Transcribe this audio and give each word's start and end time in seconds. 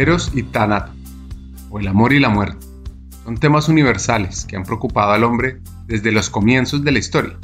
Eros 0.00 0.30
y 0.32 0.44
Tánato, 0.44 0.92
o 1.68 1.78
el 1.78 1.86
amor 1.86 2.14
y 2.14 2.20
la 2.20 2.30
muerte, 2.30 2.66
son 3.22 3.36
temas 3.36 3.68
universales 3.68 4.46
que 4.46 4.56
han 4.56 4.62
preocupado 4.62 5.12
al 5.12 5.24
hombre 5.24 5.60
desde 5.88 6.10
los 6.10 6.30
comienzos 6.30 6.82
de 6.82 6.90
la 6.90 7.00
historia. 7.00 7.36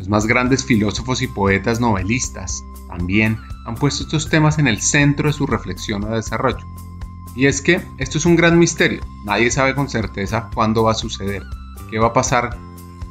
Los 0.00 0.08
más 0.08 0.26
grandes 0.26 0.64
filósofos 0.64 1.22
y 1.22 1.28
poetas 1.28 1.78
novelistas 1.78 2.60
también 2.88 3.38
han 3.66 3.76
puesto 3.76 4.02
estos 4.02 4.28
temas 4.28 4.58
en 4.58 4.66
el 4.66 4.80
centro 4.80 5.28
de 5.28 5.32
su 5.32 5.46
reflexión 5.46 6.02
o 6.02 6.08
desarrollo. 6.08 6.66
Y 7.36 7.46
es 7.46 7.62
que 7.62 7.80
esto 7.98 8.18
es 8.18 8.26
un 8.26 8.34
gran 8.34 8.58
misterio. 8.58 9.00
Nadie 9.24 9.52
sabe 9.52 9.76
con 9.76 9.88
certeza 9.88 10.50
cuándo 10.52 10.82
va 10.82 10.90
a 10.90 10.96
suceder, 10.96 11.44
qué 11.88 12.00
va 12.00 12.08
a 12.08 12.12
pasar, 12.12 12.58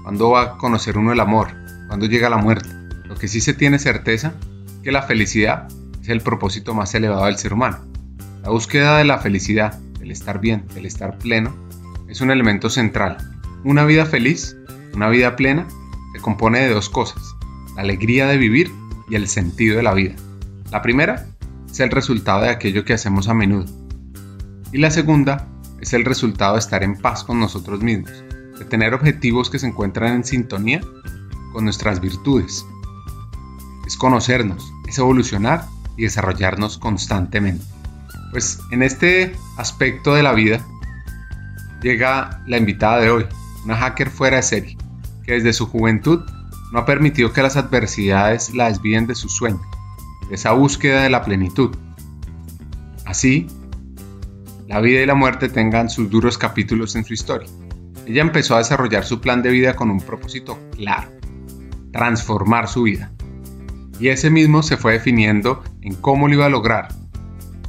cuándo 0.03 0.31
va 0.31 0.41
a 0.41 0.57
conocer 0.57 0.97
uno 0.97 1.13
el 1.13 1.21
amor, 1.21 1.47
cuándo 1.87 2.07
llega 2.07 2.29
la 2.29 2.35
muerte. 2.35 2.67
Lo 3.05 3.15
que 3.15 3.29
sí 3.29 3.39
se 3.39 3.53
tiene 3.53 3.79
certeza 3.79 4.33
es 4.67 4.79
que 4.83 4.91
la 4.91 5.03
felicidad 5.03 5.69
es 6.01 6.09
el 6.09 6.19
propósito 6.19 6.73
más 6.73 6.93
elevado 6.93 7.23
del 7.27 7.37
ser 7.37 7.53
humano. 7.53 7.89
La 8.43 8.49
búsqueda 8.49 8.97
de 8.97 9.05
la 9.05 9.19
felicidad, 9.19 9.79
del 9.99 10.09
estar 10.09 10.41
bien, 10.41 10.65
del 10.73 10.87
estar 10.87 11.19
pleno, 11.19 11.55
es 12.07 12.21
un 12.21 12.31
elemento 12.31 12.71
central. 12.71 13.17
Una 13.63 13.85
vida 13.85 14.05
feliz, 14.05 14.57
una 14.95 15.09
vida 15.09 15.35
plena, 15.35 15.67
se 16.13 16.21
compone 16.21 16.59
de 16.61 16.73
dos 16.73 16.89
cosas, 16.89 17.35
la 17.75 17.83
alegría 17.83 18.25
de 18.25 18.37
vivir 18.37 18.71
y 19.09 19.15
el 19.15 19.27
sentido 19.27 19.77
de 19.77 19.83
la 19.83 19.93
vida. 19.93 20.15
La 20.71 20.81
primera 20.81 21.27
es 21.69 21.79
el 21.79 21.91
resultado 21.91 22.41
de 22.41 22.49
aquello 22.49 22.83
que 22.83 22.93
hacemos 22.93 23.27
a 23.27 23.35
menudo, 23.35 23.65
y 24.71 24.79
la 24.79 24.89
segunda 24.89 25.47
es 25.79 25.93
el 25.93 26.03
resultado 26.03 26.53
de 26.53 26.59
estar 26.59 26.81
en 26.83 26.97
paz 26.97 27.23
con 27.23 27.39
nosotros 27.39 27.81
mismos, 27.81 28.23
de 28.57 28.65
tener 28.65 28.95
objetivos 28.95 29.51
que 29.51 29.59
se 29.59 29.67
encuentran 29.67 30.15
en 30.15 30.23
sintonía 30.23 30.81
con 31.53 31.63
nuestras 31.63 32.01
virtudes. 32.01 32.65
Es 33.85 33.97
conocernos, 33.97 34.73
es 34.87 34.97
evolucionar 34.97 35.65
y 35.95 36.03
desarrollarnos 36.03 36.79
constantemente. 36.79 37.65
Pues 38.31 38.59
en 38.71 38.81
este 38.81 39.35
aspecto 39.57 40.13
de 40.13 40.23
la 40.23 40.33
vida 40.33 40.65
llega 41.81 42.41
la 42.47 42.57
invitada 42.57 42.99
de 42.99 43.09
hoy, 43.09 43.25
una 43.65 43.75
hacker 43.75 44.09
fuera 44.09 44.37
de 44.37 44.43
serie, 44.43 44.77
que 45.23 45.33
desde 45.33 45.53
su 45.53 45.67
juventud 45.67 46.21
no 46.71 46.79
ha 46.79 46.85
permitido 46.85 47.33
que 47.33 47.41
las 47.41 47.57
adversidades 47.57 48.55
la 48.55 48.69
desvíen 48.69 49.05
de 49.05 49.15
su 49.15 49.27
sueño, 49.27 49.61
de 50.29 50.35
esa 50.35 50.53
búsqueda 50.53 51.03
de 51.03 51.09
la 51.09 51.23
plenitud. 51.23 51.75
Así, 53.05 53.47
la 54.67 54.79
vida 54.79 55.01
y 55.01 55.05
la 55.05 55.15
muerte 55.15 55.49
tengan 55.49 55.89
sus 55.89 56.09
duros 56.09 56.37
capítulos 56.37 56.95
en 56.95 57.03
su 57.03 57.13
historia. 57.13 57.49
Ella 58.07 58.21
empezó 58.21 58.55
a 58.55 58.59
desarrollar 58.59 59.03
su 59.03 59.19
plan 59.19 59.41
de 59.41 59.49
vida 59.49 59.75
con 59.75 59.91
un 59.91 59.99
propósito 59.99 60.57
claro, 60.77 61.11
transformar 61.91 62.69
su 62.69 62.83
vida. 62.83 63.11
Y 63.99 64.07
ese 64.07 64.29
mismo 64.29 64.63
se 64.63 64.77
fue 64.77 64.93
definiendo 64.93 65.61
en 65.81 65.95
cómo 65.95 66.27
lo 66.27 66.35
iba 66.35 66.45
a 66.45 66.49
lograr. 66.49 67.00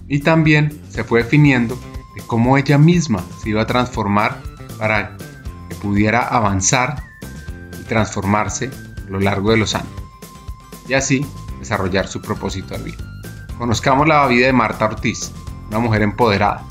Y 0.08 0.20
también 0.20 0.80
se 0.88 1.04
fue 1.04 1.22
definiendo 1.22 1.78
de 2.14 2.22
cómo 2.26 2.58
ella 2.58 2.78
misma 2.78 3.24
se 3.40 3.50
iba 3.50 3.62
a 3.62 3.66
transformar 3.66 4.42
para 4.78 5.16
que 5.68 5.74
pudiera 5.76 6.20
avanzar 6.20 7.02
y 7.80 7.84
transformarse 7.84 8.70
a 9.06 9.10
lo 9.10 9.20
largo 9.20 9.50
de 9.50 9.56
los 9.56 9.74
años. 9.74 9.88
Y 10.88 10.94
así 10.94 11.24
desarrollar 11.58 12.08
su 12.08 12.20
propósito 12.20 12.76
de 12.76 12.84
vida. 12.84 13.04
Conozcamos 13.56 14.08
la 14.08 14.26
vida 14.26 14.46
de 14.46 14.52
Marta 14.52 14.86
Ortiz, 14.86 15.30
una 15.68 15.78
mujer 15.78 16.02
empoderada, 16.02 16.64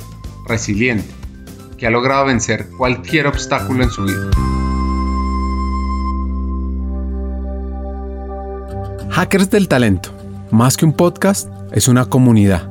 resiliente, 0.46 1.10
que 1.78 1.88
ha 1.88 1.90
logrado 1.90 2.26
vencer 2.26 2.70
cualquier 2.78 3.28
obstáculo 3.28 3.84
en 3.84 3.90
su 3.90 4.04
vida. 4.04 4.30
Hackers 9.12 9.50
del 9.50 9.68
Talento, 9.68 10.14
más 10.52 10.78
que 10.78 10.86
un 10.86 10.94
podcast, 10.94 11.50
es 11.72 11.88
una 11.88 12.06
comunidad. 12.06 12.71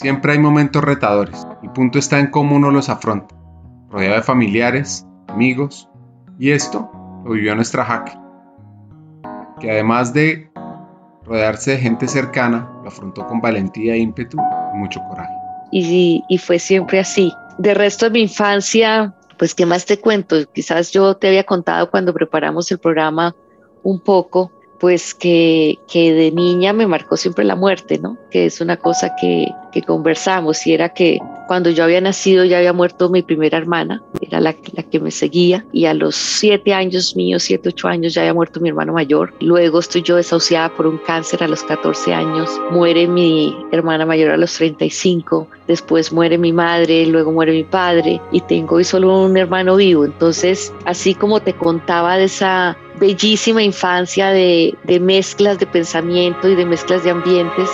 siempre 0.00 0.32
hay 0.32 0.38
momentos 0.38 0.82
retadores. 0.82 1.46
El 1.62 1.70
punto 1.70 1.98
está 1.98 2.18
en 2.18 2.28
cómo 2.28 2.56
uno 2.56 2.70
los 2.70 2.88
afronta, 2.88 3.34
rodeado 3.90 4.16
de 4.16 4.22
familiares, 4.22 5.06
amigos, 5.28 5.88
y 6.38 6.50
esto 6.50 6.90
lo 7.24 7.32
vivió 7.32 7.54
nuestra 7.54 7.84
hacker, 7.84 8.18
que 9.60 9.70
además 9.70 10.14
de 10.14 10.50
rodearse 11.24 11.72
de 11.72 11.78
gente 11.78 12.08
cercana, 12.08 12.68
lo 12.82 12.88
afrontó 12.88 13.26
con 13.26 13.40
valentía, 13.40 13.96
ímpetu 13.96 14.38
y 14.74 14.78
mucho 14.78 15.00
coraje. 15.08 15.32
Y, 15.70 16.24
y 16.28 16.38
fue 16.38 16.58
siempre 16.58 16.98
así 16.98 17.32
de 17.58 17.74
resto 17.74 18.06
de 18.06 18.12
mi 18.12 18.22
infancia, 18.22 19.14
pues, 19.38 19.54
¿qué 19.54 19.66
más 19.66 19.84
te 19.84 20.00
cuento? 20.00 20.36
Quizás 20.52 20.90
yo 20.92 21.16
te 21.16 21.28
había 21.28 21.44
contado 21.44 21.90
cuando 21.90 22.14
preparamos 22.14 22.72
el 22.72 22.78
programa 22.78 23.36
un 23.82 24.00
poco, 24.00 24.50
pues 24.80 25.14
que, 25.14 25.78
que 25.86 26.12
de 26.14 26.32
niña 26.32 26.72
me 26.72 26.86
marcó 26.86 27.18
siempre 27.18 27.44
la 27.44 27.54
muerte, 27.54 27.98
¿no? 27.98 28.16
Que 28.30 28.46
es 28.46 28.62
una 28.62 28.78
cosa 28.78 29.14
que, 29.20 29.48
que 29.72 29.82
conversamos 29.82 30.66
y 30.66 30.72
era 30.72 30.88
que 30.88 31.18
cuando 31.46 31.68
yo 31.68 31.84
había 31.84 32.00
nacido 32.00 32.44
ya 32.44 32.58
había 32.58 32.72
muerto 32.72 33.10
mi 33.10 33.22
primera 33.22 33.58
hermana, 33.58 34.02
era 34.20 34.40
la, 34.40 34.54
la, 34.72 34.82
que 34.84 34.98
me 34.98 35.10
seguía 35.10 35.66
y 35.72 35.84
a 35.84 35.92
los 35.92 36.14
siete 36.14 36.72
años 36.72 37.14
míos, 37.14 37.42
siete, 37.42 37.68
ocho 37.68 37.88
años 37.88 38.14
ya 38.14 38.22
había 38.22 38.32
muerto 38.32 38.60
mi 38.60 38.70
hermano 38.70 38.94
mayor. 38.94 39.34
Luego 39.40 39.80
estoy 39.80 40.02
yo 40.02 40.16
desahuciada 40.16 40.72
por 40.74 40.86
un 40.86 40.98
cáncer 40.98 41.42
a 41.42 41.48
los 41.48 41.62
14 41.64 42.14
años, 42.14 42.48
muere 42.70 43.06
mi 43.06 43.54
hermana 43.72 44.06
mayor 44.06 44.30
a 44.30 44.36
los 44.36 44.54
35, 44.54 45.46
después 45.66 46.10
muere 46.10 46.38
mi 46.38 46.52
madre, 46.52 47.04
luego 47.06 47.32
muere 47.32 47.52
mi 47.52 47.64
padre 47.64 48.20
y 48.32 48.40
tengo 48.40 48.76
hoy 48.76 48.84
solo 48.84 49.24
un 49.24 49.36
hermano 49.36 49.76
vivo. 49.76 50.06
Entonces, 50.06 50.72
así 50.86 51.14
como 51.14 51.40
te 51.40 51.52
contaba 51.52 52.16
de 52.16 52.24
esa 52.24 52.78
bellísima 53.00 53.62
infancia 53.62 54.28
de, 54.28 54.76
mezclas 55.00 55.58
de 55.58 55.66
pensamiento 55.66 56.48
y 56.48 56.54
de 56.54 56.66
mezclas 56.66 57.02
de 57.02 57.10
ambientes. 57.10 57.70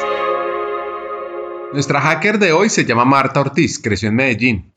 Nuestra 1.73 2.01
hacker 2.01 2.39
de 2.39 2.53
hoy 2.53 2.71
se 2.71 2.85
llama 2.85 3.05
Marta 3.05 3.41
Ortiz, 3.41 3.81
creció 3.83 4.09
en 4.09 4.15
Medellín. 4.15 4.73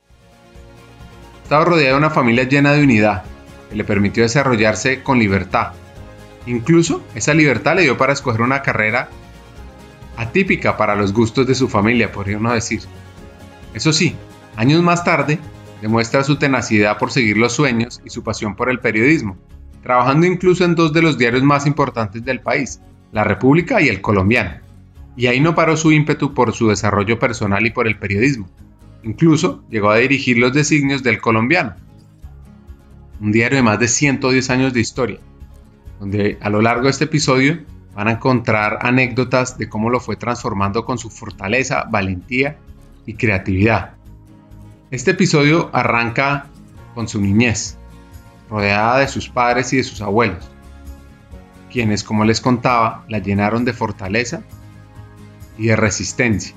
Estaba 1.43 1.63
rodeada 1.63 1.91
de 1.91 1.97
una 1.97 2.09
familia 2.09 2.43
llena 2.43 2.73
de 2.73 2.83
unidad, 2.83 3.23
que 3.69 3.75
le 3.75 3.83
permitió 3.83 4.23
desarrollarse 4.23 5.03
con 5.03 5.19
libertad. 5.19 5.73
Incluso 6.47 7.03
esa 7.13 7.33
libertad 7.33 7.75
le 7.75 7.83
dio 7.83 7.97
para 7.97 8.13
escoger 8.13 8.41
una 8.41 8.63
carrera 8.63 9.09
atípica 10.17 10.75
para 10.75 10.95
los 10.95 11.13
gustos 11.13 11.45
de 11.45 11.55
su 11.55 11.69
familia, 11.69 12.11
podría 12.11 12.37
uno 12.37 12.53
decir. 12.53 12.81
Eso 13.73 13.93
sí, 13.93 14.15
años 14.55 14.81
más 14.81 15.03
tarde, 15.03 15.39
demuestra 15.81 16.23
su 16.23 16.37
tenacidad 16.37 16.97
por 16.97 17.11
seguir 17.11 17.37
los 17.37 17.53
sueños 17.53 18.01
y 18.03 18.09
su 18.09 18.23
pasión 18.23 18.55
por 18.55 18.69
el 18.69 18.79
periodismo, 18.79 19.37
trabajando 19.81 20.25
incluso 20.25 20.65
en 20.65 20.75
dos 20.75 20.93
de 20.93 21.01
los 21.01 21.17
diarios 21.17 21.43
más 21.43 21.65
importantes 21.65 22.23
del 22.23 22.41
país, 22.41 22.81
La 23.11 23.23
República 23.23 23.81
y 23.81 23.87
El 23.87 24.01
Colombiano. 24.01 24.61
Y 25.15 25.27
ahí 25.27 25.39
no 25.39 25.55
paró 25.55 25.75
su 25.75 25.91
ímpetu 25.91 26.33
por 26.33 26.53
su 26.53 26.69
desarrollo 26.69 27.19
personal 27.19 27.65
y 27.65 27.71
por 27.71 27.87
el 27.87 27.97
periodismo. 27.97 28.47
Incluso 29.03 29.63
llegó 29.69 29.89
a 29.89 29.97
dirigir 29.97 30.37
los 30.37 30.53
designios 30.53 31.03
del 31.03 31.21
Colombiano, 31.21 31.75
un 33.21 33.31
diario 33.31 33.57
de 33.57 33.63
más 33.63 33.79
de 33.79 33.87
110 33.87 34.49
años 34.49 34.73
de 34.73 34.79
historia, 34.81 35.19
donde 35.99 36.37
a 36.41 36.49
lo 36.49 36.61
largo 36.61 36.83
de 36.83 36.91
este 36.91 37.05
episodio 37.05 37.59
van 37.95 38.07
a 38.07 38.11
encontrar 38.11 38.79
anécdotas 38.81 39.57
de 39.57 39.67
cómo 39.67 39.89
lo 39.89 39.99
fue 39.99 40.15
transformando 40.15 40.85
con 40.85 40.97
su 40.97 41.09
fortaleza, 41.09 41.85
valentía 41.89 42.57
y 43.05 43.15
creatividad. 43.15 43.95
Este 44.91 45.11
episodio 45.11 45.69
arranca 45.73 46.47
con 46.95 47.07
su 47.07 47.21
niñez, 47.21 47.78
rodeada 48.49 48.99
de 48.99 49.07
sus 49.07 49.29
padres 49.29 49.71
y 49.73 49.77
de 49.77 49.83
sus 49.83 50.01
abuelos, 50.01 50.49
quienes, 51.71 52.03
como 52.03 52.25
les 52.25 52.41
contaba, 52.41 53.05
la 53.07 53.19
llenaron 53.19 53.65
de 53.65 53.73
fortaleza 53.73 54.41
y 55.57 55.67
de 55.67 55.75
resistencia, 55.75 56.55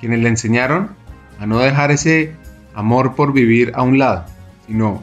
quienes 0.00 0.20
le 0.20 0.28
enseñaron 0.28 0.90
a 1.38 1.46
no 1.46 1.58
dejar 1.58 1.90
ese 1.90 2.34
amor 2.74 3.14
por 3.14 3.32
vivir 3.32 3.72
a 3.74 3.82
un 3.82 3.98
lado, 3.98 4.24
sino 4.66 5.02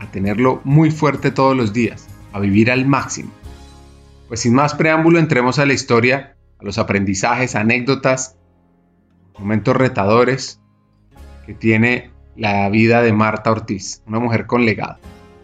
a 0.00 0.10
tenerlo 0.10 0.60
muy 0.64 0.90
fuerte 0.90 1.30
todos 1.30 1.56
los 1.56 1.72
días, 1.72 2.06
a 2.32 2.40
vivir 2.40 2.70
al 2.70 2.86
máximo. 2.86 3.30
Pues 4.28 4.40
sin 4.40 4.54
más 4.54 4.74
preámbulo, 4.74 5.18
entremos 5.18 5.58
a 5.58 5.66
la 5.66 5.74
historia, 5.74 6.36
a 6.58 6.64
los 6.64 6.78
aprendizajes, 6.78 7.54
anécdotas, 7.54 8.36
momentos 9.38 9.76
retadores 9.76 10.60
que 11.46 11.54
tiene 11.54 12.10
la 12.36 12.68
vida 12.68 13.02
de 13.02 13.12
Marta 13.12 13.50
Ortiz, 13.50 14.02
una 14.06 14.18
mujer 14.18 14.46
con 14.46 14.64
legado. 14.64 14.96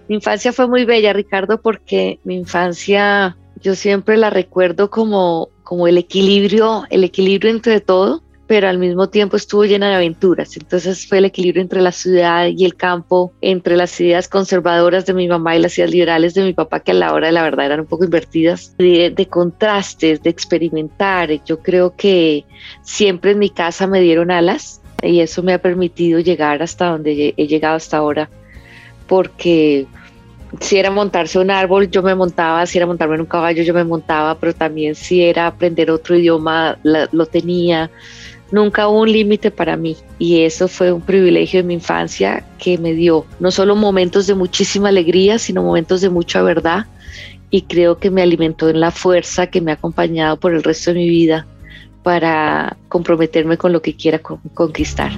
Mi 0.09 0.17
infancia 0.17 0.53
fue 0.53 0.67
muy 0.67 0.85
bella, 0.85 1.13
Ricardo, 1.13 1.61
porque 1.61 2.19
mi 2.25 2.37
infancia 2.37 3.37
yo 3.63 3.75
siempre 3.75 4.17
la 4.17 4.31
recuerdo 4.31 4.91
como, 4.91 5.51
como 5.63 5.87
el 5.87 5.99
equilibrio, 5.99 6.85
el 6.91 7.05
equilibrio 7.05 7.51
entre 7.51 7.81
todo, 7.81 8.23
pero 8.51 8.69
al 8.69 8.79
mismo 8.79 9.09
tiempo 9.09 9.37
estuvo 9.37 9.65
llena 9.65 9.89
de 9.89 9.95
aventuras. 9.95 10.57
Entonces 10.57 11.07
fue 11.07 11.19
el 11.19 11.27
equilibrio 11.27 11.63
entre 11.63 11.81
la 11.81 11.93
ciudad 11.93 12.49
y 12.49 12.65
el 12.65 12.75
campo, 12.75 13.33
entre 13.41 13.77
las 13.77 14.01
ideas 14.01 14.27
conservadoras 14.27 15.07
de 15.07 15.15
mi 15.15 15.29
mamá 15.29 15.55
y 15.55 15.61
las 15.61 15.79
ideas 15.79 15.93
liberales 15.93 16.35
de 16.35 16.43
mi 16.43 16.53
papá, 16.53 16.81
que 16.81 16.91
a 16.91 16.95
la 16.95 17.13
hora 17.13 17.29
de 17.29 17.33
la 17.33 17.45
verdad 17.45 17.67
eran 17.67 17.81
un 17.81 17.87
poco 17.87 18.05
invertidas, 18.05 18.75
de, 18.79 19.11
de 19.11 19.27
contrastes, 19.27 20.21
de 20.25 20.31
experimentar. 20.31 21.31
Yo 21.45 21.61
creo 21.61 21.95
que 21.95 22.45
siempre 22.83 23.31
en 23.31 23.39
mi 23.39 23.51
casa 23.51 23.87
me 23.87 24.01
dieron 24.01 24.33
alas 24.33 24.80
y 25.03 25.21
eso 25.21 25.43
me 25.43 25.55
ha 25.55 25.63
permitido 25.63 26.21
llegar 26.21 26.63
hasta 26.63 26.91
donde 26.91 27.35
he 27.37 27.47
llegado 27.47 27.77
hasta 27.77 27.99
ahora, 27.99 28.31
porque 29.07 29.87
si 30.59 30.77
era 30.77 30.91
montarse 30.91 31.39
un 31.39 31.51
árbol, 31.51 31.91
yo 31.91 32.03
me 32.03 32.15
montaba, 32.15 32.67
si 32.67 32.79
era 32.79 32.87
montarme 32.87 33.15
en 33.15 33.21
un 33.23 33.27
caballo, 33.27 33.63
yo 33.63 33.73
me 33.73 33.85
montaba, 33.85 34.37
pero 34.39 34.53
también 34.53 34.95
si 34.95 35.23
era 35.23 35.47
aprender 35.47 35.91
otro 35.91 36.17
idioma, 36.17 36.79
lo 36.83 37.27
tenía. 37.27 37.91
Nunca 38.51 38.89
hubo 38.89 39.03
un 39.03 39.13
límite 39.13 39.53
para 39.53 39.77
mí 39.77 39.97
y 40.19 40.41
eso 40.43 40.67
fue 40.67 40.91
un 40.91 41.03
privilegio 41.03 41.61
de 41.61 41.69
mi 41.69 41.75
infancia 41.75 42.45
que 42.59 42.79
me 42.79 42.95
dio 42.95 43.25
no 43.39 43.53
solo 43.53 43.77
momentos 43.77 44.27
de 44.27 44.35
muchísima 44.35 44.89
alegría, 44.89 45.39
sino 45.39 45.63
momentos 45.63 46.01
de 46.01 46.11
mucha 46.11 46.43
verdad 46.43 46.87
y 47.51 47.63
creo 47.63 47.99
que 47.99 48.11
me 48.11 48.23
alimentó 48.23 48.69
en 48.69 48.81
la 48.81 48.91
fuerza 48.91 49.47
que 49.47 49.61
me 49.61 49.71
ha 49.71 49.75
acompañado 49.75 50.37
por 50.37 50.53
el 50.53 50.65
resto 50.65 50.93
de 50.93 50.99
mi 50.99 51.09
vida 51.09 51.47
para 52.03 52.77
comprometerme 52.89 53.57
con 53.57 53.73
lo 53.73 53.83
que 53.83 53.97
quiera 53.97 54.21
conquistar. 54.21 55.13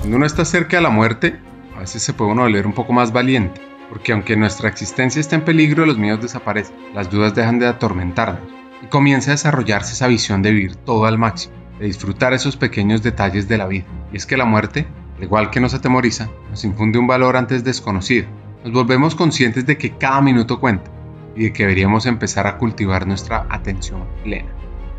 Cuando 0.00 0.16
uno 0.16 0.26
está 0.26 0.44
cerca 0.44 0.78
de 0.78 0.82
la 0.82 0.90
muerte, 0.90 1.38
a 1.76 1.80
veces 1.80 2.02
se 2.02 2.12
puede 2.12 2.32
uno 2.32 2.42
volver 2.42 2.66
un 2.66 2.72
poco 2.72 2.92
más 2.92 3.12
valiente, 3.12 3.60
porque 3.88 4.12
aunque 4.12 4.36
nuestra 4.36 4.68
existencia 4.68 5.20
está 5.20 5.36
en 5.36 5.44
peligro, 5.44 5.86
los 5.86 5.98
miedos 5.98 6.22
desaparecen, 6.22 6.74
las 6.94 7.10
dudas 7.10 7.34
dejan 7.34 7.58
de 7.58 7.66
atormentarnos 7.66 8.42
y 8.82 8.86
comienza 8.86 9.30
a 9.30 9.34
desarrollarse 9.34 9.92
esa 9.92 10.08
visión 10.08 10.42
de 10.42 10.50
vivir 10.50 10.76
todo 10.76 11.04
al 11.04 11.18
máximo, 11.18 11.54
de 11.78 11.86
disfrutar 11.86 12.32
esos 12.32 12.56
pequeños 12.56 13.02
detalles 13.02 13.48
de 13.48 13.58
la 13.58 13.66
vida. 13.66 13.84
Y 14.12 14.16
es 14.16 14.26
que 14.26 14.36
la 14.36 14.44
muerte, 14.44 14.86
al 15.18 15.24
igual 15.24 15.50
que 15.50 15.60
nos 15.60 15.74
atemoriza, 15.74 16.28
nos 16.50 16.64
infunde 16.64 16.98
un 16.98 17.06
valor 17.06 17.36
antes 17.36 17.62
desconocido. 17.64 18.26
Nos 18.64 18.72
volvemos 18.72 19.14
conscientes 19.14 19.66
de 19.66 19.76
que 19.78 19.96
cada 19.96 20.20
minuto 20.20 20.58
cuenta 20.58 20.90
y 21.34 21.44
de 21.44 21.52
que 21.52 21.64
deberíamos 21.64 22.06
empezar 22.06 22.46
a 22.46 22.58
cultivar 22.58 23.06
nuestra 23.06 23.46
atención 23.48 24.04
plena. 24.22 24.50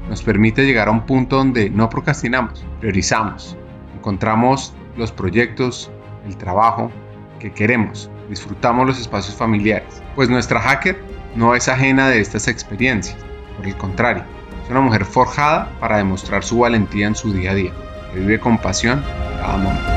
Nos 0.10 0.22
permite 0.22 0.66
llegar 0.66 0.88
a 0.88 0.92
un 0.92 1.06
punto 1.06 1.38
donde 1.38 1.70
no 1.70 1.90
procrastinamos, 1.90 2.66
priorizamos, 2.80 3.58
encontramos 3.96 4.74
los 4.98 5.12
proyectos, 5.12 5.92
el 6.26 6.38
trabajo 6.38 6.92
que 7.40 7.52
queremos, 7.52 8.10
disfrutamos 8.30 8.86
los 8.86 9.00
espacios 9.00 9.36
familiares, 9.36 10.02
pues 10.16 10.30
nuestra 10.30 10.60
hacker 10.60 11.02
no 11.36 11.56
es 11.56 11.68
ajena 11.68 12.10
de 12.10 12.20
estas 12.20 12.48
experiencias 12.48 13.18
por 13.56 13.66
el 13.66 13.76
contrario, 13.76 14.24
es 14.64 14.70
una 14.70 14.82
mujer 14.82 15.06
forjada 15.06 15.72
para 15.80 15.98
demostrar 15.98 16.44
su 16.44 16.60
valentía 16.60 17.08
en 17.08 17.16
su 17.16 17.34
día 17.34 17.52
a 17.52 17.56
día, 17.56 17.72
que 18.14 18.20
vive 18.20 18.40
con 18.40 18.58
pasión 18.58 19.04
cada 19.40 19.58
momento. 19.58 19.93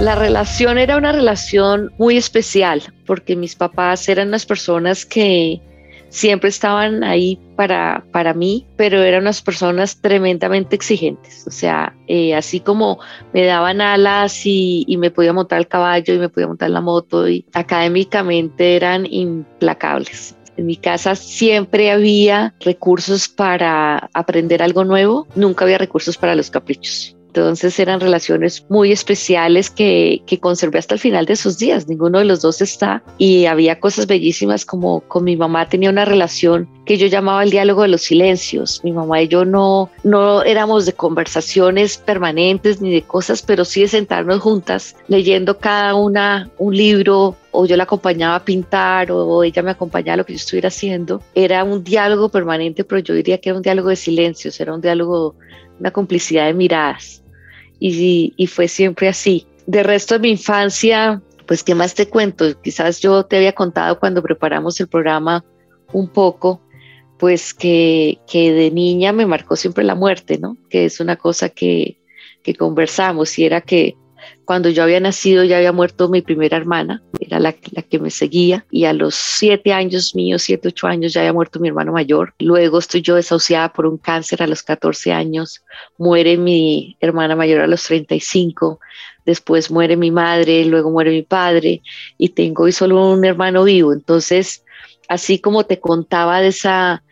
La 0.00 0.14
relación 0.14 0.76
era 0.76 0.98
una 0.98 1.10
relación 1.10 1.90
muy 1.96 2.18
especial 2.18 2.82
porque 3.06 3.34
mis 3.34 3.56
papás 3.56 4.08
eran 4.10 4.28
unas 4.28 4.44
personas 4.44 5.06
que 5.06 5.62
siempre 6.10 6.50
estaban 6.50 7.02
ahí 7.02 7.40
para, 7.56 8.04
para 8.12 8.34
mí, 8.34 8.66
pero 8.76 9.02
eran 9.02 9.22
unas 9.22 9.40
personas 9.40 10.00
tremendamente 10.02 10.76
exigentes. 10.76 11.46
O 11.46 11.50
sea, 11.50 11.94
eh, 12.08 12.34
así 12.34 12.60
como 12.60 12.98
me 13.32 13.46
daban 13.46 13.80
alas 13.80 14.44
y, 14.44 14.84
y, 14.86 14.98
me 14.98 15.10
podía 15.10 15.32
montar 15.32 15.60
el 15.60 15.68
caballo 15.68 16.12
y 16.12 16.18
me 16.18 16.28
podía 16.28 16.46
montar 16.46 16.70
la 16.70 16.82
moto, 16.82 17.24
académicamente 17.54 18.76
eran 18.76 19.06
implacables. 19.10 20.36
En 20.58 20.66
mi 20.66 20.76
casa 20.76 21.14
siempre 21.14 21.90
había 21.90 22.54
recursos 22.60 23.28
para 23.28 24.10
aprender 24.12 24.62
algo 24.62 24.84
nuevo, 24.84 25.26
nunca 25.34 25.64
había 25.64 25.78
recursos 25.78 26.18
para 26.18 26.34
los 26.34 26.50
caprichos. 26.50 27.15
Entonces 27.36 27.78
eran 27.78 28.00
relaciones 28.00 28.64
muy 28.70 28.92
especiales 28.92 29.68
que, 29.68 30.22
que, 30.26 30.40
conservé 30.40 30.78
hasta 30.78 30.94
el 30.94 31.00
final 31.00 31.26
de 31.26 31.36
sus 31.36 31.58
días. 31.58 31.86
Ninguno 31.86 32.18
de 32.18 32.24
los 32.24 32.40
dos 32.40 32.62
está. 32.62 33.02
Y 33.18 33.44
había 33.44 33.78
cosas 33.78 34.06
bellísimas 34.06 34.64
como 34.64 35.00
con 35.00 35.24
mi 35.24 35.36
mamá 35.36 35.68
tenía 35.68 35.90
una 35.90 36.06
relación 36.06 36.68
que 36.86 36.96
yo 36.96 37.08
llamaba 37.08 37.42
el 37.42 37.50
diálogo 37.50 37.82
de 37.82 37.88
los 37.88 38.02
silencios. 38.02 38.80
Mi 38.84 38.92
mamá 38.92 39.20
y 39.20 39.28
yo 39.28 39.44
no, 39.44 39.90
no 40.02 40.42
éramos 40.44 40.86
de 40.86 40.94
conversaciones 40.94 41.98
permanentes 41.98 42.80
ni 42.80 42.90
de 42.90 43.02
cosas, 43.02 43.42
pero 43.42 43.66
sí 43.66 43.82
de 43.82 43.88
sentarnos 43.88 44.40
juntas 44.40 44.96
leyendo 45.08 45.58
cada 45.58 45.94
una 45.94 46.50
un 46.58 46.74
libro 46.74 47.36
o 47.50 47.66
yo 47.66 47.76
la 47.76 47.84
acompañaba 47.84 48.36
a 48.36 48.44
pintar 48.44 49.10
o 49.10 49.42
ella 49.42 49.62
me 49.62 49.72
acompañaba 49.72 50.14
a 50.14 50.16
lo 50.18 50.26
que 50.26 50.32
yo 50.32 50.38
estuviera 50.38 50.68
haciendo. 50.68 51.20
Era 51.34 51.64
un 51.64 51.84
diálogo 51.84 52.30
permanente, 52.30 52.84
pero 52.84 53.00
yo 53.00 53.14
diría 53.14 53.38
que 53.38 53.50
era 53.50 53.56
un 53.56 53.62
diálogo 53.62 53.90
de 53.90 53.96
silencios, 53.96 54.58
era 54.60 54.74
un 54.74 54.80
diálogo, 54.80 55.34
una 55.80 55.90
complicidad 55.90 56.46
de 56.46 56.54
miradas 56.54 57.22
y, 57.78 58.46
fue 58.46 58.68
siempre 58.68 59.08
así. 59.08 59.46
De 59.66 59.82
resto 59.82 60.14
de 60.14 60.20
mi 60.20 60.30
infancia, 60.30 61.20
pues 61.46 61.62
qué 61.62 61.74
más 61.74 61.94
te 61.94 62.08
cuento, 62.08 62.60
quizás 62.60 63.00
yo 63.00 63.24
te 63.24 63.36
había 63.36 63.52
contado 63.52 63.98
cuando 63.98 64.22
preparamos 64.22 64.78
el 64.80 64.88
programa 64.88 65.44
un 65.92 66.08
poco, 66.08 66.60
pues 67.18 67.54
que, 67.54 68.18
que 68.26 68.52
de 68.52 68.70
niña 68.70 69.12
me 69.12 69.26
marcó 69.26 69.56
siempre 69.56 69.84
la 69.84 69.94
muerte, 69.94 70.38
¿no? 70.38 70.56
Que 70.68 70.84
es 70.84 71.00
una 71.00 71.16
cosa 71.16 71.48
que, 71.48 71.98
que 72.42 72.54
conversamos 72.54 73.38
y 73.38 73.44
era 73.44 73.60
que 73.60 73.96
cuando 74.44 74.68
yo 74.68 74.82
había 74.82 75.00
nacido 75.00 75.44
ya 75.44 75.56
había 75.56 75.72
muerto 75.72 76.08
mi 76.08 76.22
primera 76.22 76.56
hermana, 76.56 77.02
era 77.20 77.40
la, 77.40 77.54
la, 77.72 77.82
que 77.82 77.98
me 77.98 78.10
seguía, 78.10 78.64
y 78.70 78.84
a 78.84 78.92
los 78.92 79.14
siete 79.14 79.72
años 79.72 80.14
míos, 80.14 80.42
siete, 80.42 80.68
ocho 80.68 80.86
años, 80.86 81.12
ya 81.12 81.20
había 81.20 81.32
muerto 81.32 81.58
mi 81.58 81.68
hermano 81.68 81.92
mayor. 81.92 82.34
Luego 82.38 82.78
estoy 82.78 83.02
yo 83.02 83.16
desahuciada 83.16 83.72
por 83.72 83.86
un 83.86 83.98
cáncer 83.98 84.42
a 84.42 84.46
los 84.46 84.62
14 84.62 85.12
años, 85.12 85.62
muere 85.98 86.36
mi 86.36 86.96
hermana 87.00 87.34
mayor 87.34 87.60
a 87.60 87.66
los 87.66 87.82
35, 87.84 88.78
después 89.24 89.70
muere 89.70 89.96
mi 89.96 90.10
madre, 90.10 90.64
luego 90.64 90.90
muere 90.90 91.10
mi 91.10 91.22
padre, 91.22 91.82
y 92.16 92.28
tengo 92.30 92.64
hoy 92.64 92.72
solo 92.72 93.10
un 93.10 93.24
hermano 93.24 93.64
vivo. 93.64 93.92
Entonces, 93.92 94.64
así 95.08 95.40
como 95.40 95.64
te 95.64 95.80
contaba 95.80 96.40
de 96.40 96.48
esa 96.48 97.02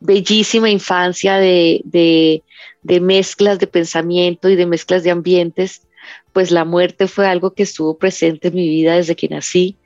bellísima 0.00 0.70
infancia 0.70 1.36
de, 1.36 1.80
de, 1.84 2.42
de 2.82 3.00
mezclas 3.00 3.58
de 3.58 3.66
pensamiento 3.66 4.48
y 4.48 4.56
de 4.56 4.66
mezclas 4.66 5.02
de 5.02 5.10
ambientes, 5.10 5.82
pues 6.36 6.50
la 6.50 6.66
muerte 6.66 7.08
fue 7.08 7.26
algo 7.26 7.54
que 7.54 7.62
estuvo 7.62 7.96
presente 7.96 8.48
en 8.48 8.56
mi 8.56 8.68
vida 8.68 8.96
desde 8.96 9.16
que 9.16 9.26
nací 9.26 9.78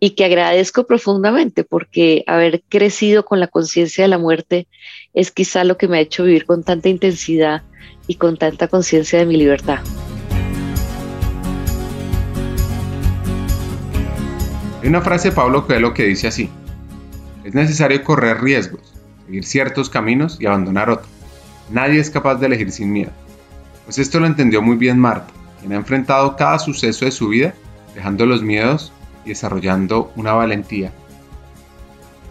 y 0.00 0.16
que 0.16 0.24
agradezco 0.24 0.88
profundamente 0.88 1.62
porque 1.62 2.24
haber 2.26 2.64
crecido 2.68 3.24
con 3.24 3.38
la 3.38 3.46
conciencia 3.46 4.02
de 4.02 4.08
la 4.08 4.18
muerte 4.18 4.66
es 5.12 5.30
quizá 5.30 5.62
lo 5.62 5.78
que 5.78 5.86
me 5.86 5.98
ha 5.98 6.00
hecho 6.00 6.24
vivir 6.24 6.46
con 6.46 6.64
tanta 6.64 6.88
intensidad 6.88 7.62
y 8.08 8.16
con 8.16 8.36
tanta 8.36 8.66
conciencia 8.66 9.20
de 9.20 9.26
mi 9.26 9.36
libertad. 9.36 9.78
Hay 14.82 14.88
una 14.88 15.00
frase 15.00 15.28
de 15.30 15.36
Pablo 15.36 15.64
Coelho 15.64 15.94
que 15.94 16.06
dice 16.06 16.26
así, 16.26 16.50
es 17.44 17.54
necesario 17.54 18.02
correr 18.02 18.42
riesgos, 18.42 18.94
seguir 19.26 19.44
ciertos 19.44 19.90
caminos 19.90 20.38
y 20.40 20.46
abandonar 20.46 20.90
otros. 20.90 21.08
Nadie 21.70 22.00
es 22.00 22.10
capaz 22.10 22.34
de 22.34 22.46
elegir 22.46 22.72
sin 22.72 22.92
miedo. 22.92 23.12
Pues 23.84 23.98
esto 23.98 24.18
lo 24.18 24.26
entendió 24.26 24.60
muy 24.60 24.76
bien 24.76 24.98
Marta 24.98 25.32
quien 25.64 25.72
ha 25.72 25.76
enfrentado 25.76 26.36
cada 26.36 26.58
suceso 26.58 27.06
de 27.06 27.10
su 27.10 27.28
vida, 27.28 27.54
dejando 27.94 28.26
los 28.26 28.42
miedos 28.42 28.92
y 29.24 29.30
desarrollando 29.30 30.12
una 30.14 30.34
valentía, 30.34 30.92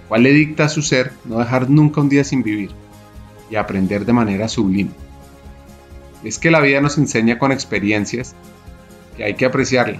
cual 0.08 0.22
le 0.22 0.32
dicta 0.32 0.66
a 0.66 0.70
su 0.70 0.84
ser 0.84 1.14
no 1.26 1.40
dejar 1.40 1.68
nunca 1.68 2.00
un 2.00 2.10
día 2.10 2.24
sin 2.24 2.44
vivir 2.44 2.70
y 3.50 3.56
aprender 3.56 4.06
de 4.06 4.14
manera 4.14 4.48
sublime. 4.48 4.92
Es 6.24 6.38
que 6.38 6.52
la 6.52 6.60
vida 6.60 6.80
nos 6.80 7.00
enseña 7.00 7.40
con 7.40 7.52
experiencias 7.52 8.36
que 9.18 9.24
hay 9.24 9.34
que 9.34 9.46
apreciarla. 9.46 10.00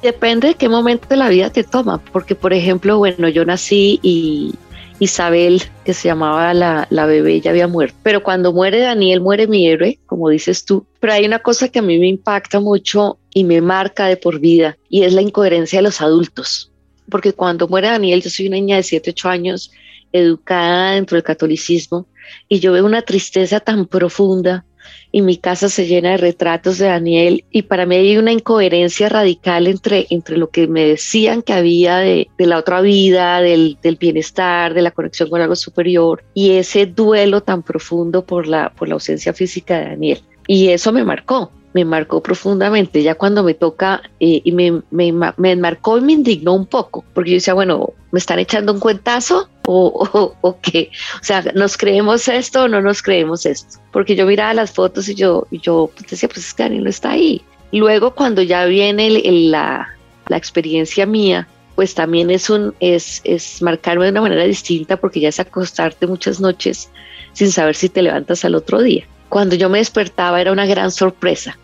Depende 0.00 0.48
de 0.48 0.54
qué 0.54 0.70
momento 0.70 1.06
de 1.06 1.18
la 1.18 1.28
vida 1.28 1.50
te 1.50 1.64
toma, 1.64 1.98
porque 1.98 2.34
por 2.34 2.54
ejemplo, 2.54 2.96
bueno, 2.96 3.28
yo 3.28 3.44
nací 3.44 4.00
y 4.02 4.54
Isabel, 5.00 5.62
que 5.84 5.94
se 5.94 6.08
llamaba 6.08 6.52
la, 6.54 6.86
la, 6.90 7.06
bebé, 7.06 7.40
ya 7.40 7.50
había 7.50 7.68
muerto. 7.68 7.96
Pero 8.02 8.22
cuando 8.22 8.52
muere 8.52 8.80
Daniel, 8.80 9.20
muere 9.20 9.46
mi 9.46 9.68
héroe, 9.68 9.98
como 10.06 10.28
dices 10.28 10.64
tú. 10.64 10.86
Pero 11.00 11.12
hay 11.12 11.24
una 11.24 11.38
cosa 11.38 11.68
que 11.68 11.78
a 11.78 11.82
mí 11.82 11.98
me 11.98 12.08
impacta 12.08 12.60
mucho 12.60 13.18
y 13.32 13.44
me 13.44 13.60
marca 13.60 14.06
de 14.06 14.16
por 14.16 14.40
vida, 14.40 14.76
y 14.88 15.04
es 15.04 15.12
la 15.12 15.22
incoherencia 15.22 15.78
de 15.78 15.84
los 15.84 16.00
adultos. 16.00 16.72
Porque 17.10 17.32
cuando 17.32 17.68
muere 17.68 17.88
Daniel, 17.88 18.22
yo 18.22 18.30
soy 18.30 18.48
una 18.48 18.56
niña 18.56 18.76
de 18.76 18.82
7, 18.82 19.10
8 19.10 19.28
años, 19.28 19.70
educada 20.12 20.92
dentro 20.92 21.16
del 21.16 21.24
catolicismo, 21.24 22.06
y 22.48 22.60
yo 22.60 22.72
veo 22.72 22.84
una 22.84 23.02
tristeza 23.02 23.60
tan 23.60 23.86
profunda 23.86 24.64
y 25.10 25.22
mi 25.22 25.36
casa 25.36 25.68
se 25.68 25.86
llena 25.86 26.10
de 26.10 26.16
retratos 26.18 26.78
de 26.78 26.86
Daniel 26.86 27.44
y 27.50 27.62
para 27.62 27.86
mí 27.86 27.96
hay 27.96 28.16
una 28.18 28.32
incoherencia 28.32 29.08
radical 29.08 29.66
entre, 29.66 30.06
entre 30.10 30.36
lo 30.36 30.50
que 30.50 30.66
me 30.66 30.86
decían 30.86 31.42
que 31.42 31.52
había 31.52 31.98
de, 31.98 32.28
de 32.36 32.46
la 32.46 32.58
otra 32.58 32.80
vida, 32.80 33.40
del, 33.40 33.78
del, 33.82 33.96
bienestar, 33.96 34.74
de 34.74 34.82
la 34.82 34.90
conexión 34.90 35.30
con 35.30 35.40
algo 35.40 35.56
superior 35.56 36.22
y 36.34 36.52
ese 36.52 36.86
duelo 36.86 37.42
tan 37.42 37.62
profundo 37.62 38.24
por 38.24 38.46
la, 38.46 38.70
por 38.70 38.88
la 38.88 38.94
ausencia 38.94 39.32
física 39.32 39.78
de 39.78 39.84
Daniel. 39.86 40.22
Y 40.46 40.68
eso 40.68 40.92
me 40.92 41.04
marcó, 41.04 41.52
me 41.74 41.84
marcó 41.84 42.22
profundamente. 42.22 43.02
Ya 43.02 43.14
cuando 43.14 43.42
me 43.42 43.54
toca, 43.54 44.02
eh, 44.18 44.40
y 44.42 44.52
me, 44.52 44.82
me, 44.90 45.12
me 45.36 45.56
marcó 45.56 45.98
y 45.98 46.00
me 46.00 46.12
indignó 46.12 46.54
un 46.54 46.66
poco, 46.66 47.04
porque 47.12 47.30
yo 47.30 47.34
decía, 47.34 47.54
bueno, 47.54 47.92
me 48.10 48.18
están 48.18 48.38
echando 48.38 48.72
un 48.72 48.80
cuentazo 48.80 49.48
o, 49.70 50.34
o, 50.40 50.60
qué? 50.60 50.90
O 51.20 51.24
sea, 51.24 51.42
¿nos 51.54 51.76
creemos 51.76 52.26
esto 52.28 52.64
o 52.64 52.68
no 52.68 52.80
nos 52.80 53.02
creemos 53.02 53.44
esto? 53.44 53.78
Porque 53.92 54.16
yo 54.16 54.24
miraba 54.24 54.54
las 54.54 54.72
fotos 54.72 55.08
y 55.08 55.14
yo, 55.14 55.46
yo 55.50 55.90
decía, 56.08 56.28
pues 56.28 56.46
es 56.46 56.54
que 56.54 56.62
Daniel 56.62 56.84
no 56.84 56.90
está 56.90 57.10
ahí. 57.10 57.42
Luego 57.70 58.14
cuando 58.14 58.40
ya 58.40 58.64
viene 58.64 59.10
la, 59.10 59.88
la 60.28 60.36
experiencia 60.36 61.04
mía, 61.04 61.46
pues 61.74 61.94
también 61.94 62.30
es, 62.30 62.48
un, 62.48 62.74
es, 62.80 63.20
es 63.24 63.60
marcarme 63.60 64.06
de 64.06 64.12
una 64.12 64.22
manera 64.22 64.44
distinta 64.44 64.96
porque 64.96 65.20
ya 65.20 65.28
es 65.28 65.38
acostarte 65.38 66.06
muchas 66.06 66.40
noches 66.40 66.90
sin 67.34 67.52
saber 67.52 67.76
si 67.76 67.90
te 67.90 68.00
levantas 68.00 68.46
al 68.46 68.54
otro 68.54 68.80
día. 68.80 69.06
Cuando 69.28 69.54
yo 69.54 69.68
me 69.68 69.78
despertaba 69.78 70.40
era 70.40 70.50
una 70.50 70.64
gran 70.64 70.90
sorpresa. 70.90 71.58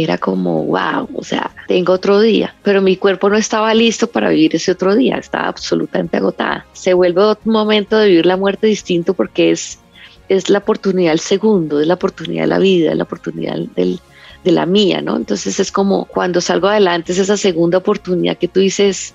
Era 0.00 0.16
como, 0.16 0.62
wow, 0.64 1.08
o 1.12 1.24
sea, 1.24 1.50
tengo 1.66 1.92
otro 1.92 2.20
día, 2.20 2.54
pero 2.62 2.80
mi 2.80 2.96
cuerpo 2.96 3.28
no 3.28 3.36
estaba 3.36 3.74
listo 3.74 4.06
para 4.06 4.30
vivir 4.30 4.54
ese 4.54 4.70
otro 4.70 4.94
día, 4.94 5.16
estaba 5.16 5.48
absolutamente 5.48 6.18
agotada. 6.18 6.64
Se 6.72 6.94
vuelve 6.94 7.20
otro 7.20 7.50
momento 7.50 7.98
de 7.98 8.06
vivir 8.06 8.24
la 8.24 8.36
muerte 8.36 8.68
distinto 8.68 9.12
porque 9.12 9.50
es, 9.50 9.80
es 10.28 10.50
la 10.50 10.58
oportunidad 10.58 11.10
del 11.10 11.18
segundo, 11.18 11.80
es 11.80 11.88
la 11.88 11.94
oportunidad 11.94 12.44
de 12.44 12.46
la 12.46 12.60
vida, 12.60 12.92
es 12.92 12.96
la 12.96 13.02
oportunidad 13.02 13.58
del, 13.74 13.98
de 14.44 14.52
la 14.52 14.66
mía, 14.66 15.02
¿no? 15.02 15.16
Entonces 15.16 15.58
es 15.58 15.72
como 15.72 16.04
cuando 16.04 16.40
salgo 16.40 16.68
adelante, 16.68 17.10
es 17.10 17.18
esa 17.18 17.36
segunda 17.36 17.78
oportunidad 17.78 18.38
que 18.38 18.46
tú 18.46 18.60
dices, 18.60 19.14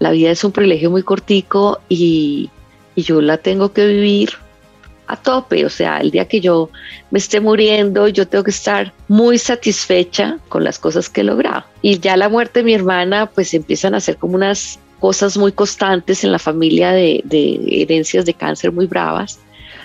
la 0.00 0.10
vida 0.10 0.32
es 0.32 0.42
un 0.42 0.50
privilegio 0.50 0.90
muy 0.90 1.04
cortico 1.04 1.78
y, 1.88 2.50
y 2.96 3.02
yo 3.02 3.20
la 3.20 3.38
tengo 3.38 3.72
que 3.72 3.86
vivir 3.86 4.30
a 5.12 5.16
tope, 5.16 5.64
o 5.64 5.70
sea, 5.70 5.98
el 5.98 6.10
día 6.10 6.26
que 6.26 6.40
yo 6.40 6.70
me 7.10 7.18
esté 7.18 7.40
muriendo, 7.40 8.08
yo 8.08 8.26
tengo 8.26 8.44
que 8.44 8.50
estar 8.50 8.92
muy 9.08 9.38
satisfecha 9.38 10.38
con 10.48 10.64
las 10.64 10.78
cosas 10.78 11.08
que 11.08 11.20
he 11.20 11.24
logrado. 11.24 11.64
Y 11.82 11.98
ya 11.98 12.16
la 12.16 12.28
muerte 12.28 12.60
de 12.60 12.64
mi 12.64 12.74
hermana, 12.74 13.26
pues 13.26 13.52
empiezan 13.54 13.94
a 13.94 14.00
ser 14.00 14.16
como 14.16 14.34
unas 14.34 14.78
cosas 15.00 15.36
muy 15.36 15.52
constantes 15.52 16.24
en 16.24 16.32
la 16.32 16.38
familia 16.38 16.92
de, 16.92 17.22
herencias 17.68 18.24
de 18.24 18.34
cáncer 18.34 18.72
muy 18.72 18.86
bravas, 18.86 19.38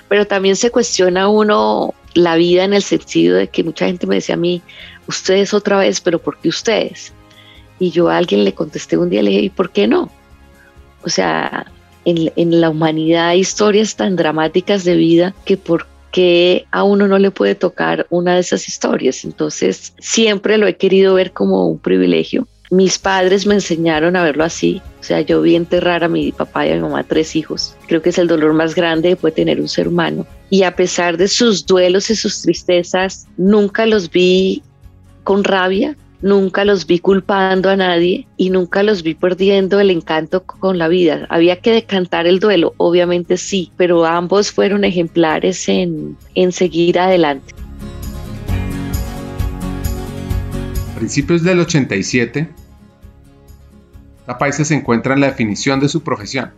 pero 0.08 0.26
también 0.26 0.56
se 0.56 0.72
cuestiona 0.72 1.28
uno 1.28 1.94
la 2.14 2.36
vida 2.36 2.64
en 2.64 2.74
el 2.74 2.84
sentido 2.84 3.36
de 3.36 3.48
que 3.48 3.64
mucha 3.64 3.86
gente 3.86 4.08
me 4.08 4.16
decía 4.16 4.36
a 4.36 4.38
mí, 4.38 4.62
ustedes 5.08 5.54
otra 5.54 5.78
vez, 5.78 6.00
pero 6.02 6.20
¿por 6.20 6.40
qué 6.40 6.50
ustedes? 6.50 7.14
Y 7.80 7.92
yo 7.92 8.10
a 8.10 8.18
alguien 8.18 8.44
le 8.44 8.54
contesté 8.54 8.98
un 8.98 9.10
día, 9.10 9.22
le 9.22 9.32
dije, 9.32 9.42
¿y 9.44 9.50
por 9.50 9.72
qué 9.72 9.88
no? 9.88 10.10
O 11.04 11.10
sea, 11.10 11.66
en, 12.08 12.62
la 12.62 12.70
humanidad 12.70 13.30
hay 13.30 13.42
historias 13.42 13.96
tan 13.96 14.16
dramáticas 14.16 14.84
de 14.84 14.96
vida 14.96 15.36
que 15.46 15.58
por 15.58 15.86
qué 16.12 16.66
a 16.72 16.84
uno 16.84 17.08
no 17.08 17.20
le 17.20 17.32
puede 17.32 17.56
tocar 17.56 18.08
una 18.10 18.36
de 18.36 18.40
esas 18.40 18.68
historias. 18.68 19.26
Entonces, 19.26 19.94
siempre 20.00 20.58
lo 20.58 20.68
he 20.68 20.78
querido 20.78 21.16
ver 21.16 21.32
como 21.32 21.68
un 21.68 21.80
privilegio. 21.80 22.48
Mis 22.70 22.98
padres 22.98 23.46
me 23.46 23.56
enseñaron 23.56 24.16
a 24.16 24.24
verlo 24.24 24.44
así. 24.44 24.82
O 25.00 25.04
sea, 25.04 25.22
yo 25.22 25.42
vi 25.42 25.56
enterrar 25.56 26.04
a 26.04 26.10
mi 26.10 26.32
papá 26.32 26.66
y 26.66 26.72
a 26.72 26.76
mi 26.76 26.82
mamá 26.82 27.04
tres 27.04 27.36
hijos. 27.36 27.76
Creo 27.88 28.02
que 28.02 28.10
es 28.10 28.18
el 28.18 28.28
dolor 28.28 28.54
más 28.54 28.74
grande 28.74 29.10
que 29.10 29.16
puede 29.16 29.36
tener 29.36 29.60
un 29.60 29.70
ser 29.70 29.88
humano 29.88 30.26
y 30.50 30.64
a 30.64 30.76
pesar 30.76 31.18
de 31.18 31.28
sus 31.28 31.66
duelos 31.66 32.10
y 32.10 32.16
sus 32.16 32.42
tristezas, 32.42 33.28
nunca 33.38 33.86
los 33.86 34.10
vi 34.10 34.64
con 35.24 35.44
rabia, 35.44 35.98
nunca 36.22 36.66
los 36.66 36.88
vi 36.88 37.00
culpando 37.00 37.70
a 37.70 37.76
nadie 37.76 38.28
y 38.38 38.50
nunca 38.50 38.84
los 38.84 39.04
vi 39.04 39.14
perdiendo 39.14 39.80
el 39.80 39.92
encanto 39.92 40.44
con 40.44 40.78
la 40.78 40.88
vida. 40.88 41.26
Había 41.30 41.60
que 41.60 41.72
decantar 41.72 42.28
el 42.28 42.40
duelo, 42.40 42.74
obviamente 42.78 43.38
sí, 43.38 43.72
pero 43.78 44.06
ambos 44.06 44.52
fueron 44.52 44.84
ejemplares 44.84 45.68
en, 45.70 46.18
en 46.36 46.52
seguir 46.52 47.00
adelante. 47.00 47.54
Principios 50.96 51.44
del 51.44 51.60
87, 51.60 52.50
la 54.26 54.38
paisa 54.38 54.66
se 54.66 54.74
encuentra 54.74 55.14
en 55.14 55.22
la 55.22 55.28
definición 55.28 55.80
de 55.80 55.90
su 55.90 56.02
profesión 56.02 56.52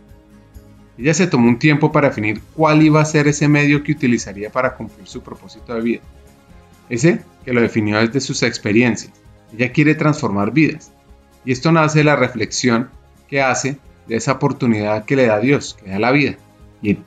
ella 1.00 1.14
se 1.14 1.26
tomó 1.26 1.48
un 1.48 1.58
tiempo 1.58 1.92
para 1.92 2.08
definir 2.08 2.42
cuál 2.54 2.82
iba 2.82 3.00
a 3.00 3.04
ser 3.06 3.26
ese 3.26 3.48
medio 3.48 3.82
que 3.82 3.92
utilizaría 3.92 4.50
para 4.50 4.74
cumplir 4.74 5.06
su 5.06 5.22
propósito 5.22 5.74
de 5.74 5.80
vida. 5.80 6.00
Ese 6.90 7.22
que 7.44 7.54
lo 7.54 7.62
definió 7.62 7.98
desde 7.98 8.20
sus 8.20 8.42
experiencias. 8.42 9.12
Ella 9.56 9.72
quiere 9.72 9.94
transformar 9.94 10.52
vidas. 10.52 10.92
Y 11.44 11.52
esto 11.52 11.72
nace 11.72 11.98
de 11.98 12.04
la 12.04 12.16
reflexión 12.16 12.90
que 13.28 13.42
hace 13.42 13.78
de 14.06 14.16
esa 14.16 14.32
oportunidad 14.32 15.04
que 15.04 15.16
le 15.16 15.26
da 15.26 15.38
Dios, 15.40 15.76
que 15.82 15.90
da 15.90 15.98
la 15.98 16.10
vida. 16.10 16.36
Y 16.82 16.98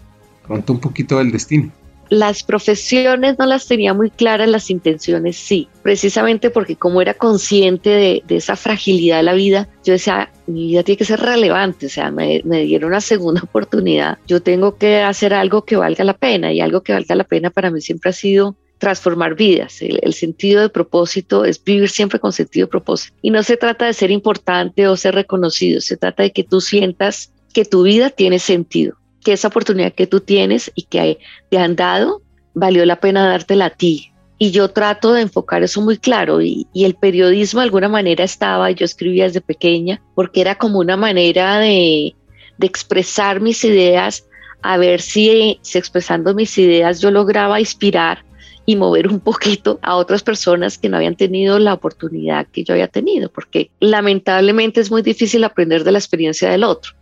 pronto 0.45 0.73
un 0.73 0.79
poquito 0.79 1.17
del 1.17 1.31
destino 1.31 1.71
las 2.13 2.43
profesiones 2.43 3.39
no 3.39 3.47
las 3.47 3.67
tenía 3.67 3.93
muy 3.93 4.11
claras, 4.11 4.47
las 4.47 4.69
intenciones 4.69 5.35
sí, 5.35 5.67
precisamente 5.81 6.51
porque 6.51 6.75
como 6.75 7.01
era 7.01 7.15
consciente 7.15 7.89
de, 7.89 8.23
esa 8.29 8.55
fragilidad 8.55 9.17
de 9.17 9.23
la 9.23 9.33
vida, 9.33 9.67
yo 9.83 9.93
decía, 9.93 10.31
mi 10.45 10.67
vida 10.67 10.83
tiene 10.83 10.97
que 10.97 11.05
ser 11.05 11.19
relevante, 11.19 11.87
o 11.87 11.89
sea, 11.89 12.11
me, 12.11 12.41
dieron 12.43 12.89
una 12.89 13.01
segunda 13.01 13.41
oportunidad, 13.43 14.19
yo 14.27 14.41
tengo 14.41 14.77
que 14.77 15.01
hacer 15.01 15.33
algo 15.33 15.65
que 15.65 15.75
valga 15.75 16.03
la 16.03 16.13
pena 16.13 16.53
y 16.53 16.61
algo 16.61 16.81
que 16.81 16.93
valga 16.93 17.15
la 17.15 17.23
pena 17.23 17.49
para 17.49 17.71
mí 17.71 17.81
siempre 17.81 18.11
ha 18.11 18.13
sido 18.13 18.55
transformar 18.83 19.35
vidas. 19.35 19.81
El, 19.81 20.13
sentido 20.13 20.61
de 20.61 20.67
propósito 20.67 21.45
es 21.45 21.63
vivir 21.63 21.87
siempre 21.87 22.19
con 22.19 22.33
sentido 22.33 22.67
de 22.67 22.71
propósito. 22.71 23.15
Y 23.21 23.31
no 23.31 23.41
se 23.41 23.55
trata 23.55 23.85
de 23.85 23.93
ser 23.93 24.11
importante 24.11 24.89
o 24.89 24.97
ser 24.97 25.15
reconocido, 25.15 25.79
se 25.79 25.95
trata 25.95 26.23
de 26.23 26.33
que 26.33 26.43
tú 26.43 26.59
sientas 26.59 27.31
que 27.53 27.63
tu 27.63 27.83
vida 27.83 28.09
tiene 28.09 28.39
sentido 28.39 28.97
que 29.23 29.31
esa 29.31 29.47
oportunidad 29.47 29.93
que 29.93 30.05
tú 30.05 30.19
tienes 30.19 30.69
y 30.75 30.81
que 30.81 31.17
te 31.49 31.57
han 31.57 31.77
dado, 31.77 32.21
valió 32.53 32.85
la 32.85 32.99
pena 32.99 33.25
dártela 33.25 33.67
a 33.67 33.69
ti. 33.69 34.11
Y 34.37 34.51
yo 34.51 34.67
trato 34.67 35.13
de 35.13 35.21
enfocar 35.21 35.63
eso 35.63 35.79
muy 35.81 35.97
claro 35.97 36.41
y, 36.41 36.67
el 36.73 36.95
periodismo 36.95 37.61
de 37.61 37.67
alguna 37.67 37.87
manera 37.87 38.25
estaba, 38.25 38.69
yo 38.71 38.83
escribía 38.83 39.23
desde 39.23 39.39
pequeña, 39.39 40.01
porque 40.13 40.41
era 40.41 40.55
como 40.55 40.79
una 40.79 40.97
manera 40.97 41.59
de, 41.59 42.13
de 42.57 42.67
expresar 42.67 43.39
mis 43.39 43.63
ideas, 43.63 44.25
a 44.61 44.75
ver 44.75 44.99
si, 44.99 45.57
si 45.61 45.77
expresando 45.77 46.33
mis 46.33 46.57
ideas 46.57 46.99
yo 46.99 47.11
lograba 47.11 47.61
inspirar 47.61 48.25
y 48.65 48.75
mover 48.75 49.07
un 49.07 49.19
poquito 49.19 49.79
a 49.81 49.95
otras 49.95 50.23
personas 50.23 50.77
que 50.77 50.89
no 50.89 50.97
habían 50.97 51.15
tenido 51.15 51.59
la 51.59 51.73
oportunidad 51.73 52.47
que 52.47 52.63
yo 52.63 52.73
había 52.73 52.87
tenido, 52.87 53.29
porque 53.29 53.71
lamentablemente 53.79 54.79
es 54.79 54.91
muy 54.91 55.01
difícil 55.01 55.43
aprender 55.43 55.83
de 55.83 55.91
la 55.91 55.99
experiencia 55.99 56.49
del 56.49 56.63
otro 56.63 56.93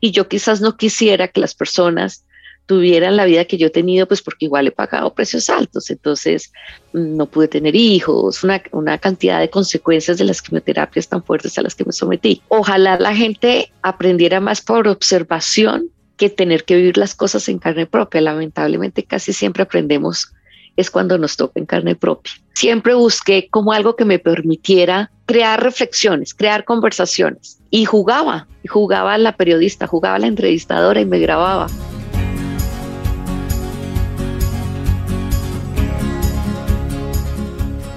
y 0.00 0.10
yo 0.10 0.28
quizás 0.28 0.60
no 0.60 0.76
quisiera 0.76 1.28
que 1.28 1.40
las 1.40 1.54
personas 1.54 2.24
tuvieran 2.66 3.16
la 3.16 3.24
vida 3.26 3.44
que 3.44 3.58
yo 3.58 3.68
he 3.68 3.70
tenido, 3.70 4.08
pues 4.08 4.22
porque 4.22 4.46
igual 4.46 4.66
he 4.66 4.72
pagado 4.72 5.14
precios 5.14 5.48
altos, 5.48 5.88
entonces 5.88 6.52
no 6.92 7.26
pude 7.26 7.46
tener 7.46 7.76
hijos, 7.76 8.42
una, 8.42 8.60
una, 8.72 8.98
cantidad 8.98 9.38
de 9.38 9.48
consecuencias 9.48 10.18
de 10.18 10.24
las 10.24 10.42
quimioterapias 10.42 11.08
tan 11.08 11.22
fuertes 11.22 11.56
a 11.58 11.62
las 11.62 11.76
que 11.76 11.84
me 11.84 11.92
sometí. 11.92 12.42
Ojalá 12.48 12.98
la 12.98 13.14
gente 13.14 13.70
aprendiera 13.82 14.40
más 14.40 14.62
por 14.62 14.88
observación 14.88 15.90
que 16.16 16.28
tener 16.28 16.64
que 16.64 16.76
vivir 16.76 16.96
las 16.96 17.14
cosas 17.14 17.48
en 17.48 17.58
carne 17.58 17.86
propia. 17.86 18.20
Lamentablemente 18.20 19.04
casi 19.04 19.32
siempre 19.32 19.62
aprendemos 19.62 20.32
es 20.76 20.90
cuando 20.90 21.18
nos 21.18 21.36
toca 21.36 21.58
en 21.58 21.66
carne 21.66 21.96
propia. 21.96 22.32
Siempre 22.54 22.94
busqué 22.94 23.48
como 23.50 23.72
algo 23.72 23.96
que 23.96 24.04
me 24.04 24.18
permitiera 24.18 25.10
crear 25.26 25.62
reflexiones, 25.62 26.34
crear 26.34 26.64
conversaciones. 26.64 27.58
Y 27.70 27.84
jugaba, 27.84 28.46
jugaba 28.68 29.18
la 29.18 29.36
periodista, 29.36 29.86
jugaba 29.86 30.18
la 30.18 30.26
entrevistadora 30.26 31.00
y 31.00 31.04
me 31.04 31.18
grababa. 31.18 31.66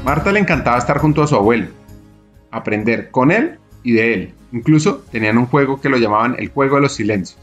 Marta 0.04 0.32
le 0.32 0.40
encantaba 0.40 0.78
estar 0.78 0.98
junto 0.98 1.22
a 1.22 1.28
su 1.28 1.36
abuelo, 1.36 1.68
aprender 2.50 3.12
con 3.12 3.32
él 3.32 3.60
y 3.84 3.94
de 3.94 4.14
él. 4.14 4.34
Incluso 4.52 5.04
tenían 5.12 5.38
un 5.38 5.46
juego 5.46 5.80
que 5.80 5.90
lo 5.90 5.98
llamaban 5.98 6.36
el 6.40 6.50
juego 6.50 6.78
de 6.78 6.82
los 6.82 6.94
silencios. 6.94 7.40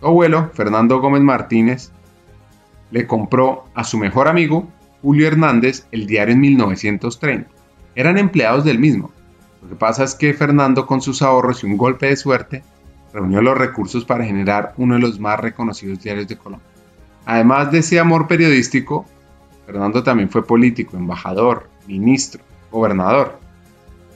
Su 0.00 0.06
abuelo, 0.06 0.50
Fernando 0.54 1.00
Gómez 1.00 1.22
Martínez, 1.22 1.92
le 2.90 3.06
compró 3.06 3.64
a 3.74 3.84
su 3.84 3.98
mejor 3.98 4.28
amigo, 4.28 4.68
Julio 5.02 5.28
Hernández, 5.28 5.86
el 5.92 6.06
diario 6.06 6.34
en 6.34 6.40
1930 6.40 7.58
eran 7.98 8.16
empleados 8.16 8.62
del 8.62 8.78
mismo. 8.78 9.10
Lo 9.60 9.70
que 9.70 9.74
pasa 9.74 10.04
es 10.04 10.14
que 10.14 10.32
Fernando 10.32 10.86
con 10.86 11.00
sus 11.00 11.20
ahorros 11.20 11.64
y 11.64 11.66
un 11.66 11.76
golpe 11.76 12.06
de 12.06 12.14
suerte 12.14 12.62
reunió 13.12 13.42
los 13.42 13.58
recursos 13.58 14.04
para 14.04 14.24
generar 14.24 14.72
uno 14.76 14.94
de 14.94 15.00
los 15.00 15.18
más 15.18 15.40
reconocidos 15.40 16.00
diarios 16.00 16.28
de 16.28 16.38
Colombia. 16.38 16.68
Además 17.26 17.72
de 17.72 17.78
ese 17.78 17.98
amor 17.98 18.28
periodístico, 18.28 19.04
Fernando 19.66 20.04
también 20.04 20.30
fue 20.30 20.46
político, 20.46 20.96
embajador, 20.96 21.68
ministro, 21.88 22.40
gobernador. 22.70 23.40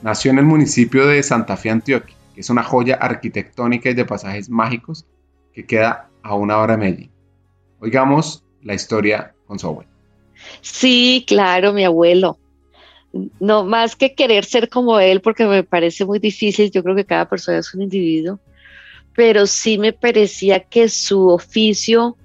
Nació 0.01 0.31
en 0.31 0.39
el 0.39 0.45
municipio 0.45 1.05
de 1.05 1.21
Santa 1.21 1.57
Fe, 1.57 1.69
Antioquia, 1.69 2.15
que 2.33 2.39
es 2.39 2.49
una 2.49 2.63
joya 2.63 2.95
arquitectónica 2.95 3.89
y 3.89 3.95
de 3.95 4.05
pasajes 4.05 4.49
mágicos 4.49 5.05
que 5.51 5.65
queda 5.65 6.09
a 6.21 6.35
una 6.35 6.57
hora 6.57 6.77
de 6.77 6.79
Medellín. 6.79 7.11
Oigamos 7.81 8.42
la 8.63 8.73
historia 8.73 9.33
con 9.45 9.59
su 9.59 9.67
abuelo. 9.67 9.89
Sí, 10.61 11.23
claro, 11.27 11.73
mi 11.73 11.85
abuelo 11.85 12.37
no 13.39 13.63
más 13.63 13.95
que 13.95 14.15
querer 14.15 14.43
ser 14.45 14.69
como 14.69 14.99
él, 14.99 15.21
porque 15.21 15.45
me 15.45 15.63
parece 15.63 16.05
muy 16.05 16.19
difícil, 16.19 16.71
yo 16.71 16.83
creo 16.83 16.95
que 16.95 17.05
cada 17.05 17.29
persona 17.29 17.59
es 17.59 17.73
un 17.73 17.83
individuo, 17.83 18.39
pero 19.15 19.45
sí 19.45 19.77
me 19.77 19.93
parecía 19.93 20.61
que 20.61 20.89
su 20.89 21.29
oficio 21.29 22.17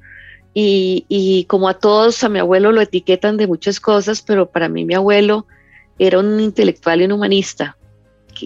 y, 0.55 1.05
y, 1.09 1.45
como 1.45 1.69
a 1.69 1.75
todos, 1.75 2.25
a 2.25 2.29
mi 2.29 2.39
abuelo 2.39 2.73
lo 2.73 2.81
etiquetan 2.81 3.37
de 3.37 3.47
muchas 3.47 3.81
cosas, 3.81 4.23
pero 4.23 4.51
para 4.51 4.69
mí 4.69 4.85
mi 4.85 4.95
abuelo 4.95 5.47
era 5.99 6.19
un 6.19 6.41
intelectual 6.41 7.03
y 7.03 7.05
un 7.05 7.13
humanista 7.13 7.77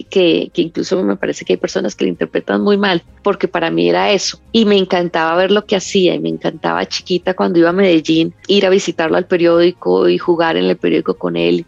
que, 0.09 0.51
incluso 0.55 1.01
me 1.03 1.15
parece 1.15 1.45
que 1.45 1.53
hay 1.53 1.57
personas 1.57 1.95
que 1.95 2.05
lo 2.05 2.09
interpretan 2.09 2.61
muy 2.61 2.77
mal, 2.77 3.03
porque 3.21 3.47
para 3.47 3.69
mí 3.69 3.89
era 3.89 4.11
eso. 4.11 4.39
Y 4.51 4.65
me 4.65 4.77
encantaba 4.77 5.35
ver 5.35 5.51
lo 5.51 5.65
que 5.65 5.75
hacía 5.75 6.15
y 6.15 6.19
me 6.19 6.29
encantaba 6.29 6.85
chiquita 6.85 7.35
cuando 7.35 7.59
iba 7.59 7.69
a 7.69 7.73
Medellín 7.73 8.33
ir 8.47 8.65
a 8.65 8.69
visitarlo 8.69 9.17
al 9.17 9.27
periódico 9.27 10.09
y 10.09 10.17
jugar 10.17 10.57
en 10.57 10.65
el 10.65 10.77
periódico 10.77 11.13
con 11.15 11.35
él. 11.35 11.65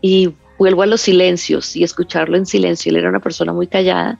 Y 0.00 0.30
vuelvo 0.58 0.82
a 0.82 0.86
los 0.86 1.00
silencios 1.00 1.76
y 1.76 1.84
escucharlo 1.84 2.36
en 2.36 2.46
silencio. 2.46 2.90
Él 2.90 2.96
era 2.96 3.08
una 3.08 3.20
persona 3.20 3.52
muy 3.52 3.68
callada, 3.68 4.18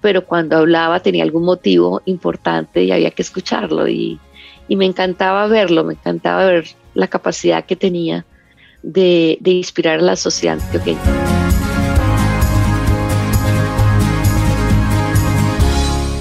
pero 0.00 0.24
cuando 0.24 0.56
hablaba 0.56 1.00
tenía 1.00 1.24
algún 1.24 1.44
motivo 1.44 2.00
importante 2.06 2.82
y 2.82 2.90
había 2.90 3.10
que 3.10 3.22
escucharlo. 3.22 3.86
Y, 3.88 4.18
y 4.68 4.76
me 4.76 4.86
encantaba 4.86 5.46
verlo, 5.46 5.84
me 5.84 5.94
encantaba 5.94 6.46
ver 6.46 6.64
la 6.94 7.08
capacidad 7.08 7.64
que 7.66 7.76
tenía 7.76 8.24
de, 8.84 9.38
inspirar 9.44 9.98
a 9.98 10.02
la 10.02 10.16
sociedad 10.16 10.58
antioqueña. 10.60 11.43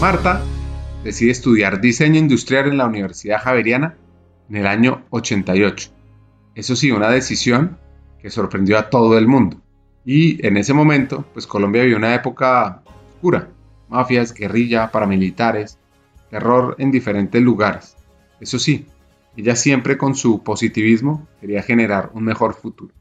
Marta 0.03 0.41
decide 1.05 1.31
estudiar 1.31 1.79
diseño 1.79 2.19
industrial 2.19 2.67
en 2.67 2.75
la 2.75 2.87
Universidad 2.87 3.39
Javeriana 3.39 3.95
en 4.49 4.57
el 4.57 4.67
año 4.67 5.05
88. 5.11 5.91
Eso 6.55 6.75
sí, 6.75 6.91
una 6.91 7.09
decisión 7.09 7.77
que 8.21 8.29
sorprendió 8.29 8.77
a 8.77 8.89
todo 8.89 9.17
el 9.17 9.29
mundo. 9.29 9.61
Y 10.03 10.45
en 10.45 10.57
ese 10.57 10.73
momento, 10.73 11.23
pues 11.31 11.47
Colombia 11.47 11.83
vivió 11.83 11.95
una 11.95 12.15
época 12.15 12.83
oscura. 13.13 13.47
Mafias, 13.87 14.33
guerrilla, 14.33 14.91
paramilitares, 14.91 15.79
terror 16.29 16.75
en 16.79 16.91
diferentes 16.91 17.41
lugares. 17.41 17.95
Eso 18.41 18.59
sí, 18.59 18.85
ella 19.37 19.55
siempre 19.55 19.97
con 19.97 20.15
su 20.15 20.43
positivismo 20.43 21.29
quería 21.39 21.63
generar 21.63 22.11
un 22.13 22.25
mejor 22.25 22.55
futuro. 22.55 22.93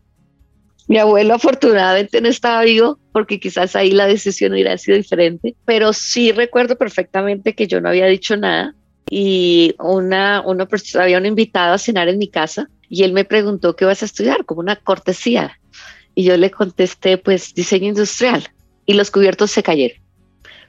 Mi 0.89 0.99
abuelo 0.99 1.35
afortunadamente 1.35 2.21
no 2.21 2.29
estaba 2.29 2.63
vivo 2.63 2.99
porque 3.13 3.39
quizás 3.39 3.77
ahí 3.77 3.93
la 3.93 4.07
decisión 4.07 4.53
hubiera 4.53 4.77
sido 4.79 4.97
diferente, 4.97 5.55
pero 5.65 5.93
sí 5.93 6.33
recuerdo 6.33 6.77
perfectamente 6.77 7.55
que 7.55 7.67
yo 7.67 7.81
no 7.81 7.89
había 7.89 8.07
dicho 8.07 8.37
nada 8.37 8.75
y 9.09 9.75
una, 9.79 10.43
una 10.43 10.69
había 10.99 11.19
un 11.19 11.27
invitado 11.27 11.75
a 11.75 11.79
cenar 11.79 12.09
en 12.09 12.19
mi 12.19 12.29
casa 12.29 12.69
y 12.89 13.05
él 13.05 13.13
me 13.13 13.25
preguntó 13.25 13.77
qué 13.77 13.85
vas 13.85 14.03
a 14.03 14.07
estudiar, 14.07 14.45
como 14.45 14.61
una 14.61 14.77
cortesía. 14.77 15.59
Y 16.15 16.25
yo 16.25 16.37
le 16.37 16.51
contesté, 16.51 17.17
pues 17.17 17.55
diseño 17.55 17.89
industrial. 17.89 18.49
Y 18.85 18.95
los 18.95 19.11
cubiertos 19.11 19.51
se 19.51 19.63
cayeron 19.63 20.02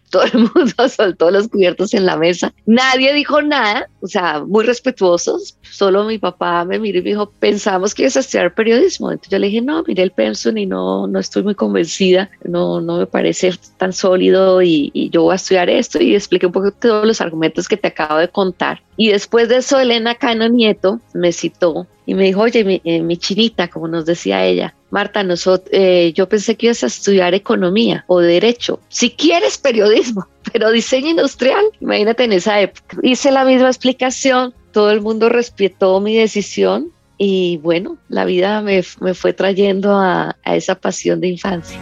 todo 0.10 0.24
el 0.24 0.34
mundo 0.56 0.90
soltó 0.90 1.32
los 1.32 1.48
cubiertos 1.48 1.94
en 1.94 2.06
la 2.06 2.18
mesa. 2.18 2.54
Nadie 2.66 3.14
dijo 3.14 3.42
nada, 3.42 3.90
o 4.02 4.08
sea, 4.08 4.44
muy 4.46 4.64
respetuosos. 4.64 5.58
Solo 5.62 6.06
mi 6.06 6.20
papá 6.20 6.66
me 6.66 6.78
miró 6.80 7.00
y 7.00 7.02
me 7.02 7.10
dijo, 7.10 7.32
pensamos 7.40 7.94
que 7.94 8.04
ibas 8.04 8.18
a 8.18 8.20
estudiar 8.20 8.54
periodismo. 8.54 9.12
Entonces 9.12 9.32
yo 9.32 9.40
le 9.40 9.48
dije, 9.48 9.62
no, 9.62 9.84
miré 9.84 10.04
el 10.04 10.12
pensum 10.12 10.58
y 10.58 10.66
no, 10.66 11.08
no 11.08 11.20
estoy 11.20 11.44
muy 11.44 11.56
convencida, 11.56 12.30
no, 12.44 12.80
no 12.80 12.98
me 12.98 13.08
parece 13.08 13.52
tan 13.78 13.92
sólido 13.94 14.62
y, 14.62 14.92
yo 15.12 15.24
voy 15.24 15.34
a 15.34 15.36
estudiar 15.36 15.70
esto 15.70 16.02
y 16.02 16.16
expliqué 16.16 16.46
un 16.46 16.52
poco 16.52 16.72
todos 16.72 17.06
los 17.06 17.22
argumentos 17.22 17.68
que 17.68 17.78
te 17.78 17.88
acabo 17.88 18.20
de 18.20 18.28
contar. 18.28 18.82
Y 18.96 19.10
después 19.10 19.50
de 19.50 19.58
eso, 19.58 19.80
Elena 19.80 20.16
Cano 20.16 20.48
Nieto 20.48 21.00
me 21.14 21.32
citó 21.32 21.88
y 22.06 22.14
me 22.14 22.26
dijo, 22.26 22.42
oye, 22.42 22.64
mi, 22.64 22.82
eh, 22.84 23.02
mi 23.02 23.18
chinita, 23.18 23.68
como 23.68 23.88
nos 23.88 24.06
decía 24.06 24.46
ella, 24.46 24.76
Marta, 24.94 25.26
eh, 25.72 26.14
yo 26.14 26.30
pensé 26.30 26.56
que 26.56 26.68
ibas 26.68 26.84
a 26.84 26.86
estudiar 26.86 27.34
economía 27.34 28.06
o 28.06 28.20
derecho. 28.20 28.80
Si 28.90 29.10
quieres 29.10 29.58
periodismo, 29.58 30.28
pero 30.54 30.70
diseño 30.70 31.10
industrial, 31.10 31.66
imagínate 31.80 32.26
en 32.26 32.34
esa 32.34 32.62
época. 32.62 32.98
Hice 33.02 33.32
la 33.32 33.44
misma 33.44 33.70
explicación, 33.70 34.54
todo 34.72 34.92
el 34.92 35.02
mundo 35.02 35.30
respetó 35.30 36.00
mi 36.00 36.16
decisión 36.16 36.92
y 37.18 37.58
bueno, 37.64 37.98
la 38.08 38.24
vida 38.26 38.62
me, 38.62 38.84
fue 38.84 39.34
trayendo 39.34 39.98
a, 39.98 40.38
a 40.44 40.56
esa 40.56 40.76
pasión 40.76 41.20
de 41.22 41.30
infancia. 41.30 41.80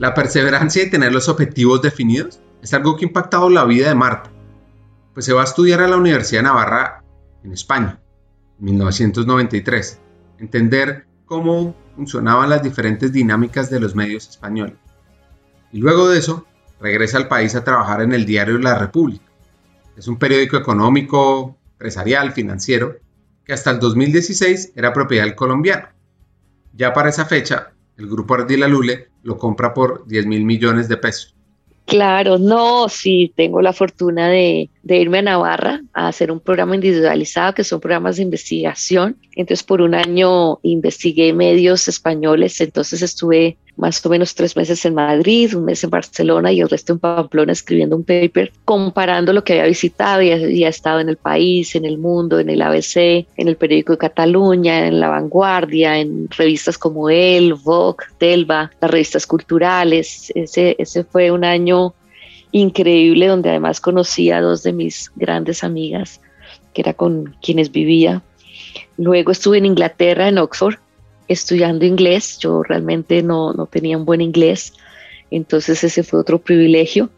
La 0.00 0.12
perseverancia 0.12 0.82
y 0.82 0.90
tener 0.90 1.12
los 1.12 1.28
objetivos 1.28 1.82
definidos 1.82 2.40
es 2.64 2.74
algo 2.74 2.96
que 2.96 3.04
ha 3.04 3.08
impactado 3.08 3.48
la 3.48 3.64
vida 3.64 3.90
de 3.90 3.94
Marta 3.94 4.28
pues 5.14 5.26
se 5.26 5.32
va 5.32 5.42
a 5.42 5.44
estudiar 5.44 5.80
a 5.80 5.88
la 5.88 5.96
Universidad 5.96 6.40
de 6.40 6.44
Navarra 6.44 7.02
en 7.42 7.52
España, 7.52 8.00
en 8.58 8.64
1993, 8.64 10.00
entender 10.38 11.06
cómo 11.24 11.74
funcionaban 11.96 12.50
las 12.50 12.62
diferentes 12.62 13.12
dinámicas 13.12 13.70
de 13.70 13.80
los 13.80 13.94
medios 13.94 14.28
españoles. 14.28 14.76
Y 15.72 15.78
luego 15.78 16.08
de 16.08 16.18
eso, 16.18 16.46
regresa 16.80 17.18
al 17.18 17.28
país 17.28 17.54
a 17.54 17.64
trabajar 17.64 18.02
en 18.02 18.12
el 18.12 18.24
diario 18.24 18.58
La 18.58 18.78
República. 18.78 19.24
Es 19.96 20.08
un 20.08 20.18
periódico 20.18 20.56
económico, 20.56 21.56
empresarial, 21.72 22.32
financiero, 22.32 22.96
que 23.44 23.52
hasta 23.52 23.70
el 23.70 23.80
2016 23.80 24.72
era 24.76 24.92
propiedad 24.92 25.24
del 25.24 25.34
colombiano. 25.34 25.88
Ya 26.72 26.92
para 26.92 27.10
esa 27.10 27.26
fecha, 27.26 27.72
el 27.96 28.08
grupo 28.08 28.34
Ardila 28.34 28.66
Lule 28.66 29.08
lo 29.22 29.36
compra 29.36 29.74
por 29.74 30.06
10 30.06 30.26
mil 30.26 30.44
millones 30.44 30.88
de 30.88 30.96
pesos. 30.96 31.34
Claro, 31.86 32.38
no, 32.38 32.88
sí, 32.88 33.32
tengo 33.36 33.60
la 33.60 33.72
fortuna 33.72 34.28
de, 34.82 34.98
irme 34.98 35.18
a 35.18 35.22
Navarra 35.22 35.80
a 35.92 36.08
hacer 36.08 36.30
un 36.30 36.40
programa 36.40 36.74
individualizado, 36.74 37.54
que 37.54 37.64
son 37.64 37.80
programas 37.80 38.16
de 38.16 38.22
investigación. 38.22 39.16
Entonces, 39.34 39.62
por 39.64 39.80
un 39.80 39.94
año 39.94 40.58
investigué 40.62 41.32
medios 41.32 41.88
españoles, 41.88 42.60
entonces 42.60 43.02
estuve 43.02 43.56
más 43.80 44.04
o 44.04 44.10
menos 44.10 44.34
tres 44.34 44.56
meses 44.56 44.84
en 44.84 44.94
Madrid, 44.94 45.56
un 45.56 45.64
mes 45.64 45.82
en 45.82 45.90
Barcelona 45.90 46.52
y 46.52 46.60
el 46.60 46.68
resto 46.68 46.92
en 46.92 46.98
Pamplona 46.98 47.52
escribiendo 47.52 47.96
un 47.96 48.04
paper 48.04 48.52
comparando 48.64 49.32
lo 49.32 49.42
que 49.42 49.54
había 49.54 49.66
visitado 49.66 50.22
y 50.22 50.30
había 50.30 50.68
estado 50.68 51.00
en 51.00 51.08
el 51.08 51.16
país, 51.16 51.74
en 51.74 51.86
el 51.86 51.98
mundo, 51.98 52.38
en 52.38 52.50
el 52.50 52.60
ABC, 52.60 53.26
en 53.36 53.48
el 53.48 53.56
periódico 53.56 53.92
de 53.92 53.98
Cataluña, 53.98 54.86
en 54.86 55.00
La 55.00 55.08
Vanguardia, 55.08 55.98
en 55.98 56.28
revistas 56.30 56.76
como 56.76 57.08
El, 57.08 57.54
Vogue, 57.54 58.04
Telva, 58.18 58.70
las 58.80 58.90
revistas 58.90 59.26
culturales. 59.26 60.30
Ese, 60.34 60.76
ese 60.78 61.04
fue 61.04 61.30
un 61.30 61.44
año 61.44 61.94
increíble 62.52 63.26
donde 63.26 63.50
además 63.50 63.80
conocí 63.80 64.30
a 64.30 64.40
dos 64.40 64.62
de 64.62 64.72
mis 64.72 65.10
grandes 65.16 65.64
amigas, 65.64 66.20
que 66.74 66.82
era 66.82 66.94
con 66.94 67.36
quienes 67.42 67.70
vivía. 67.70 68.22
Luego 68.96 69.32
estuve 69.32 69.58
en 69.58 69.66
Inglaterra, 69.66 70.28
en 70.28 70.38
Oxford, 70.38 70.76
estudiando 71.28 71.84
inglés. 71.84 72.38
Yo 72.38 72.62
realmente 72.62 73.22
no, 73.22 73.52
no 73.52 73.66
tenía 73.66 73.96
un 73.96 74.04
buen 74.04 74.20
inglés, 74.20 74.72
entonces 75.30 75.82
ese 75.84 76.02
fue 76.02 76.20
otro 76.20 76.38
privilegio. 76.38 77.10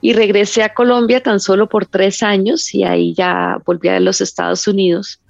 Y 0.00 0.12
regresé 0.12 0.62
a 0.62 0.74
Colombia 0.74 1.22
tan 1.22 1.40
solo 1.40 1.68
por 1.68 1.86
tres 1.86 2.22
años 2.22 2.74
y 2.74 2.84
ahí 2.84 3.14
ya 3.14 3.58
volví 3.64 3.88
a 3.88 4.00
los 4.00 4.20
Estados 4.20 4.68
Unidos, 4.68 5.20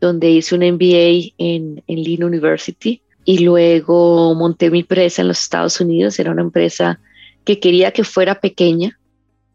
donde 0.00 0.30
hice 0.30 0.54
un 0.54 0.60
MBA 0.60 1.32
en, 1.38 1.82
en 1.86 2.02
Lean 2.02 2.24
University 2.24 3.00
y 3.24 3.38
luego 3.38 4.34
monté 4.34 4.70
mi 4.70 4.80
empresa 4.80 5.22
en 5.22 5.28
los 5.28 5.40
Estados 5.40 5.80
Unidos. 5.80 6.18
Era 6.18 6.32
una 6.32 6.42
empresa 6.42 7.00
que 7.50 7.58
quería 7.58 7.90
que 7.90 8.04
fuera 8.04 8.40
pequeña, 8.40 8.96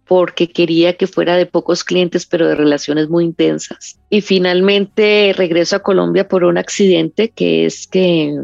porque 0.06 0.52
quería 0.52 0.98
que 0.98 1.08
fuera 1.08 1.38
de 1.38 1.46
pocos 1.46 1.86
clientes, 1.86 2.26
pero 2.26 2.46
de 2.46 2.54
relaciones 2.54 3.08
muy 3.08 3.24
intensas. 3.24 3.98
Y 4.10 4.20
finalmente 4.20 5.34
regreso 5.34 5.78
a 5.78 5.80
Colombia 5.80 6.28
por 6.28 6.44
un 6.44 6.58
accidente 6.58 7.30
que 7.30 7.66
es 7.66 7.88
que 7.88 8.38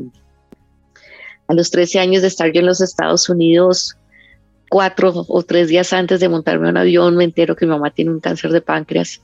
a 1.50 1.54
los 1.54 1.70
13 1.70 2.00
años 2.00 2.22
de 2.22 2.30
estar 2.30 2.50
yo 2.54 2.62
en 2.62 2.66
los 2.66 2.80
Estados 2.80 3.28
Unidos, 3.28 3.98
cuatro 4.70 5.26
o 5.28 5.44
tres 5.44 5.68
días 5.68 5.92
antes 5.92 6.22
de 6.22 6.30
montarme 6.30 6.68
a 6.68 6.72
un 6.72 6.78
avión, 6.78 7.18
me 7.18 7.26
entero 7.26 7.58
que 7.58 7.66
mi 7.66 7.72
mamá 7.72 7.92
tiene 7.92 8.12
un 8.12 8.22
cáncer 8.22 8.54
de 8.54 8.62
páncreas. 8.62 9.22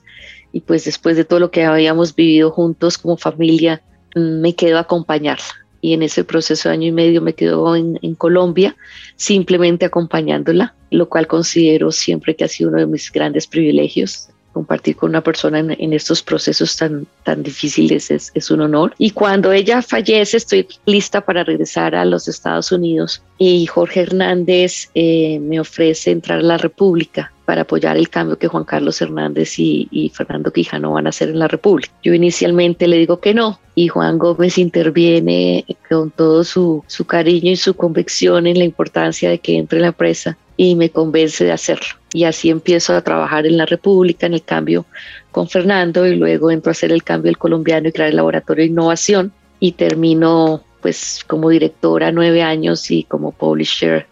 Y 0.52 0.60
pues 0.60 0.84
después 0.84 1.16
de 1.16 1.24
todo 1.24 1.40
lo 1.40 1.50
que 1.50 1.64
habíamos 1.64 2.14
vivido 2.14 2.50
juntos 2.50 2.98
como 2.98 3.16
familia, 3.16 3.82
me 4.14 4.54
quedo 4.54 4.76
a 4.76 4.80
acompañarla 4.80 5.67
y 5.80 5.92
en 5.92 6.02
ese 6.02 6.24
proceso 6.24 6.68
de 6.68 6.74
año 6.74 6.88
y 6.88 6.92
medio 6.92 7.22
me 7.22 7.34
quedo 7.34 7.76
en, 7.76 8.14
Colombia, 8.16 8.76
simplemente 9.16 9.86
acompañándola, 9.86 10.74
lo 10.90 11.08
cual 11.08 11.26
considero 11.26 11.92
siempre 11.92 12.34
que 12.34 12.44
ha 12.44 12.48
sido 12.48 12.70
uno 12.70 12.80
de 12.80 12.86
mis 12.86 13.10
grandes 13.12 13.46
privilegios. 13.46 14.28
Compartir 14.52 14.96
con 14.96 15.10
una 15.10 15.22
persona 15.22 15.60
en, 15.60 15.92
estos 15.92 16.22
procesos 16.22 16.76
tan, 16.76 17.06
tan 17.22 17.42
difíciles 17.44 18.10
es, 18.10 18.50
un 18.50 18.62
honor. 18.62 18.92
Y 18.98 19.10
cuando 19.10 19.52
ella 19.52 19.82
fallece, 19.82 20.36
estoy 20.36 20.66
lista 20.84 21.20
para 21.20 21.44
regresar 21.44 21.94
a 21.94 22.04
los 22.04 22.26
Estados 22.26 22.72
Unidos. 22.72 23.22
Y 23.36 23.66
Jorge 23.66 24.00
Hernández 24.00 24.90
eh, 24.94 25.38
me 25.38 25.60
ofrece 25.60 26.10
entrar 26.10 26.40
a 26.40 26.42
la 26.42 26.58
República 26.58 27.30
para 27.48 27.62
apoyar 27.62 27.96
el 27.96 28.10
cambio 28.10 28.38
que 28.38 28.46
Juan 28.46 28.64
Carlos 28.64 29.00
Hernández 29.00 29.58
y, 29.58 30.12
Fernando 30.14 30.52
Quijano 30.52 30.92
van 30.92 31.06
a 31.06 31.08
hacer 31.08 31.30
en 31.30 31.38
la 31.38 31.48
República. 31.48 31.90
Yo 32.02 32.12
inicialmente 32.12 32.86
le 32.86 32.98
digo 32.98 33.20
que 33.20 33.32
no 33.32 33.58
y 33.74 33.88
Juan 33.88 34.18
Gómez 34.18 34.58
interviene 34.58 35.64
con 35.88 36.10
todo 36.10 36.44
su, 36.44 36.84
su 36.86 37.06
cariño 37.06 37.50
y 37.50 37.56
su 37.56 37.72
convicción 37.72 38.46
en 38.46 38.58
la 38.58 38.64
importancia 38.64 39.30
de 39.30 39.38
que 39.38 39.56
entre 39.56 39.78
en 39.78 39.82
la 39.84 39.88
empresa 39.88 40.36
y 40.58 40.74
me 40.74 40.90
convence 40.90 41.42
de 41.42 41.52
hacerlo. 41.52 41.86
Y 42.12 42.24
así 42.24 42.50
empiezo 42.50 42.94
a 42.94 43.00
trabajar 43.00 43.46
en 43.46 43.56
la 43.56 43.64
República, 43.64 44.26
en 44.26 44.34
el 44.34 44.42
cambio 44.42 44.84
con 45.30 45.48
Fernando 45.48 46.06
y 46.06 46.16
luego 46.16 46.50
entro 46.50 46.68
a 46.68 46.72
hacer 46.72 46.92
el 46.92 47.02
cambio 47.02 47.30
del 47.30 47.38
colombiano 47.38 47.88
y 47.88 47.92
crear 47.92 48.10
el 48.10 48.16
laboratorio 48.16 48.64
de 48.64 48.72
innovación 48.72 49.32
y 49.58 49.72
termino 49.72 50.62
pues 50.82 51.24
como 51.26 51.48
directora 51.48 52.12
nueve 52.12 52.42
años 52.42 52.90
y 52.90 53.04
como 53.04 53.32
publisher 53.32 54.06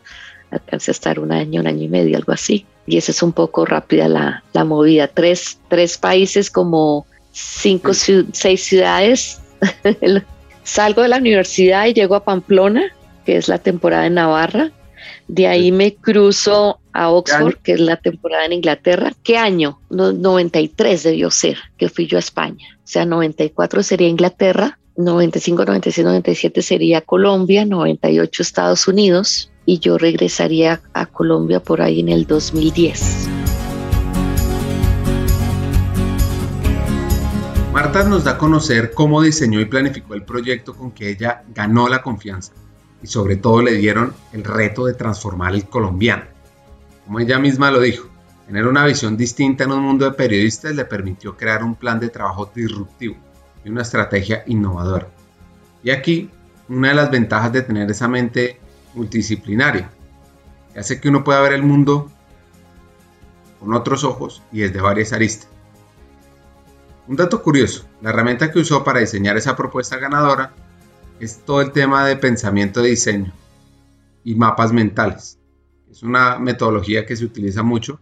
alcancé 0.51 0.90
a 0.90 0.92
estar 0.92 1.18
un 1.18 1.33
año, 1.33 1.61
un 1.61 1.66
año 1.66 1.83
y 1.83 1.88
medio, 1.88 2.16
algo 2.16 2.33
así 2.33 2.64
y 2.87 2.96
esa 2.96 3.12
es 3.12 3.22
un 3.22 3.33
poco 3.33 3.64
rápida 3.64 4.09
la, 4.09 4.64
movida. 4.64 5.09
Tres, 5.09 5.59
tres 5.68 5.99
países 5.99 6.51
como 6.51 7.07
cinco, 7.33 7.92
seis 7.94 8.64
ciudades. 8.64 9.40
Salgo 10.62 11.03
de 11.03 11.09
la 11.09 11.18
universidad 11.18 11.87
y 11.87 11.94
llego 11.94 12.14
a 12.14 12.25
Pamplona, 12.25 12.85
que 13.25 13.37
es 13.37 13.49
la 13.49 13.59
temporada 13.59 14.07
en 14.07 14.14
Navarra. 14.14 14.70
De 15.29 15.49
ahí 15.49 15.72
me 15.72 15.94
cruzo 15.94 16.81
a 16.92 17.11
Oxford, 17.11 17.57
que 17.57 17.72
es 17.72 17.81
la 17.81 17.96
temporada 17.96 18.44
en 18.46 18.53
Inglaterra. 18.53 19.12
¿Qué 19.25 19.37
año? 19.37 19.81
93 19.90 21.03
debió 21.03 21.31
ser, 21.31 21.59
que 21.77 21.88
fui 21.88 22.07
yo 22.07 22.16
a 22.16 22.20
España. 22.20 22.79
O 22.79 22.87
sea, 22.87 23.05
94 23.05 23.83
sería 23.83 24.09
Inglaterra, 24.09 24.79
95, 24.96 25.64
96, 25.64 26.05
97 26.05 26.62
sería 26.62 27.01
Colombia, 27.01 27.64
98 27.64 28.42
Estados 28.42 28.87
Unidos 28.88 29.51
y 29.66 29.81
yo 29.81 29.98
regresaría 29.98 30.81
a 30.94 31.07
Colombia 31.07 31.61
por 31.61 31.83
ahí 31.83 32.00
en 32.00 32.09
el 32.09 32.26
2010. 32.26 33.29
Marta 37.72 38.05
nos 38.05 38.24
da 38.24 38.33
a 38.33 38.38
conocer 38.38 38.92
cómo 38.94 39.20
diseñó 39.20 39.61
y 39.61 39.66
planificó 39.66 40.14
el 40.14 40.22
proyecto 40.22 40.74
con 40.74 40.92
que 40.92 41.11
ella 41.11 41.42
ganó 41.55 41.88
la 41.88 42.00
confianza 42.00 42.52
y 43.02 43.07
sobre 43.07 43.37
todo 43.37 43.61
le 43.61 43.72
dieron 43.72 44.14
el 44.33 44.44
reto 44.44 44.87
de 44.87 44.94
transformar 44.94 45.55
el 45.55 45.66
colombiano. 45.66 46.24
Como 47.05 47.20
ella 47.20 47.38
misma 47.38 47.70
lo 47.70 47.81
dijo, 47.81 48.09
tener 48.46 48.66
una 48.66 48.87
visión 48.87 49.16
distinta 49.16 49.64
en 49.64 49.72
un 49.72 49.83
mundo 49.83 50.07
de 50.07 50.12
periodistas 50.12 50.74
le 50.74 50.87
permitió 50.87 51.37
crear 51.37 51.62
un 51.62 51.74
plan 51.74 52.00
de 52.00 52.09
trabajo 52.09 52.50
disruptivo 52.55 53.16
y 53.62 53.68
una 53.68 53.83
estrategia 53.83 54.42
innovadora. 54.46 55.09
Y 55.83 55.90
aquí, 55.90 56.31
una 56.68 56.88
de 56.88 56.94
las 56.94 57.11
ventajas 57.11 57.52
de 57.52 57.62
tener 57.62 57.90
esa 57.90 58.09
mente 58.09 58.59
multidisciplinaria, 58.97 59.91
que 60.73 60.81
hace 60.81 61.01
que 61.01 61.09
uno 61.09 61.23
pueda 61.23 61.41
ver 61.41 61.53
el 61.53 61.63
mundo 61.63 62.11
con 63.61 63.73
otros 63.75 64.05
ojos 64.05 64.43
y 64.53 64.61
desde 64.61 64.81
varias 64.81 65.13
aristas. 65.13 65.49
Un 67.07 67.17
dato 67.17 67.41
curioso, 67.41 67.87
la 68.03 68.11
herramienta 68.11 68.51
que 68.51 68.59
usó 68.59 68.83
para 68.83 69.01
diseñar 69.01 69.37
esa 69.37 69.55
propuesta 69.55 69.97
ganadora 69.97 70.53
es 71.21 71.39
todo 71.45 71.61
el 71.61 71.71
tema 71.71 72.07
de 72.07 72.17
pensamiento 72.17 72.83
de 72.83 72.91
diseño 72.91 73.33
y 74.25 74.35
mapas 74.35 74.73
mentales. 74.73 75.39
Es 75.89 76.03
una 76.03 76.39
metodología 76.39 77.07
que 77.07 77.17
se 77.17 77.25
utiliza 77.25 77.63
mucho 77.63 78.01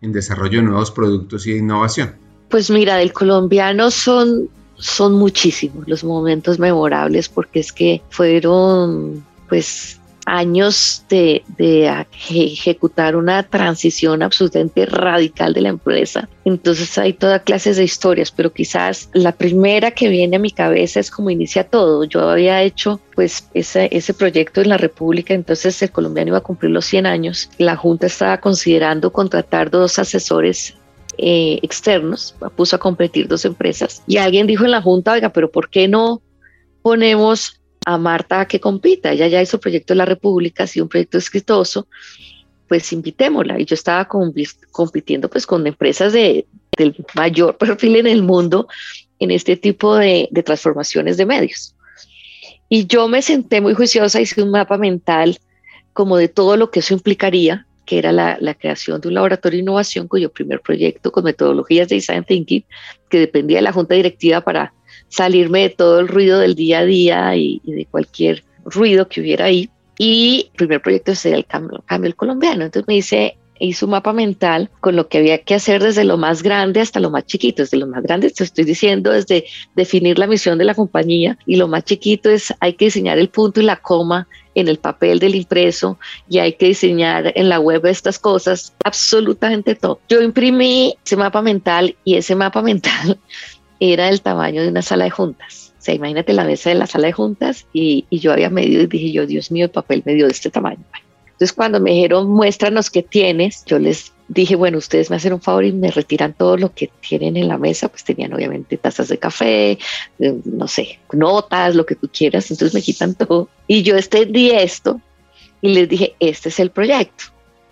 en 0.00 0.12
desarrollo 0.12 0.58
de 0.58 0.66
nuevos 0.66 0.90
productos 0.90 1.46
y 1.46 1.56
innovación. 1.56 2.16
Pues 2.48 2.70
mira, 2.70 2.96
del 2.96 3.12
colombiano 3.12 3.90
son, 3.90 4.48
son 4.74 5.14
muchísimos 5.14 5.86
los 5.86 6.04
momentos 6.04 6.58
memorables 6.58 7.28
porque 7.28 7.60
es 7.60 7.72
que 7.72 8.02
fueron 8.10 9.24
pues 9.48 10.00
años 10.26 11.04
de, 11.08 11.42
ejecutar 12.28 13.16
una 13.16 13.44
transición 13.44 14.22
absolutamente 14.22 14.84
radical 14.84 15.54
de 15.54 15.60
la 15.62 15.68
empresa. 15.70 16.28
Entonces 16.44 16.98
hay 16.98 17.12
toda 17.12 17.38
clases 17.38 17.76
de 17.76 17.84
historias, 17.84 18.30
pero 18.30 18.52
quizás 18.52 19.08
la 19.14 19.32
primera 19.32 19.92
que 19.92 20.08
viene 20.08 20.36
a 20.36 20.40
mi 20.40 20.50
cabeza 20.50 21.00
es 21.00 21.10
como 21.10 21.30
inicia 21.30 21.64
todo. 21.64 22.04
Yo 22.04 22.28
había 22.28 22.62
hecho 22.62 23.00
pues 23.14 23.48
ese, 23.54 23.88
ese 23.92 24.12
proyecto 24.12 24.60
en 24.60 24.68
la 24.68 24.76
República, 24.76 25.32
entonces 25.32 25.80
el 25.82 25.90
colombiano 25.90 26.28
iba 26.28 26.38
a 26.38 26.42
cumplir 26.42 26.72
los 26.72 26.84
100 26.84 27.06
años. 27.06 27.48
La 27.58 27.76
Junta 27.76 28.06
estaba 28.06 28.38
considerando 28.40 29.12
contratar 29.12 29.70
dos 29.70 29.98
asesores 29.98 30.74
eh, 31.18 31.60
externos, 31.62 32.34
puso 32.56 32.76
a 32.76 32.78
competir 32.78 33.26
dos 33.26 33.44
empresas 33.44 34.02
y 34.06 34.18
alguien 34.18 34.46
dijo 34.46 34.64
en 34.64 34.72
la 34.72 34.82
Junta, 34.82 35.12
oiga, 35.12 35.30
pero 35.30 35.50
¿por 35.50 35.70
qué 35.70 35.88
no 35.88 36.20
ponemos 36.82 37.60
a 37.86 37.96
Marta 37.98 38.46
que 38.46 38.58
compita. 38.58 39.12
Ella 39.12 39.28
ya 39.28 39.40
hizo 39.40 39.60
proyecto 39.60 39.94
de 39.94 39.98
la 39.98 40.04
República, 40.04 40.64
ha 40.64 40.66
sido 40.66 40.84
un 40.84 40.88
proyecto 40.88 41.18
exitoso, 41.18 41.86
pues 42.68 42.92
invitémosla. 42.92 43.60
Y 43.60 43.64
yo 43.64 43.74
estaba 43.74 44.06
compitiendo 44.06 45.30
pues 45.30 45.46
con 45.46 45.64
empresas 45.66 46.12
de, 46.12 46.46
del 46.76 46.96
mayor 47.14 47.56
perfil 47.58 47.96
en 47.96 48.08
el 48.08 48.22
mundo 48.22 48.66
en 49.20 49.30
este 49.30 49.56
tipo 49.56 49.94
de, 49.94 50.28
transformaciones 50.44 51.16
de 51.16 51.26
medios. 51.26 51.76
Y 52.68 52.86
yo 52.86 53.06
me 53.06 53.22
senté 53.22 53.60
muy 53.60 53.74
juiciosa, 53.74 54.20
hice 54.20 54.42
un 54.42 54.50
mapa 54.50 54.76
mental 54.76 55.38
como 55.92 56.16
de 56.16 56.26
todo 56.26 56.56
lo 56.56 56.72
que 56.72 56.80
eso 56.80 56.92
implicaría, 56.92 57.68
que 57.84 57.98
era 57.98 58.10
la, 58.10 58.36
la, 58.40 58.54
creación 58.54 59.00
de 59.00 59.06
un 59.06 59.14
laboratorio 59.14 59.58
de 59.58 59.62
innovación 59.62 60.08
cuyo 60.08 60.32
primer 60.32 60.60
proyecto 60.60 61.12
con 61.12 61.22
metodologías 61.22 61.88
de 61.88 61.94
design 61.94 62.24
thinking, 62.24 62.64
que 63.08 63.20
dependía 63.20 63.58
de 63.58 63.62
la 63.62 63.72
junta 63.72 63.94
directiva 63.94 64.40
para 64.40 64.74
salirme 65.08 65.62
de 65.62 65.70
todo 65.70 66.00
el 66.00 66.08
ruido 66.08 66.38
del 66.38 66.54
día 66.54 66.80
a 66.80 66.84
día 66.84 67.36
y, 67.36 67.60
de 67.64 67.86
cualquier 67.86 68.44
ruido 68.64 69.08
que 69.08 69.20
hubiera 69.20 69.46
ahí. 69.46 69.70
Y 69.98 70.48
el 70.52 70.56
primer 70.56 70.82
proyecto 70.82 71.14
sería 71.14 71.38
el 71.38 71.46
cambio, 71.46 71.82
cambio 71.86 72.08
el 72.08 72.16
colombiano. 72.16 72.64
Entonces 72.64 72.86
me 72.86 72.94
dice, 72.94 73.36
hizo 73.58 73.86
un 73.86 73.92
mapa 73.92 74.12
mental 74.12 74.70
con 74.80 74.96
lo 74.96 75.08
que 75.08 75.18
había 75.18 75.38
que 75.38 75.54
hacer 75.54 75.82
desde 75.82 76.04
lo 76.04 76.16
más 76.16 76.42
grande 76.42 76.80
hasta 76.80 77.00
lo 77.00 77.10
más 77.10 77.24
chiquito. 77.24 77.62
Desde 77.62 77.78
lo 77.78 77.86
más 77.86 78.02
grande 78.02 78.30
te 78.30 78.44
estoy 78.44 78.64
diciendo 78.64 79.10
desde 79.12 79.44
definir 79.74 80.18
la 80.18 80.26
misión 80.26 80.58
de 80.58 80.64
la 80.64 80.74
compañía 80.74 81.38
y 81.46 81.56
lo 81.56 81.68
más 81.68 81.84
chiquito 81.84 82.30
es 82.30 82.52
hay 82.60 82.74
que 82.74 82.86
diseñar 82.86 83.18
el 83.18 83.28
punto 83.28 83.60
y 83.60 83.64
la 83.64 83.76
coma 83.76 84.28
en 84.54 84.68
el 84.68 84.78
papel 84.78 85.18
del 85.18 85.34
impreso 85.34 85.98
y 86.28 86.38
hay 86.38 86.54
que 86.54 86.66
diseñar 86.66 87.32
en 87.36 87.48
la 87.48 87.60
web 87.60 87.84
estas 87.86 88.18
cosas, 88.18 88.74
absolutamente 88.84 89.74
todo. 89.74 90.00
Yo 90.08 90.22
imprimí 90.22 90.96
ese 91.04 91.16
mapa 91.16 91.42
mental 91.42 91.94
y 92.04 92.16
ese 92.16 92.34
mapa 92.34 92.62
mental 92.62 93.18
era 93.80 94.08
el 94.08 94.22
tamaño 94.22 94.62
de 94.62 94.68
una 94.68 94.82
sala 94.82 95.04
de 95.04 95.10
juntas. 95.10 95.72
O 95.78 95.82
sea, 95.82 95.94
imagínate 95.94 96.32
la 96.32 96.44
mesa 96.44 96.70
de 96.70 96.76
la 96.76 96.86
sala 96.86 97.06
de 97.06 97.12
juntas 97.12 97.66
y, 97.72 98.06
yo 98.10 98.32
había 98.32 98.50
medido 98.50 98.82
y 98.82 98.86
dije 98.86 99.12
yo, 99.12 99.26
Dios 99.26 99.50
mío, 99.50 99.66
el 99.66 99.70
papel 99.70 100.02
me 100.04 100.14
dio 100.14 100.26
de 100.26 100.32
este 100.32 100.50
tamaño. 100.50 100.82
Entonces 101.26 101.52
cuando 101.52 101.80
me 101.80 101.90
dijeron, 101.90 102.28
muéstranos 102.28 102.90
qué 102.90 103.02
tienes, 103.02 103.64
yo 103.66 103.78
les 103.78 104.12
dije, 104.28 104.56
bueno, 104.56 104.78
ustedes 104.78 105.10
me 105.10 105.16
hacen 105.16 105.34
un 105.34 105.40
favor 105.40 105.64
y 105.64 105.72
me 105.72 105.90
retiran 105.90 106.32
todo 106.32 106.56
lo 106.56 106.72
que 106.72 106.90
tienen 107.06 107.36
en 107.36 107.48
la 107.48 107.58
mesa, 107.58 107.88
pues 107.88 108.04
tenían 108.04 108.32
obviamente 108.32 108.76
tazas 108.78 109.08
de 109.08 109.18
café, 109.18 109.78
eh, 110.18 110.34
no 110.44 110.66
sé, 110.66 110.98
notas, 111.12 111.74
lo 111.74 111.86
que 111.86 111.94
tú 111.94 112.08
quieras, 112.12 112.50
entonces 112.50 112.74
me 112.74 112.82
quitan 112.82 113.14
todo. 113.14 113.48
Y 113.66 113.82
yo 113.82 113.96
extendí 113.96 114.50
esto 114.50 115.00
y 115.60 115.68
les 115.68 115.88
dije, 115.88 116.14
este 116.20 116.48
es 116.48 116.58
el 116.58 116.70
proyecto. 116.70 117.24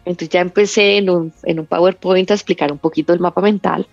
Entonces 0.05 0.29
ya 0.29 0.41
empecé 0.41 0.99
en 0.99 1.11
un, 1.11 1.33
en 1.45 1.61
un 1.61 1.67
PowerPoint 1.67 2.31
a 2.31 2.35
explicar 2.35 2.71
un 2.71 2.79
poquito 2.79 3.13
el 3.13 3.21
mapa 3.21 3.41
mental, 3.41 3.87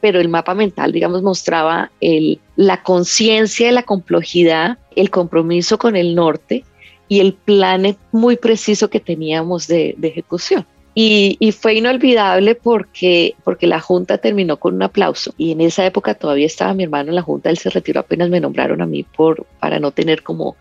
pero 0.00 0.20
el 0.20 0.28
mapa 0.28 0.54
mental, 0.54 0.92
digamos, 0.92 1.22
mostraba 1.22 1.90
el, 2.00 2.40
la 2.56 2.82
conciencia 2.82 3.66
de 3.66 3.72
la 3.72 3.82
complejidad, 3.82 4.78
el 4.96 5.10
compromiso 5.10 5.78
con 5.78 5.96
el 5.96 6.14
norte 6.14 6.64
y 7.08 7.20
el 7.20 7.34
plan 7.34 7.96
muy 8.12 8.36
preciso 8.36 8.90
que 8.90 9.00
teníamos 9.00 9.66
de, 9.66 9.94
de 9.96 10.08
ejecución. 10.08 10.66
Y, 10.94 11.36
y, 11.38 11.52
fue 11.52 11.74
inolvidable 11.74 12.56
porque, 12.56 13.36
porque 13.44 13.68
la 13.68 13.78
Junta 13.78 14.18
terminó 14.18 14.56
con 14.56 14.74
un 14.74 14.82
aplauso 14.82 15.32
y 15.38 15.52
en 15.52 15.60
esa 15.60 15.86
época 15.86 16.14
todavía 16.14 16.46
estaba 16.46 16.74
mi 16.74 16.82
hermano 16.82 17.10
en 17.10 17.14
la 17.14 17.22
Junta, 17.22 17.50
él 17.50 17.58
se 17.58 17.70
retiró 17.70 18.00
apenas 18.00 18.30
me 18.30 18.40
nombraron 18.40 18.82
a 18.82 18.86
mí 18.86 19.04
por, 19.04 19.46
para 19.60 19.78
no 19.78 19.92
tener 19.92 20.24
como 20.24 20.56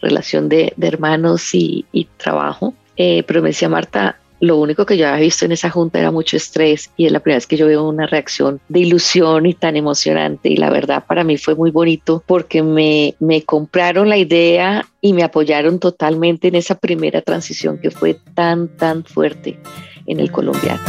relación 0.00 0.48
de, 0.48 0.72
de 0.76 0.86
hermanos 0.86 1.52
y, 1.54 1.84
y 1.90 2.04
trabajo. 2.16 2.74
Eh, 2.96 3.24
pero 3.26 3.42
me 3.42 3.48
decía 3.48 3.68
Marta, 3.68 4.18
lo 4.42 4.56
único 4.56 4.84
que 4.84 4.96
yo 4.96 5.06
había 5.06 5.20
visto 5.20 5.44
en 5.44 5.52
esa 5.52 5.70
junta 5.70 6.00
era 6.00 6.10
mucho 6.10 6.36
estrés 6.36 6.90
y 6.96 7.06
es 7.06 7.12
la 7.12 7.20
primera 7.20 7.36
vez 7.36 7.46
que 7.46 7.56
yo 7.56 7.68
veo 7.68 7.88
una 7.88 8.08
reacción 8.08 8.60
de 8.68 8.80
ilusión 8.80 9.46
y 9.46 9.54
tan 9.54 9.76
emocionante 9.76 10.48
y 10.48 10.56
la 10.56 10.68
verdad 10.68 11.04
para 11.06 11.22
mí 11.22 11.38
fue 11.38 11.54
muy 11.54 11.70
bonito 11.70 12.24
porque 12.26 12.60
me, 12.60 13.14
me 13.20 13.44
compraron 13.44 14.08
la 14.08 14.16
idea 14.16 14.84
y 15.00 15.12
me 15.12 15.22
apoyaron 15.22 15.78
totalmente 15.78 16.48
en 16.48 16.56
esa 16.56 16.74
primera 16.74 17.22
transición 17.22 17.78
que 17.78 17.92
fue 17.92 18.18
tan, 18.34 18.66
tan 18.76 19.04
fuerte 19.04 19.60
en 20.06 20.18
el 20.18 20.32
colombiano. 20.32 20.82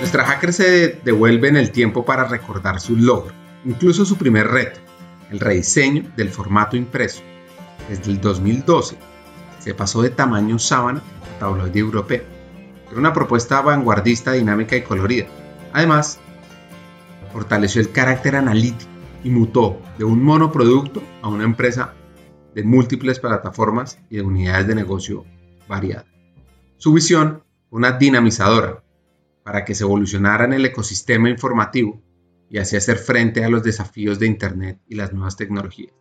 Nuestra 0.00 0.24
hacker 0.24 0.52
se 0.52 0.98
devuelve 1.04 1.46
en 1.46 1.58
el 1.58 1.70
tiempo 1.70 2.04
para 2.04 2.24
recordar 2.24 2.80
su 2.80 2.96
logro, 2.96 3.32
incluso 3.64 4.04
su 4.04 4.16
primer 4.16 4.48
reto, 4.48 4.80
el 5.30 5.38
rediseño 5.38 6.10
del 6.16 6.30
formato 6.30 6.76
impreso. 6.76 7.22
Desde 7.88 8.10
el 8.10 8.20
2012 8.20 8.96
se 9.58 9.74
pasó 9.74 10.02
de 10.02 10.10
tamaño 10.10 10.58
sábana 10.58 11.02
a 11.22 11.38
tabloide 11.38 11.78
europeo. 11.78 12.22
Era 12.90 12.98
una 12.98 13.12
propuesta 13.12 13.60
vanguardista, 13.60 14.32
dinámica 14.32 14.76
y 14.76 14.82
colorida. 14.82 15.26
Además, 15.72 16.18
fortaleció 17.32 17.80
el 17.80 17.92
carácter 17.92 18.36
analítico 18.36 18.90
y 19.24 19.30
mutó 19.30 19.80
de 19.98 20.04
un 20.04 20.22
monoproducto 20.22 21.02
a 21.22 21.28
una 21.28 21.44
empresa 21.44 21.94
de 22.54 22.64
múltiples 22.64 23.20
plataformas 23.20 23.98
y 24.08 24.16
de 24.16 24.22
unidades 24.22 24.66
de 24.66 24.74
negocio 24.74 25.24
variadas. 25.68 26.06
Su 26.76 26.92
visión 26.92 27.42
fue 27.68 27.78
una 27.78 27.92
dinamizadora 27.92 28.82
para 29.42 29.64
que 29.64 29.74
se 29.74 29.84
evolucionara 29.84 30.44
en 30.44 30.54
el 30.54 30.64
ecosistema 30.64 31.28
informativo 31.28 32.02
y 32.50 32.58
así 32.58 32.76
hacer 32.76 32.96
frente 32.96 33.44
a 33.44 33.48
los 33.48 33.62
desafíos 33.62 34.18
de 34.18 34.26
Internet 34.26 34.80
y 34.88 34.94
las 34.94 35.12
nuevas 35.12 35.36
tecnologías. 35.36 35.92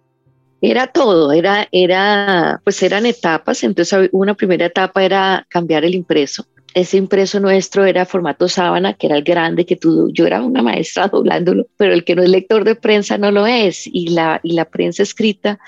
Era 0.61 0.87
todo, 0.87 1.31
era, 1.31 1.67
era, 1.71 2.61
pues 2.63 2.81
eran 2.81 3.05
etapas. 3.05 3.63
Entonces, 3.63 4.09
una 4.11 4.33
primera 4.33 4.65
etapa 4.65 5.03
era 5.03 5.45
cambiar 5.49 5.85
el 5.85 5.95
impreso. 5.95 6.45
Ese 6.73 6.97
impreso 6.97 7.39
nuestro 7.39 7.85
era 7.85 8.05
formato 8.05 8.47
sábana, 8.47 8.93
que 8.93 9.07
era 9.07 9.17
el 9.17 9.23
grande, 9.23 9.65
que 9.65 9.75
tú, 9.75 10.11
yo 10.11 10.25
era 10.25 10.41
una 10.41 10.61
maestra 10.61 11.07
doblándolo, 11.11 11.67
pero 11.77 11.93
el 11.93 12.03
que 12.03 12.15
no 12.15 12.23
es 12.23 12.29
lector 12.29 12.63
de 12.63 12.75
prensa 12.75 13.17
no 13.17 13.31
lo 13.31 13.45
es. 13.45 13.87
Y 13.87 14.09
la, 14.09 14.39
y 14.43 14.53
la 14.53 14.65
prensa 14.65 15.03
escrita, 15.03 15.59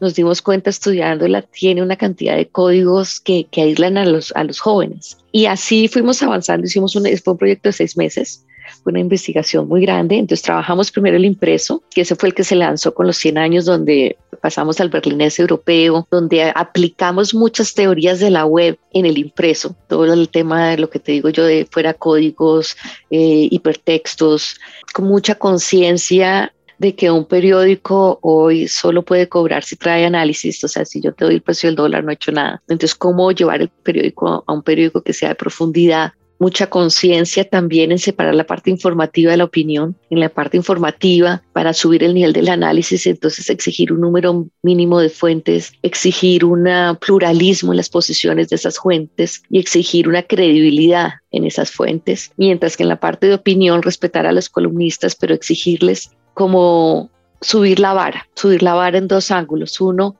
nos 0.00 0.14
dimos 0.14 0.42
cuenta 0.42 0.70
estudiándola, 0.70 1.42
tiene 1.42 1.82
una 1.82 1.96
cantidad 1.96 2.36
de 2.36 2.48
códigos 2.48 3.20
que, 3.20 3.46
que 3.50 3.62
aíslan 3.62 3.96
a 3.96 4.04
los, 4.04 4.32
a 4.36 4.44
los 4.44 4.60
jóvenes. 4.60 5.18
Y 5.32 5.46
así 5.46 5.88
fuimos 5.88 6.22
avanzando, 6.22 6.66
hicimos 6.66 6.94
un, 6.96 7.04
fue 7.18 7.32
un 7.32 7.38
proyecto 7.38 7.70
de 7.70 7.74
seis 7.74 7.96
meses 7.96 8.44
fue 8.84 8.92
una 8.92 9.00
investigación 9.00 9.66
muy 9.66 9.80
grande. 9.80 10.16
Entonces 10.16 10.42
trabajamos 10.42 10.92
primero 10.92 11.16
el 11.16 11.24
impreso, 11.24 11.82
que 11.92 12.02
ese 12.02 12.14
fue 12.14 12.28
el 12.28 12.34
que 12.34 12.44
se 12.44 12.54
lanzó 12.54 12.94
con 12.94 13.06
los 13.06 13.16
100 13.16 13.38
años, 13.38 13.64
donde 13.64 14.16
pasamos 14.42 14.78
al 14.80 14.90
berlinés 14.90 15.38
europeo, 15.40 16.06
donde 16.10 16.52
aplicamos 16.54 17.34
muchas 17.34 17.72
teorías 17.72 18.20
de 18.20 18.30
la 18.30 18.44
web 18.44 18.78
en 18.92 19.06
el 19.06 19.16
impreso. 19.16 19.74
Todo 19.88 20.12
el 20.12 20.28
tema 20.28 20.68
de 20.68 20.78
lo 20.78 20.90
que 20.90 20.98
te 20.98 21.12
digo 21.12 21.30
yo 21.30 21.44
de 21.44 21.66
fuera 21.70 21.94
códigos, 21.94 22.76
eh, 23.10 23.48
hipertextos, 23.50 24.60
con 24.92 25.06
mucha 25.06 25.34
conciencia 25.34 26.52
de 26.78 26.94
que 26.94 27.10
un 27.10 27.24
periódico 27.24 28.18
hoy 28.20 28.68
solo 28.68 29.02
puede 29.02 29.28
cobrar 29.28 29.64
si 29.64 29.76
trae 29.76 30.04
análisis, 30.04 30.62
o 30.64 30.68
sea, 30.68 30.84
si 30.84 31.00
yo 31.00 31.14
te 31.14 31.24
doy 31.24 31.36
el 31.36 31.42
precio 31.42 31.68
del 31.68 31.76
dólar 31.76 32.04
no 32.04 32.10
he 32.10 32.14
hecho 32.14 32.32
nada. 32.32 32.62
Entonces, 32.68 32.94
¿cómo 32.94 33.32
llevar 33.32 33.62
el 33.62 33.68
periódico 33.68 34.44
a 34.46 34.52
un 34.52 34.62
periódico 34.62 35.02
que 35.02 35.12
sea 35.12 35.30
de 35.30 35.34
profundidad? 35.36 36.12
Mucha 36.38 36.68
conciencia 36.68 37.48
también 37.48 37.92
en 37.92 37.98
separar 37.98 38.34
la 38.34 38.44
parte 38.44 38.70
informativa 38.70 39.30
de 39.30 39.36
la 39.36 39.44
opinión, 39.44 39.96
en 40.10 40.20
la 40.20 40.28
parte 40.28 40.56
informativa 40.56 41.42
para 41.52 41.72
subir 41.72 42.02
el 42.02 42.14
nivel 42.14 42.32
del 42.32 42.48
análisis, 42.48 43.06
entonces 43.06 43.48
exigir 43.50 43.92
un 43.92 44.00
número 44.00 44.46
mínimo 44.62 44.98
de 44.98 45.10
fuentes, 45.10 45.72
exigir 45.82 46.44
un 46.44 46.68
pluralismo 47.00 47.72
en 47.72 47.76
las 47.76 47.88
posiciones 47.88 48.48
de 48.48 48.56
esas 48.56 48.78
fuentes 48.78 49.42
y 49.48 49.58
exigir 49.58 50.08
una 50.08 50.22
credibilidad 50.22 51.14
en 51.30 51.44
esas 51.44 51.70
fuentes, 51.70 52.32
mientras 52.36 52.76
que 52.76 52.82
en 52.82 52.88
la 52.88 53.00
parte 53.00 53.28
de 53.28 53.34
opinión 53.34 53.82
respetar 53.82 54.26
a 54.26 54.32
los 54.32 54.48
columnistas, 54.48 55.14
pero 55.14 55.34
exigirles 55.34 56.10
como 56.34 57.10
subir 57.40 57.78
la 57.78 57.92
vara, 57.92 58.28
subir 58.34 58.62
la 58.62 58.74
vara 58.74 58.98
en 58.98 59.06
dos 59.06 59.30
ángulos. 59.30 59.80
Uno, 59.80 60.18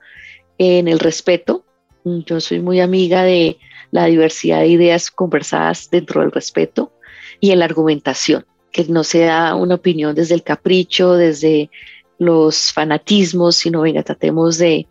en 0.59 0.89
el 0.89 0.99
respeto. 0.99 1.64
Yo 2.05 2.41
soy 2.41 2.61
muy 2.61 2.81
amiga 2.81 3.23
de 3.23 3.59
la 3.91 4.05
diversidad 4.07 4.61
de 4.61 4.69
ideas 4.69 5.11
conversadas 5.11 5.89
dentro 5.91 6.21
del 6.21 6.33
respeto 6.33 6.93
y 7.41 7.51
en 7.51 7.61
la 7.61 7.65
argumentación, 7.65 8.45
que 8.73 8.85
no 8.85 9.05
sea 9.05 9.55
una 9.55 9.77
opinión 9.77 10.15
desde 10.15 10.35
el 10.35 10.43
capricho, 10.43 11.15
desde 11.15 11.71
los 12.19 12.73
fanatismos, 12.73 13.57
sino 13.57 13.81
venga, 13.81 14.03
tratemos 14.03 14.59
de, 14.59 14.87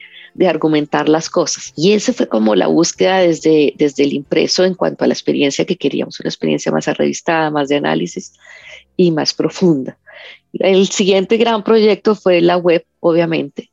argumentar 0.47 1.07
las 1.07 1.29
cosas. 1.29 1.71
Y 1.75 1.91
esa 1.91 2.11
fue 2.11 2.27
como 2.27 2.55
la 2.55 2.65
búsqueda 2.65 3.19
desde, 3.19 3.75
desde 3.77 4.03
el 4.03 4.13
impreso 4.13 4.63
en 4.63 4.73
cuanto 4.73 5.03
a 5.03 5.07
la 5.07 5.13
experiencia 5.13 5.65
que 5.65 5.77
queríamos, 5.77 6.19
una 6.19 6.29
experiencia 6.29 6.71
más 6.71 6.87
arrevistada, 6.87 7.51
más 7.51 7.69
de 7.69 7.75
análisis 7.75 8.33
y 8.97 9.11
más 9.11 9.35
profunda. 9.35 9.99
El 10.53 10.87
siguiente 10.87 11.37
gran 11.37 11.63
proyecto 11.63 12.15
fue 12.15 12.41
la 12.41 12.57
web, 12.57 12.83
obviamente, 12.99 13.69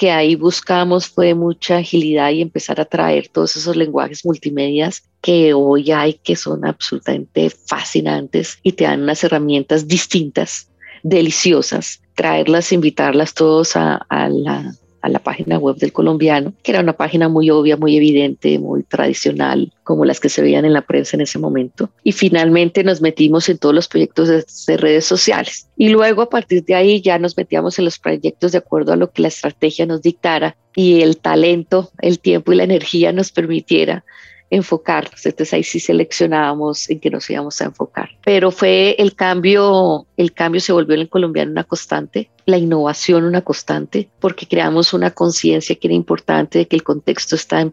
que 0.00 0.10
ahí 0.10 0.34
buscamos 0.34 1.08
fue 1.08 1.34
mucha 1.34 1.76
agilidad 1.76 2.30
y 2.30 2.40
empezar 2.40 2.80
a 2.80 2.86
traer 2.86 3.28
todos 3.28 3.54
esos 3.56 3.76
lenguajes 3.76 4.24
multimedias 4.24 5.02
que 5.20 5.52
hoy 5.52 5.90
hay 5.90 6.14
que 6.14 6.36
son 6.36 6.64
absolutamente 6.64 7.50
fascinantes 7.50 8.58
y 8.62 8.72
te 8.72 8.84
dan 8.84 9.02
unas 9.02 9.22
herramientas 9.24 9.86
distintas, 9.86 10.70
deliciosas, 11.02 12.00
traerlas, 12.14 12.72
invitarlas 12.72 13.34
todos 13.34 13.76
a, 13.76 13.96
a 14.08 14.30
la 14.30 14.72
a 15.02 15.08
la 15.08 15.18
página 15.18 15.58
web 15.58 15.76
del 15.76 15.92
colombiano, 15.92 16.52
que 16.62 16.72
era 16.72 16.80
una 16.80 16.92
página 16.92 17.28
muy 17.28 17.50
obvia, 17.50 17.76
muy 17.76 17.96
evidente, 17.96 18.58
muy 18.58 18.82
tradicional, 18.82 19.72
como 19.82 20.04
las 20.04 20.20
que 20.20 20.28
se 20.28 20.42
veían 20.42 20.64
en 20.64 20.72
la 20.72 20.82
prensa 20.82 21.16
en 21.16 21.22
ese 21.22 21.38
momento. 21.38 21.90
Y 22.04 22.12
finalmente 22.12 22.84
nos 22.84 23.00
metimos 23.00 23.48
en 23.48 23.58
todos 23.58 23.74
los 23.74 23.88
proyectos 23.88 24.28
de, 24.28 24.76
redes 24.76 25.04
sociales. 25.04 25.68
Y 25.76 25.88
luego 25.88 26.22
a 26.22 26.30
partir 26.30 26.64
de 26.64 26.74
ahí 26.74 27.00
ya 27.00 27.18
nos 27.18 27.36
metíamos 27.36 27.78
en 27.78 27.84
los 27.84 27.98
proyectos 27.98 28.52
de 28.52 28.58
acuerdo 28.58 28.92
a 28.92 28.96
lo 28.96 29.10
que 29.10 29.22
la 29.22 29.28
estrategia 29.28 29.86
nos 29.86 30.02
dictara 30.02 30.56
y 30.74 31.02
el 31.02 31.16
talento, 31.16 31.90
el 32.00 32.20
tiempo 32.20 32.52
y 32.52 32.56
la 32.56 32.64
energía 32.64 33.12
nos 33.12 33.32
permitiera 33.32 34.04
enfocarnos. 34.50 35.24
Entonces 35.24 35.54
ahí 35.54 35.62
sí 35.62 35.80
seleccionábamos 35.80 36.90
en 36.90 37.00
qué 37.00 37.10
nos 37.10 37.28
íbamos 37.30 37.60
a 37.60 37.66
enfocar. 37.66 38.10
Pero 38.24 38.50
fue 38.50 38.96
el 38.98 39.14
cambio, 39.14 40.06
el 40.16 40.32
cambio 40.32 40.60
se 40.60 40.72
volvió 40.72 40.94
en 40.94 41.02
el 41.02 41.08
colombiano 41.08 41.52
una 41.52 41.64
constante, 41.64 42.28
la 42.46 42.58
innovación 42.58 43.24
una 43.24 43.42
constante, 43.42 44.08
porque 44.18 44.46
creamos 44.46 44.92
una 44.92 45.12
conciencia 45.12 45.76
que 45.76 45.88
era 45.88 45.94
importante 45.94 46.58
de 46.58 46.66
que 46.66 46.76
el 46.76 46.82
contexto 46.82 47.36
está 47.36 47.60
en, 47.60 47.72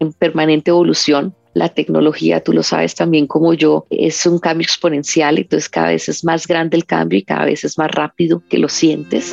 en 0.00 0.12
permanente 0.12 0.70
evolución. 0.70 1.34
La 1.52 1.68
tecnología, 1.68 2.42
tú 2.42 2.52
lo 2.52 2.64
sabes 2.64 2.96
también 2.96 3.28
como 3.28 3.54
yo, 3.54 3.86
es 3.88 4.26
un 4.26 4.40
cambio 4.40 4.64
exponencial, 4.64 5.38
entonces 5.38 5.68
cada 5.68 5.88
vez 5.88 6.08
es 6.08 6.24
más 6.24 6.48
grande 6.48 6.76
el 6.76 6.84
cambio 6.84 7.20
y 7.20 7.22
cada 7.22 7.44
vez 7.44 7.62
es 7.62 7.78
más 7.78 7.90
rápido 7.92 8.42
que 8.48 8.58
lo 8.58 8.68
sientes. 8.68 9.32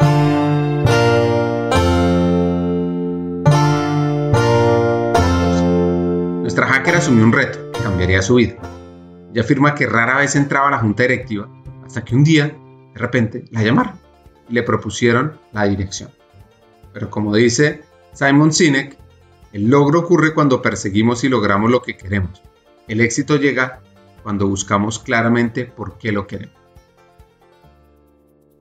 Nuestra 6.52 6.68
hacker 6.68 6.96
asumió 6.96 7.24
un 7.24 7.32
reto 7.32 7.72
que 7.72 7.80
cambiaría 7.80 8.22
su 8.22 8.36
vida. 8.36 8.58
Ella 9.32 9.42
afirma 9.42 9.74
que 9.74 9.86
rara 9.86 10.18
vez 10.18 10.36
entraba 10.36 10.68
a 10.68 10.72
la 10.72 10.80
junta 10.80 11.04
directiva 11.04 11.48
hasta 11.86 12.04
que 12.04 12.14
un 12.14 12.26
día, 12.26 12.48
de 12.48 13.00
repente, 13.00 13.46
la 13.52 13.64
llamaron 13.64 13.94
y 14.50 14.56
le 14.56 14.64
propusieron 14.64 15.40
la 15.54 15.64
dirección. 15.64 16.10
Pero 16.92 17.10
como 17.10 17.34
dice 17.34 17.84
Simon 18.12 18.52
Sinek, 18.52 18.98
el 19.54 19.70
logro 19.70 20.02
ocurre 20.02 20.34
cuando 20.34 20.62
perseguimos 20.62 21.24
y 21.24 21.30
logramos 21.30 21.72
lo 21.72 21.82
que 21.82 21.96
queremos. 21.96 22.42
El 22.90 23.00
éxito 23.00 23.38
llega 23.38 23.80
cuando 24.22 24.46
buscamos 24.46 25.00
claramente 25.00 25.64
por 25.64 25.98
qué 26.00 26.12
lo 26.12 26.28
queremos. 26.28 26.61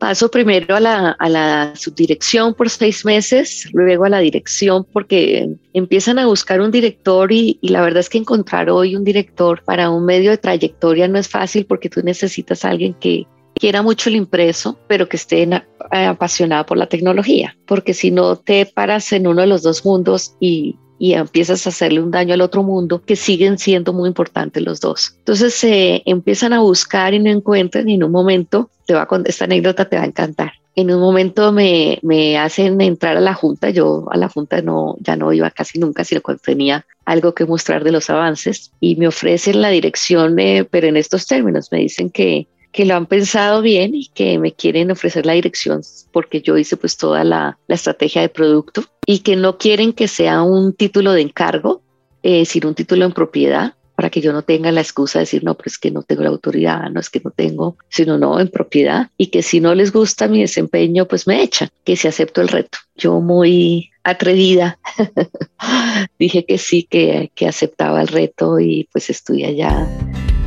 Paso 0.01 0.31
primero 0.31 0.77
a 0.77 0.81
la, 0.81 1.73
subdirección 1.77 2.55
por 2.55 2.71
seis 2.71 3.05
meses, 3.05 3.69
luego 3.75 4.07
a 4.07 4.09
la 4.09 4.21
dirección 4.21 4.87
porque 4.91 5.47
empiezan 5.75 6.19
a 6.19 6.25
buscar 6.25 6.63
un 6.63 6.71
director 6.71 7.31
y, 7.31 7.59
la 7.61 7.83
verdad 7.83 8.01
es 8.01 8.09
que 8.09 8.17
encontrar 8.17 8.71
hoy 8.71 8.97
un 8.97 9.05
director 9.05 9.63
para 9.63 9.91
un 9.91 10.07
medio 10.07 10.31
de 10.31 10.39
trayectoria 10.39 11.07
no 11.07 11.19
es 11.19 11.29
fácil 11.29 11.67
porque 11.67 11.91
tú 11.91 12.01
necesitas 12.03 12.65
a 12.65 12.71
alguien 12.71 12.95
que 12.95 13.27
quiera 13.55 13.83
mucho 13.83 14.09
el 14.09 14.17
impreso, 14.17 14.79
pero 14.89 15.07
que 15.07 15.19
esté 15.19 15.47
apasionado 15.91 16.65
por 16.65 16.79
la 16.79 16.87
tecnología, 16.87 17.59
porque 17.67 17.93
si 17.93 18.11
no 18.11 18.37
te 18.37 18.65
paras 18.65 19.13
en 19.13 19.27
uno 19.27 19.43
de 19.43 19.49
los 19.49 19.63
dos 19.63 19.85
mundos 19.85 20.35
y 20.41 20.77
y 21.01 21.15
empiezas 21.15 21.67
a 21.67 21.71
hacerle 21.71 22.03
un 22.03 22.11
daño 22.11 22.35
al 22.35 22.43
otro 22.43 22.63
mundo, 22.63 23.03
que 23.03 23.17
siguen 23.17 23.57
siendo 23.57 23.95
muy 23.95 24.07
importantes 24.07 24.63
los 24.63 24.81
dos. 24.81 25.15
Entonces 25.21 25.55
se 25.55 26.03
empiezan 26.05 26.53
a 26.53 26.61
buscar 26.61 27.15
y 27.15 27.19
no 27.19 27.31
encuentran 27.31 27.89
y 27.89 27.95
en 27.95 28.05
un 28.05 28.13
momento, 28.13 28.69
te 28.85 28.93
va 28.93 29.09
a, 29.11 29.23
esta 29.25 29.47
anécdota 29.47 29.89
te 29.89 29.97
va 29.97 30.03
a 30.03 30.07
encantar. 30.07 30.53
En 30.77 30.93
un 30.93 31.01
momento 31.01 31.53
me, 31.53 31.99
me 32.03 32.37
hacen 32.37 32.79
entrar 32.83 33.17
a 33.17 33.21
la 33.21 33.33
junta, 33.33 33.71
yo 33.71 34.09
a 34.11 34.19
la 34.19 34.29
junta 34.29 34.61
no, 34.61 34.97
ya 35.01 35.17
no 35.17 35.33
iba 35.33 35.51
casi 35.51 35.79
nunca, 35.79 36.05
sino 36.05 36.21
cuando 36.21 36.43
tenía 36.45 36.85
algo 37.07 37.33
que 37.35 37.47
mostrar 37.47 37.83
de 37.83 37.93
los 37.93 38.11
avances 38.11 38.71
y 38.79 38.97
me 38.97 39.09
ofrecen 39.09 39.63
la 39.63 39.71
dirección, 39.71 40.39
eh, 40.39 40.69
pero 40.71 40.87
en 40.87 40.99
estos 40.99 41.27
términos 41.27 41.73
me 41.73 41.79
dicen 41.79 42.11
que 42.11 42.47
que 42.73 42.85
lo 42.85 42.95
han 42.95 43.07
pensado 43.07 43.63
bien 43.63 43.95
y 43.95 44.07
que 44.09 44.39
me 44.39 44.53
quieren 44.53 44.91
ofrecer 44.91 45.27
la 45.27 45.33
dirección 45.33 45.83
porque 46.13 46.41
yo 46.41 46.57
hice 46.57 46.77
pues 46.77 46.97
toda 46.97 47.25
la, 47.25 47.59
estrategia 47.69 48.23
de 48.23 48.29
producto 48.29 48.85
y 49.11 49.19
que 49.19 49.35
no 49.35 49.59
quieren 49.59 49.93
que 49.93 50.07
sea 50.07 50.45
un 50.45 50.73
título 50.73 51.13
de 51.13 51.23
encargo, 51.23 51.83
eh, 52.23 52.45
sino 52.45 52.69
un 52.69 52.77
título 52.77 53.05
en 53.05 53.13
propiedad 53.13 53.75
para 53.97 54.09
que 54.09 54.21
yo 54.21 54.33
no 54.33 54.43
tenga 54.43 54.71
la 54.71 54.83
excusa 54.83 55.19
de 55.19 55.25
decir, 55.25 55.43
no, 55.43 55.57
pero 55.57 55.67
es 55.67 55.79
que 55.79 55.91
no 55.91 56.05
tengo 56.05 56.23
la 56.23 56.29
autoridad, 56.29 56.89
no 56.91 57.01
es 57.01 57.11
que 57.11 57.21
no 57.25 57.33
tengo, 57.33 57.77
sino 57.89 58.19
no 58.19 58.39
en 58.39 58.47
propiedad 58.47 59.09
y 59.17 59.27
que 59.27 59.43
si 59.43 59.59
no 59.59 59.75
les 59.75 59.93
gusta 59.93 60.29
mi 60.29 60.41
desempeño, 60.43 61.07
pues 61.07 61.27
me 61.27 61.43
echan, 61.43 61.71
que 61.83 61.97
si 61.97 62.07
acepto 62.07 62.41
el 62.41 62.47
reto. 62.47 62.79
Yo 62.95 63.19
muy 63.19 63.91
atrevida 64.05 64.79
dije 66.21 66.45
que 66.47 66.57
sí, 66.57 66.87
que, 66.89 67.33
que 67.35 67.49
aceptaba 67.49 68.03
el 68.03 68.07
reto 68.07 68.61
y 68.61 68.89
pues 68.93 69.11
estuve 69.11 69.45
allá 69.45 69.89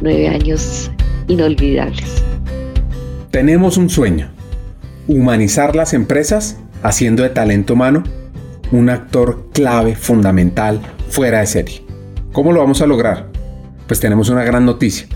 nueve 0.01 0.29
años 0.29 0.89
inolvidables. 1.27 2.23
Tenemos 3.29 3.75
un 3.75 3.89
sueño, 3.89 4.31
humanizar 5.09 5.75
las 5.75 5.93
empresas 5.93 6.57
haciendo 6.81 7.23
de 7.23 7.29
talento 7.29 7.73
humano 7.73 8.22
un 8.73 8.89
actor 8.89 9.49
clave, 9.53 9.95
fundamental, 9.95 10.81
fuera 11.09 11.39
de 11.39 11.45
serie. 11.45 11.85
¿Cómo 12.31 12.51
lo 12.51 12.59
vamos 12.59 12.81
a 12.81 12.87
lograr? 12.87 13.27
Pues 13.85 13.99
tenemos 13.99 14.29
una 14.29 14.43
gran 14.43 14.65
noticia. 14.65 15.07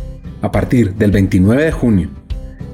A 0.43 0.52
partir 0.52 0.93
del 0.93 1.12
29 1.12 1.63
de 1.63 1.72
junio 1.72 2.10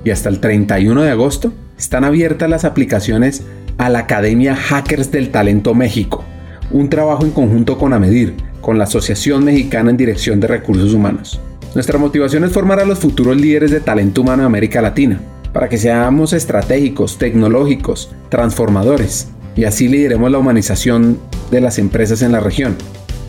y 0.03 0.09
hasta 0.09 0.27
el 0.27 0.41
31 0.41 1.01
de 1.01 1.11
agosto 1.11 1.53
están 1.77 2.03
abiertas 2.03 2.49
las 2.49 2.65
aplicaciones 2.65 3.43
a 3.77 3.87
la 3.87 3.99
Academia 3.99 4.57
Hackers 4.57 5.09
del 5.09 5.29
Talento 5.31 5.73
México, 5.73 6.25
un 6.69 6.89
trabajo 6.89 7.23
en 7.23 7.31
conjunto 7.31 7.77
con 7.77 7.93
AMEDIR, 7.93 8.33
con 8.59 8.77
la 8.77 8.83
Asociación 8.83 9.45
Mexicana 9.45 9.89
en 9.89 9.97
Dirección 9.97 10.41
de 10.41 10.47
Recursos 10.47 10.93
Humanos. 10.93 11.39
Nuestra 11.73 11.97
motivación 11.97 12.43
es 12.43 12.51
formar 12.51 12.81
a 12.81 12.85
los 12.85 12.99
futuros 12.99 13.37
líderes 13.37 13.71
de 13.71 13.79
talento 13.79 14.21
humano 14.21 14.41
de 14.41 14.47
América 14.47 14.81
Latina, 14.81 15.21
para 15.53 15.69
que 15.69 15.77
seamos 15.77 16.33
estratégicos, 16.33 17.17
tecnológicos, 17.17 18.11
transformadores, 18.29 19.29
y 19.55 19.65
así 19.65 19.87
lideremos 19.87 20.31
la 20.31 20.39
humanización 20.39 21.19
de 21.51 21.61
las 21.61 21.77
empresas 21.79 22.21
en 22.21 22.31
la 22.31 22.39
región. 22.39 22.75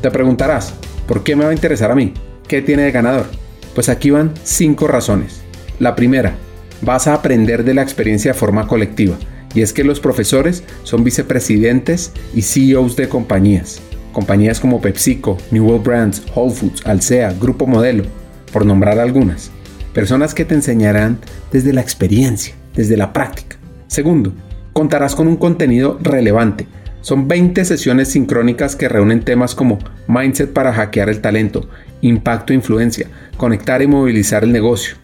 Te 0.00 0.10
preguntarás, 0.10 0.74
¿por 1.06 1.22
qué 1.22 1.37
me 1.37 1.44
va 1.44 1.50
a 1.50 1.54
interesar 1.54 1.90
a 1.90 1.94
mí? 1.94 2.14
¿Qué 2.48 2.62
tiene 2.62 2.82
de 2.82 2.92
ganador? 2.92 3.26
Pues 3.74 3.88
aquí 3.88 4.10
van 4.10 4.32
cinco 4.42 4.87
razones. 4.87 5.42
La 5.78 5.94
primera, 5.96 6.34
vas 6.82 7.06
a 7.06 7.14
aprender 7.14 7.64
de 7.64 7.74
la 7.74 7.82
experiencia 7.82 8.32
de 8.32 8.38
forma 8.38 8.66
colectiva, 8.66 9.16
y 9.54 9.62
es 9.62 9.72
que 9.72 9.84
los 9.84 10.00
profesores 10.00 10.64
son 10.82 11.04
vicepresidentes 11.04 12.12
y 12.34 12.42
CEOs 12.42 12.96
de 12.96 13.08
compañías. 13.08 13.80
Compañías 14.12 14.60
como 14.60 14.80
PepsiCo, 14.80 15.38
New 15.50 15.64
World 15.66 15.84
Brands, 15.84 16.22
Whole 16.34 16.54
Foods, 16.54 16.87
Alsea, 16.87 17.32
Grupo 17.40 17.66
Modelo, 17.66 18.04
por 18.52 18.64
nombrar 18.64 18.98
algunas. 18.98 19.50
personas 19.92 20.34
que 20.34 20.44
te 20.44 20.54
enseñarán 20.54 21.18
desde 21.52 21.72
la 21.72 21.80
experiencia, 21.80 22.54
desde 22.74 22.96
la 22.96 23.12
práctica. 23.12 23.56
Segundo, 23.87 24.32
contarás 24.74 25.14
con 25.14 25.28
un 25.28 25.37
contenido 25.37 25.98
relevante. 26.02 26.66
Son 27.00 27.28
20 27.28 27.64
sesiones 27.64 28.08
sincrónicas 28.08 28.76
que 28.76 28.88
reúnen 28.88 29.22
temas 29.22 29.54
como 29.54 29.78
mindset 30.08 30.52
para 30.52 30.72
hackear 30.72 31.08
el 31.08 31.20
talento, 31.20 31.68
impacto 32.02 32.52
e 32.52 32.56
influencia, 32.56 33.08
conectar 33.37 33.80
y 33.82 33.87
movilizar 33.87 34.42
el 34.42 34.52
negocio, 34.52 34.96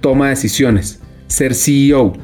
toma 0.00 0.26
de 0.26 0.30
decisiones, 0.30 1.00
ser 1.26 1.54
CEO, 1.54 2.14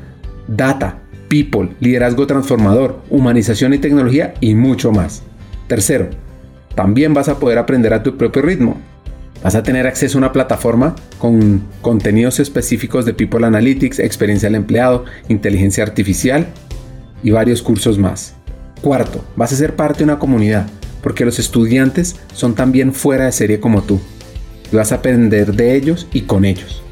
data, 0.47 1.01
people, 1.29 1.71
liderazgo 1.81 2.27
transformador, 2.27 3.03
humanización 3.11 3.75
y 3.75 3.79
tecnología 3.79 4.35
y 4.41 4.55
mucho 4.55 4.93
más. 4.93 5.23
Tercero, 5.67 6.11
también 6.75 7.13
vas 7.13 7.29
a 7.29 7.39
poder 7.39 7.59
aprender 7.59 7.93
a 7.93 8.03
tu 8.03 8.17
propio 8.17 8.43
ritmo. 8.43 8.81
Vas 9.43 9.55
a 9.55 9.63
tener 9.63 9.87
acceso 9.87 10.17
a 10.17 10.21
una 10.21 10.33
plataforma 10.33 10.95
con 11.19 11.63
contenidos 11.83 12.41
específicos 12.41 13.05
de 13.05 13.15
People 13.15 13.47
Analytics, 13.47 13.99
experiencia 13.99 14.49
del 14.49 14.57
empleado, 14.57 15.05
inteligencia 15.29 15.83
artificial 15.83 16.47
y 17.25 17.33
varios 17.33 17.63
cursos 17.63 17.99
más. 17.99 18.35
Cuarto, 18.81 19.25
vas 19.35 19.53
a 19.53 19.57
ser 19.57 19.75
parte 19.75 19.99
de 19.99 20.05
una 20.05 20.21
comunidad, 20.21 20.69
porque 21.03 21.25
los 21.25 21.41
estudiantes 21.41 22.17
son 22.33 22.55
también 22.55 22.93
fuera 22.93 23.25
de 23.25 23.33
serie 23.33 23.59
como 23.59 23.83
tú. 23.83 24.01
Y 24.71 24.77
vas 24.77 24.93
a 24.93 24.97
aprender 24.97 25.55
de 25.55 25.75
ellos 25.75 26.07
y 26.13 26.21
con 26.23 26.45
ellos. 26.45 26.83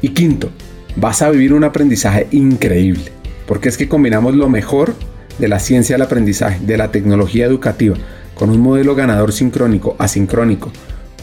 Y 0.00 0.10
quinto, 0.10 0.50
vas 0.94 1.20
a 1.20 1.30
vivir 1.30 1.52
un 1.52 1.64
aprendizaje 1.64 2.28
increíble, 2.30 3.12
porque 3.46 3.68
es 3.68 3.76
que 3.76 3.88
combinamos 3.88 4.34
lo 4.34 4.48
mejor 4.48 4.94
de 5.38 5.48
la 5.48 5.58
ciencia 5.58 5.96
del 5.96 6.02
aprendizaje, 6.02 6.64
de 6.64 6.76
la 6.76 6.90
tecnología 6.90 7.44
educativa, 7.44 7.96
con 8.34 8.50
un 8.50 8.60
modelo 8.60 8.94
ganador 8.94 9.32
sincrónico, 9.32 9.96
asincrónico, 9.98 10.70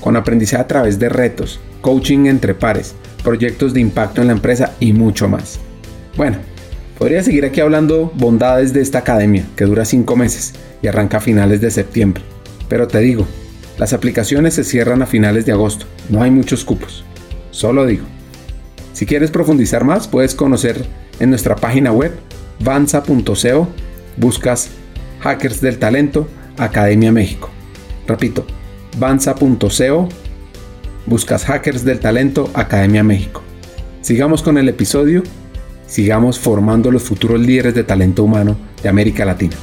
con 0.02 0.18
aprendizaje 0.18 0.64
a 0.64 0.68
través 0.68 1.00
de 1.00 1.10
retos, 1.10 1.60
coaching 1.82 2.26
entre 2.26 2.54
pares, 2.54 2.94
proyectos 3.24 3.74
de 3.74 3.80
impacto 3.80 4.22
en 4.22 4.28
la 4.28 4.34
empresa 4.34 4.74
y 4.80 4.92
mucho 4.92 5.30
más. 5.30 5.60
Bueno, 6.18 6.38
podría 6.98 7.24
seguir 7.24 7.46
aquí 7.46 7.62
hablando 7.62 8.12
bondades 8.16 8.74
de 8.74 8.82
esta 8.82 9.00
academia, 9.00 9.46
que 9.56 9.66
dura 9.66 9.86
5 9.86 10.16
meses 10.16 10.54
y 10.82 10.88
arranca 10.88 11.18
a 11.18 11.22
finales 11.22 11.62
de 11.62 11.72
septiembre. 11.72 12.24
Pero 12.70 12.88
te 12.88 13.00
digo, 13.00 13.28
las 13.78 13.94
aplicaciones 13.94 14.54
se 14.54 14.64
cierran 14.64 15.02
a 15.02 15.06
finales 15.06 15.46
de 15.46 15.52
agosto, 15.52 15.86
no 16.10 16.22
hay 16.22 16.32
muchos 16.32 16.64
cupos. 16.64 17.04
Solo 17.52 17.86
digo. 17.86 18.06
Si 18.94 19.06
quieres 19.06 19.32
profundizar 19.32 19.84
más, 19.84 20.08
puedes 20.08 20.36
conocer 20.36 20.86
en 21.20 21.30
nuestra 21.30 21.56
página 21.56 21.92
web 21.92 22.14
vanza.co, 22.60 23.68
buscas 24.18 24.70
Hackers 25.22 25.62
del 25.62 25.80
Talento, 25.80 26.28
Academia 26.58 27.12
México. 27.12 27.50
Repito, 28.08 28.46
Banza.co, 28.98 30.10
buscas 31.06 31.46
Hackers 31.46 31.84
del 31.84 32.00
Talento 32.00 32.50
Academia 32.54 33.04
México. 33.04 33.42
Sigamos 34.02 34.44
con 34.44 34.58
el 34.58 34.70
episodio, 34.70 35.24
sigamos 35.94 36.40
formando 36.40 36.90
los 36.90 37.04
futuros 37.04 37.40
líderes 37.40 37.76
de 37.76 37.84
talento 37.84 38.24
humano 38.24 38.58
de 38.82 38.90
América 38.90 39.26
Latina. 39.26 39.56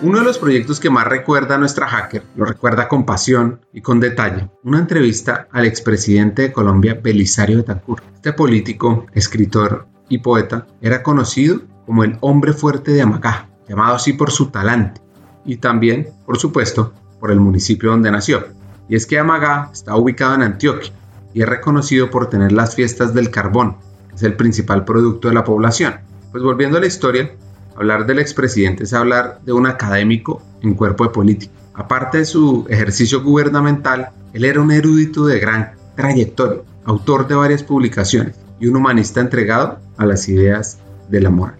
Uno 0.00 0.20
de 0.20 0.24
los 0.24 0.38
proyectos 0.38 0.78
que 0.78 0.88
más 0.88 1.04
recuerda 1.04 1.56
a 1.56 1.58
nuestra 1.58 1.88
hacker, 1.88 2.22
lo 2.36 2.44
recuerda 2.44 2.86
con 2.86 3.04
pasión 3.04 3.60
y 3.72 3.80
con 3.80 3.98
detalle, 3.98 4.48
una 4.62 4.78
entrevista 4.78 5.48
al 5.50 5.66
expresidente 5.66 6.42
de 6.42 6.52
Colombia, 6.52 7.00
Belisario 7.02 7.56
Betancourt. 7.56 8.04
Este 8.14 8.32
político, 8.32 9.06
escritor 9.14 9.88
y 10.08 10.18
poeta 10.18 10.68
era 10.80 11.02
conocido 11.02 11.62
como 11.86 12.04
el 12.04 12.18
hombre 12.20 12.52
fuerte 12.52 12.92
de 12.92 13.02
Amacá, 13.02 13.48
llamado 13.68 13.96
así 13.96 14.12
por 14.12 14.30
su 14.30 14.50
talante 14.52 15.00
y 15.44 15.56
también, 15.56 16.10
por 16.24 16.38
supuesto, 16.38 16.92
por 17.18 17.32
el 17.32 17.40
municipio 17.40 17.90
donde 17.90 18.12
nació. 18.12 18.58
Y 18.88 18.96
es 18.96 19.06
que 19.06 19.18
Amagá 19.18 19.70
está 19.72 19.96
ubicado 19.96 20.34
en 20.34 20.42
Antioquia 20.42 20.92
y 21.34 21.42
es 21.42 21.48
reconocido 21.48 22.10
por 22.10 22.30
tener 22.30 22.52
las 22.52 22.74
fiestas 22.74 23.14
del 23.14 23.30
carbón, 23.30 23.76
que 24.08 24.16
es 24.16 24.22
el 24.22 24.34
principal 24.34 24.84
producto 24.84 25.28
de 25.28 25.34
la 25.34 25.44
población. 25.44 25.94
Pues 26.32 26.42
volviendo 26.42 26.78
a 26.78 26.80
la 26.80 26.86
historia, 26.86 27.30
hablar 27.76 28.06
del 28.06 28.18
expresidente 28.18 28.84
es 28.84 28.92
hablar 28.92 29.40
de 29.44 29.52
un 29.52 29.66
académico 29.66 30.42
en 30.62 30.74
cuerpo 30.74 31.04
de 31.04 31.10
política. 31.10 31.52
Aparte 31.74 32.18
de 32.18 32.24
su 32.24 32.66
ejercicio 32.68 33.22
gubernamental, 33.22 34.10
él 34.32 34.44
era 34.44 34.60
un 34.60 34.72
erudito 34.72 35.26
de 35.26 35.38
gran 35.38 35.72
trayectoria, 35.94 36.62
autor 36.84 37.28
de 37.28 37.34
varias 37.34 37.62
publicaciones 37.62 38.36
y 38.58 38.66
un 38.66 38.76
humanista 38.76 39.20
entregado 39.20 39.78
a 39.96 40.06
las 40.06 40.28
ideas 40.28 40.78
de 41.08 41.20
la 41.20 41.30
moral. 41.30 41.56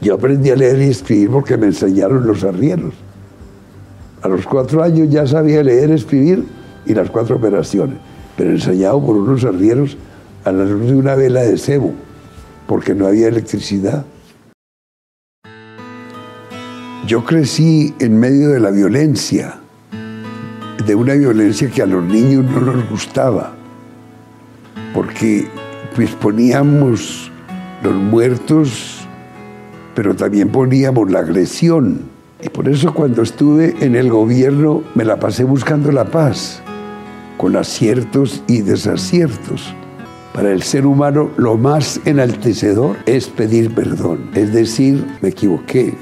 Yo 0.00 0.14
aprendí 0.14 0.50
a 0.50 0.56
leer 0.56 0.80
y 0.80 0.90
escribir 0.90 1.30
porque 1.30 1.56
me 1.56 1.66
enseñaron 1.66 2.26
los 2.26 2.44
arrieros. 2.44 2.94
A 4.26 4.28
los 4.28 4.44
cuatro 4.44 4.82
años 4.82 5.08
ya 5.08 5.24
sabía 5.24 5.62
leer, 5.62 5.92
escribir 5.92 6.44
y 6.84 6.94
las 6.94 7.08
cuatro 7.10 7.36
operaciones, 7.36 7.98
pero 8.36 8.50
enseñado 8.50 9.00
por 9.00 9.14
unos 9.14 9.44
arrieros 9.44 9.96
a 10.44 10.50
la 10.50 10.64
luz 10.64 10.88
de 10.90 10.96
una 10.96 11.14
vela 11.14 11.42
de 11.42 11.56
cebo, 11.56 11.92
porque 12.66 12.92
no 12.92 13.06
había 13.06 13.28
electricidad. 13.28 14.04
Yo 17.06 17.24
crecí 17.24 17.94
en 18.00 18.18
medio 18.18 18.48
de 18.48 18.58
la 18.58 18.72
violencia, 18.72 19.60
de 20.84 20.94
una 20.96 21.14
violencia 21.14 21.70
que 21.70 21.82
a 21.82 21.86
los 21.86 22.02
niños 22.02 22.46
no 22.50 22.62
nos 22.62 22.90
gustaba, 22.90 23.54
porque 24.92 25.46
pues 25.94 26.10
poníamos 26.16 27.30
los 27.80 27.94
muertos 27.94 29.06
pero 29.94 30.16
también 30.16 30.50
poníamos 30.50 31.10
la 31.12 31.20
agresión. 31.20 32.15
Y 32.42 32.48
por 32.50 32.68
eso 32.68 32.92
cuando 32.92 33.22
estuve 33.22 33.74
en 33.80 33.96
el 33.96 34.10
gobierno 34.10 34.82
me 34.94 35.04
la 35.04 35.18
pasé 35.18 35.44
buscando 35.44 35.90
la 35.90 36.04
paz, 36.04 36.62
con 37.38 37.56
aciertos 37.56 38.42
y 38.46 38.60
desaciertos. 38.60 39.74
Para 40.34 40.52
el 40.52 40.62
ser 40.62 40.84
humano 40.84 41.30
lo 41.38 41.56
más 41.56 41.98
enaltecedor 42.04 42.96
es 43.06 43.28
pedir 43.28 43.74
perdón, 43.74 44.30
es 44.34 44.52
decir, 44.52 45.02
me 45.22 45.30
equivoqué, 45.30 45.94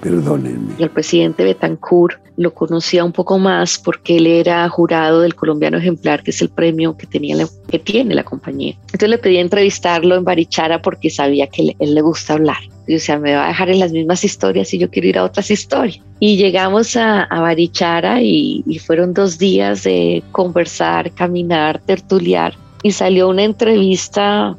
perdónenme. 0.00 0.74
Y 0.78 0.82
el 0.82 0.90
presidente 0.90 1.44
Betancourt 1.44 2.18
lo 2.36 2.52
conocía 2.52 3.04
un 3.04 3.12
poco 3.12 3.38
más 3.38 3.78
porque 3.78 4.16
él 4.16 4.26
era 4.26 4.68
jurado 4.68 5.20
del 5.20 5.36
colombiano 5.36 5.78
ejemplar, 5.78 6.24
que 6.24 6.32
es 6.32 6.42
el 6.42 6.48
premio 6.48 6.96
que, 6.96 7.06
tiene 7.06 8.14
la 8.14 8.24
compañía. 8.24 8.74
Entonces 8.86 9.08
le 9.10 9.18
pedí 9.18 9.38
entrevistarlo 9.38 10.16
en 10.16 10.24
Barichara 10.24 10.82
porque 10.82 11.08
sabía 11.08 11.46
que 11.46 11.76
él 11.78 11.94
le 11.94 12.02
gusta 12.02 12.32
hablar 12.32 12.58
o 12.94 12.98
sea, 12.98 13.18
me 13.18 13.34
va 13.34 13.46
a 13.46 13.48
dejar 13.48 13.70
en 13.70 13.80
las 13.80 13.92
mismas 13.92 14.24
historias 14.24 14.72
y 14.72 14.78
yo 14.78 14.90
quiero 14.90 15.08
ir 15.08 15.18
a 15.18 15.24
otras 15.24 15.50
historias. 15.50 16.00
Y 16.20 16.36
llegamos 16.36 16.96
a, 16.96 17.26
Barichara 17.30 18.22
y, 18.22 18.62
y, 18.66 18.78
fueron 18.78 19.12
dos 19.12 19.38
días 19.38 19.84
de 19.84 20.22
conversar, 20.32 21.10
caminar, 21.12 21.80
tertuliar 21.84 22.54
y 22.82 22.92
salió 22.92 23.28
una 23.28 23.42
entrevista 23.42 24.56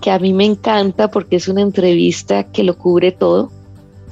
que 0.00 0.10
a 0.10 0.18
mí 0.18 0.32
me 0.32 0.44
encanta 0.44 1.10
porque 1.10 1.36
es 1.36 1.48
una 1.48 1.60
entrevista 1.60 2.44
que 2.44 2.62
lo 2.62 2.78
cubre 2.78 3.12
todo. 3.12 3.50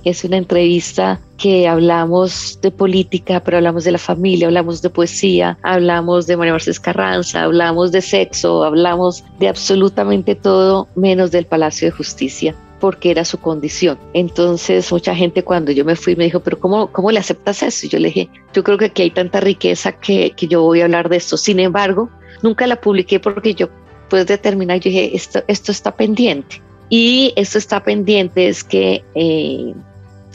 Es 0.05 0.25
una 0.25 0.37
entrevista 0.37 1.21
que 1.37 1.69
hablamos 1.69 2.59
de 2.63 2.71
política, 2.71 3.41
pero 3.41 3.59
hablamos 3.59 3.85
de 3.85 3.93
la 3.93 3.99
familia, 3.99 4.49
hablamos 4.49 4.83
de 4.83 4.91
poesía, 4.91 5.57
hablamos 5.63 6.27
de 6.27 6.37
María 6.37 6.53
Mercedes 6.53 6.81
Carranza, 6.81 7.43
hablamos 7.43 7.93
de 7.93 8.01
sexo, 8.01 8.65
hablamos 8.65 9.25
de 9.39 9.49
absolutamente 9.49 10.35
todo 10.35 10.89
menos 10.97 11.31
del 11.31 11.47
Palacio 11.47 11.87
de 11.87 11.93
Justicia 11.93 12.57
porque 12.81 13.11
era 13.11 13.25
su 13.25 13.39
condición. 13.39 13.99
Entonces 14.15 14.91
mucha 14.93 15.15
gente 15.15 15.43
cuando 15.43 15.73
yo 15.73 15.85
me 15.85 15.97
fui 15.97 16.17
me 16.17 16.25
dijo, 16.25 16.41
pero 16.41 16.59
¿cómo, 16.59 16.93
cómo 16.93 17.11
le 17.11 17.19
aceptas 17.19 17.63
eso? 17.63 17.87
Y 17.87 17.89
yo 17.89 17.99
le 17.99 18.09
dije, 18.09 18.29
yo 18.53 18.63
creo 18.65 18.79
que 18.79 18.87
aquí 18.87 19.03
hay 19.03 19.11
tanta 19.11 19.41
riqueza 19.41 19.93
que, 19.93 20.33
que 20.37 20.47
yo 20.49 20.63
voy 20.63 20.81
a 20.81 20.85
hablar 20.85 21.09
de 21.09 21.17
esto. 21.17 21.37
Sin 21.37 21.61
embargo, 21.61 22.09
nunca 22.43 22.67
la 22.67 22.81
publiqué 22.81 23.21
porque 23.21 23.55
yo 23.55 23.69
puedes 24.09 24.27
determinar, 24.27 24.81
yo 24.81 24.91
dije, 24.91 25.15
esto, 25.15 25.43
esto 25.49 25.73
está 25.73 25.95
pendiente. 25.95 26.63
Y 26.91 27.33
esto 27.37 27.59
está 27.59 27.83
pendiente 27.83 28.49
es 28.49 28.65
que 28.65 29.05
eh, 29.15 29.75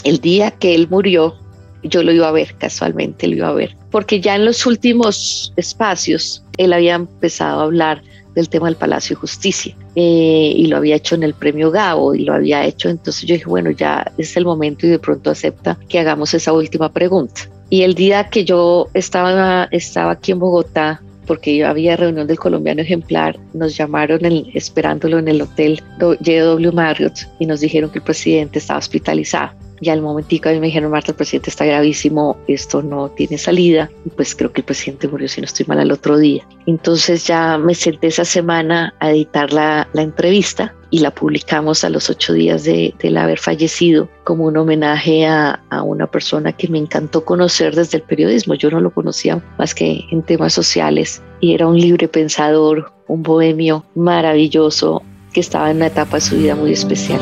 el 0.04 0.20
día 0.20 0.52
que 0.52 0.76
él 0.76 0.88
murió, 0.90 1.36
yo 1.82 2.04
lo 2.04 2.12
iba 2.12 2.28
a 2.28 2.32
ver, 2.32 2.56
casualmente 2.58 3.28
lo 3.28 3.36
iba 3.36 3.48
a 3.50 3.54
ver, 3.54 3.76
porque 3.90 4.22
ya 4.22 4.36
en 4.36 4.46
los 4.46 4.66
últimos 4.66 5.52
espacios 5.58 6.44
él 6.58 6.74
había 6.74 6.96
empezado 6.96 7.62
a 7.62 7.64
hablar 7.64 8.04
del 8.36 8.50
tema 8.50 8.68
del 8.68 8.76
Palacio 8.76 9.16
de 9.16 9.22
Justicia 9.22 9.76
eh, 9.96 10.54
y 10.56 10.68
lo 10.68 10.78
había 10.78 10.96
hecho 10.96 11.16
en 11.16 11.24
el 11.24 11.34
premio 11.34 11.72
Gabo 11.72 12.16
y 12.16 12.24
lo 12.24 12.34
había 12.34 12.66
hecho, 12.66 12.90
entonces 12.90 13.24
yo 13.24 13.36
dije, 13.36 13.46
bueno, 13.46 13.72
ya 13.72 14.12
es 14.18 14.36
el 14.38 14.46
momento 14.46 14.88
y 14.88 14.90
de 14.90 15.00
pronto 15.00 15.30
acepta 15.30 15.78
que 15.88 16.00
hagamos 16.00 16.34
esa 16.34 16.54
última 16.54 16.92
pregunta. 16.92 17.42
Y 17.70 17.84
el 17.84 17.96
día 17.96 18.30
que 18.30 18.46
yo 18.46 18.88
estaba, 18.94 19.68
estaba 19.72 20.12
aquí 20.12 20.32
en 20.32 20.40
Bogotá, 20.40 21.02
porque 21.26 21.64
había 21.64 21.96
reunión 21.96 22.28
del 22.28 22.38
colombiano 22.38 22.82
ejemplar, 22.82 23.40
nos 23.54 23.76
llamaron 23.78 24.20
esperándolo 24.54 25.20
en 25.20 25.28
el 25.28 25.42
hotel 25.42 25.82
JW 26.00 26.72
Marriott 26.74 27.28
y 27.40 27.46
nos 27.46 27.62
dijeron 27.62 27.90
que 27.90 28.00
el 28.00 28.04
presidente 28.04 28.60
estaba 28.60 28.80
hospitalizado. 28.80 29.63
Ya 29.84 29.94
al 29.94 30.02
momentico 30.02 30.50
a 30.50 30.54
mí 30.54 30.60
me 30.60 30.68
dijeron, 30.68 30.92
Marta, 30.92 31.12
el 31.12 31.18
presidente 31.18 31.50
está 31.50 31.66
gravísimo, 31.66 32.38
esto 32.48 32.82
no 32.82 33.10
tiene 33.10 33.38
salida. 33.38 33.90
Y 34.06 34.10
pues 34.10 34.34
creo 34.34 34.52
que 34.52 34.62
el 34.62 34.66
presidente 34.66 35.08
murió, 35.08 35.28
si 35.28 35.42
no 35.42 35.46
estoy 35.46 35.66
mal, 35.68 35.80
al 35.80 35.92
otro 35.92 36.18
día. 36.18 36.48
Entonces 36.66 37.28
ya 37.28 37.58
me 37.58 37.76
senté 37.76 38.08
esa 38.08 38.26
semana 38.26 38.94
a 39.00 39.12
editar 39.12 39.52
la, 39.52 39.88
la 39.94 40.02
entrevista 40.02 40.74
y 40.90 41.00
la 41.00 41.12
publicamos 41.12 41.84
a 41.84 41.90
los 41.90 42.10
ocho 42.10 42.34
días 42.34 42.64
de, 42.64 42.94
del 43.00 43.18
haber 43.18 43.40
fallecido 43.40 44.10
como 44.24 44.46
un 44.46 44.56
homenaje 44.56 45.26
a, 45.26 45.60
a, 45.70 45.82
una 45.82 46.08
persona 46.08 46.54
que 46.54 46.68
me 46.68 46.78
encantó 46.78 47.26
conocer 47.26 47.76
desde 47.76 47.98
el 47.98 48.04
periodismo. 48.04 48.54
Yo 48.54 48.70
no 48.70 48.80
lo 48.80 48.94
conocía 48.94 49.44
más 49.58 49.74
que 49.74 50.06
en 50.12 50.22
temas 50.22 50.54
sociales 50.54 51.22
y 51.42 51.56
era 51.56 51.68
un 51.68 51.78
libre 51.80 52.08
pensador, 52.08 52.94
un 53.08 53.24
bohemio 53.24 53.84
maravilloso 53.96 55.02
que 55.34 55.40
estaba 55.40 55.72
en 55.72 55.78
una 55.78 55.88
etapa 55.88 56.18
de 56.18 56.22
su 56.22 56.38
vida 56.38 56.56
muy 56.56 56.72
especial. 56.72 57.20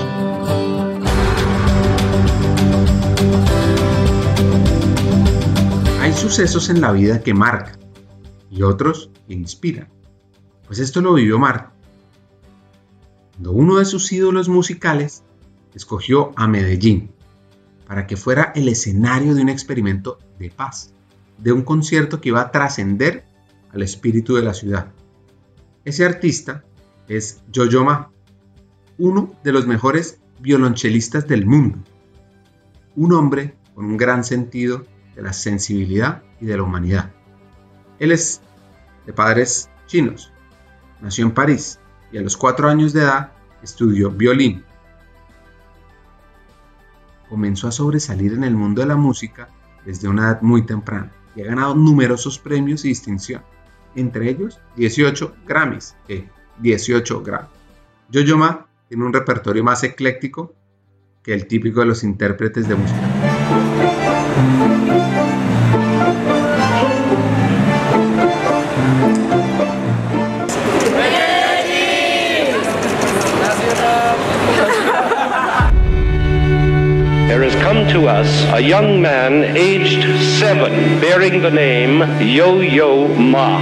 Sucesos 6.31 6.69
en 6.69 6.79
la 6.79 6.93
vida 6.93 7.21
que 7.21 7.33
marcan 7.33 7.77
y 8.49 8.63
otros 8.63 9.11
que 9.27 9.33
inspiran. 9.33 9.89
Pues 10.65 10.79
esto 10.79 11.01
lo 11.01 11.15
vivió 11.15 11.37
Marta. 11.37 11.73
Cuando 13.33 13.51
uno 13.51 13.79
de 13.79 13.83
sus 13.85 14.09
ídolos 14.13 14.47
musicales 14.47 15.23
escogió 15.75 16.31
a 16.37 16.47
Medellín 16.47 17.11
para 17.85 18.07
que 18.07 18.15
fuera 18.15 18.53
el 18.55 18.69
escenario 18.69 19.35
de 19.35 19.41
un 19.41 19.49
experimento 19.49 20.19
de 20.39 20.49
paz, 20.49 20.93
de 21.37 21.51
un 21.51 21.63
concierto 21.63 22.21
que 22.21 22.29
iba 22.29 22.39
a 22.39 22.51
trascender 22.51 23.25
al 23.73 23.81
espíritu 23.81 24.35
de 24.35 24.43
la 24.43 24.53
ciudad. 24.53 24.93
Ese 25.83 26.05
artista 26.05 26.63
es 27.09 27.41
Yo-Yo 27.51 27.83
Ma, 27.83 28.09
uno 28.97 29.33
de 29.43 29.51
los 29.51 29.67
mejores 29.67 30.21
violonchelistas 30.39 31.27
del 31.27 31.45
mundo, 31.45 31.79
un 32.95 33.11
hombre 33.11 33.57
con 33.75 33.83
un 33.83 33.97
gran 33.97 34.23
sentido 34.23 34.85
de 35.15 35.21
la 35.21 35.33
sensibilidad 35.33 36.23
y 36.39 36.45
de 36.45 36.57
la 36.57 36.63
humanidad. 36.63 37.11
Él 37.99 38.11
es 38.11 38.41
de 39.05 39.13
padres 39.13 39.69
chinos, 39.87 40.31
nació 41.01 41.25
en 41.25 41.31
París 41.31 41.79
y 42.11 42.17
a 42.17 42.21
los 42.21 42.37
cuatro 42.37 42.69
años 42.69 42.93
de 42.93 43.01
edad 43.01 43.31
estudió 43.61 44.09
violín. 44.09 44.63
Comenzó 47.29 47.67
a 47.67 47.71
sobresalir 47.71 48.33
en 48.33 48.43
el 48.43 48.55
mundo 48.55 48.81
de 48.81 48.87
la 48.87 48.95
música 48.95 49.49
desde 49.85 50.07
una 50.07 50.23
edad 50.23 50.41
muy 50.41 50.65
temprana 50.65 51.11
y 51.35 51.41
ha 51.41 51.45
ganado 51.45 51.75
numerosos 51.75 52.37
premios 52.39 52.83
y 52.85 52.89
distinción, 52.89 53.41
entre 53.95 54.29
ellos 54.29 54.59
18 54.75 55.35
Grammys, 55.47 55.95
18 56.59 57.23
Grammys. 57.23 57.49
Yo-Yo 58.09 58.37
Ma 58.37 58.67
tiene 58.89 59.05
un 59.05 59.13
repertorio 59.13 59.63
más 59.63 59.83
ecléctico 59.83 60.53
que 61.23 61.33
el 61.33 61.47
típico 61.47 61.79
de 61.79 61.85
los 61.85 62.03
intérpretes 62.03 62.67
de 62.67 62.75
música. 62.75 63.10
Us 78.21 78.53
a 78.53 78.61
young 78.61 79.01
man 79.01 79.57
aged 79.57 80.03
seven 80.37 80.99
bearing 81.01 81.41
the 81.41 81.49
name 81.49 82.01
Yo-Yo 82.21 83.07
Ma. 83.15 83.57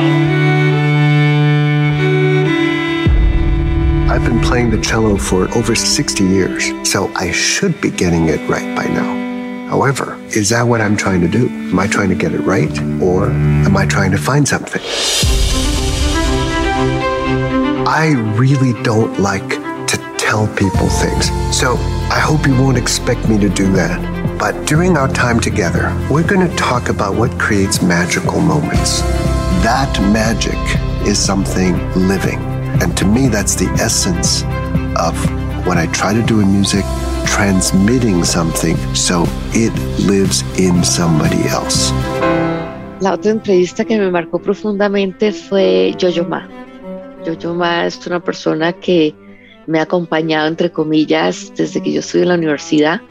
I've 4.11 4.25
been 4.25 4.41
playing 4.41 4.69
the 4.71 4.81
cello 4.81 5.15
for 5.15 5.49
over 5.57 5.75
60 5.75 6.23
years, 6.25 6.73
so 6.83 7.09
I 7.15 7.31
should 7.31 7.79
be 7.79 7.89
getting 7.89 8.27
it 8.27 8.41
right 8.49 8.75
by 8.75 8.85
now. 8.87 9.69
However, 9.69 10.19
is 10.35 10.49
that 10.49 10.63
what 10.63 10.81
I'm 10.81 10.97
trying 10.97 11.21
to 11.21 11.29
do? 11.29 11.47
Am 11.47 11.79
I 11.79 11.87
trying 11.87 12.09
to 12.09 12.15
get 12.15 12.33
it 12.33 12.41
right, 12.41 12.75
or 13.01 13.27
am 13.29 13.77
I 13.77 13.85
trying 13.85 14.11
to 14.11 14.17
find 14.17 14.45
something? 14.45 14.81
I 17.87 18.11
really 18.35 18.73
don't 18.83 19.19
like 19.19 19.49
to 19.87 19.97
tell 20.17 20.47
people 20.55 20.89
things, 20.89 21.27
so 21.57 21.77
I 22.11 22.19
hope 22.19 22.45
you 22.45 22.55
won't 22.61 22.77
expect 22.77 23.29
me 23.29 23.37
to 23.39 23.47
do 23.47 23.71
that. 23.73 24.18
But 24.39 24.65
during 24.65 24.95
our 24.95 25.09
time 25.09 25.41
together, 25.41 25.91
we're 26.09 26.25
going 26.25 26.49
to 26.49 26.55
talk 26.55 26.87
about 26.87 27.15
what 27.15 27.29
creates 27.37 27.81
magical 27.81 28.39
moments. 28.39 29.01
That 29.67 29.91
magic 30.13 30.55
is 31.05 31.19
something 31.19 31.75
living. 32.07 32.39
And 32.81 32.95
to 32.95 33.05
me, 33.05 33.27
that's 33.27 33.55
the 33.55 33.67
essence 33.83 34.43
of 34.95 35.13
what 35.67 35.77
I 35.77 35.87
try 35.87 36.13
to 36.13 36.23
do 36.23 36.39
in 36.39 36.53
music, 36.53 36.85
transmitting 37.25 38.23
something 38.23 38.77
so 38.95 39.25
it 39.51 39.73
lives 40.07 40.43
in 40.57 40.85
somebody 40.85 41.43
else. 41.49 41.91
La 43.01 43.15
otra 43.15 43.31
entrevista 43.31 43.83
que 43.83 43.99
me 43.99 44.09
marcó 44.09 44.39
profundamente 44.39 45.33
fue 45.33 45.93
Yo-Yo 45.99 46.23
Ma. 46.23 46.47
Yo-Yo 47.25 47.53
Ma 47.53 47.85
es 47.85 48.07
una 48.07 48.21
persona 48.21 48.71
que 48.71 49.13
me 49.67 49.79
ha 49.79 49.83
acompañado, 49.83 50.47
entre 50.47 50.71
comillas, 50.71 51.51
desde 51.57 51.81
que 51.81 51.91
yo 51.91 51.99
estuve 51.99 52.21
en 52.21 52.29
la 52.29 52.35
universidad. 52.35 53.01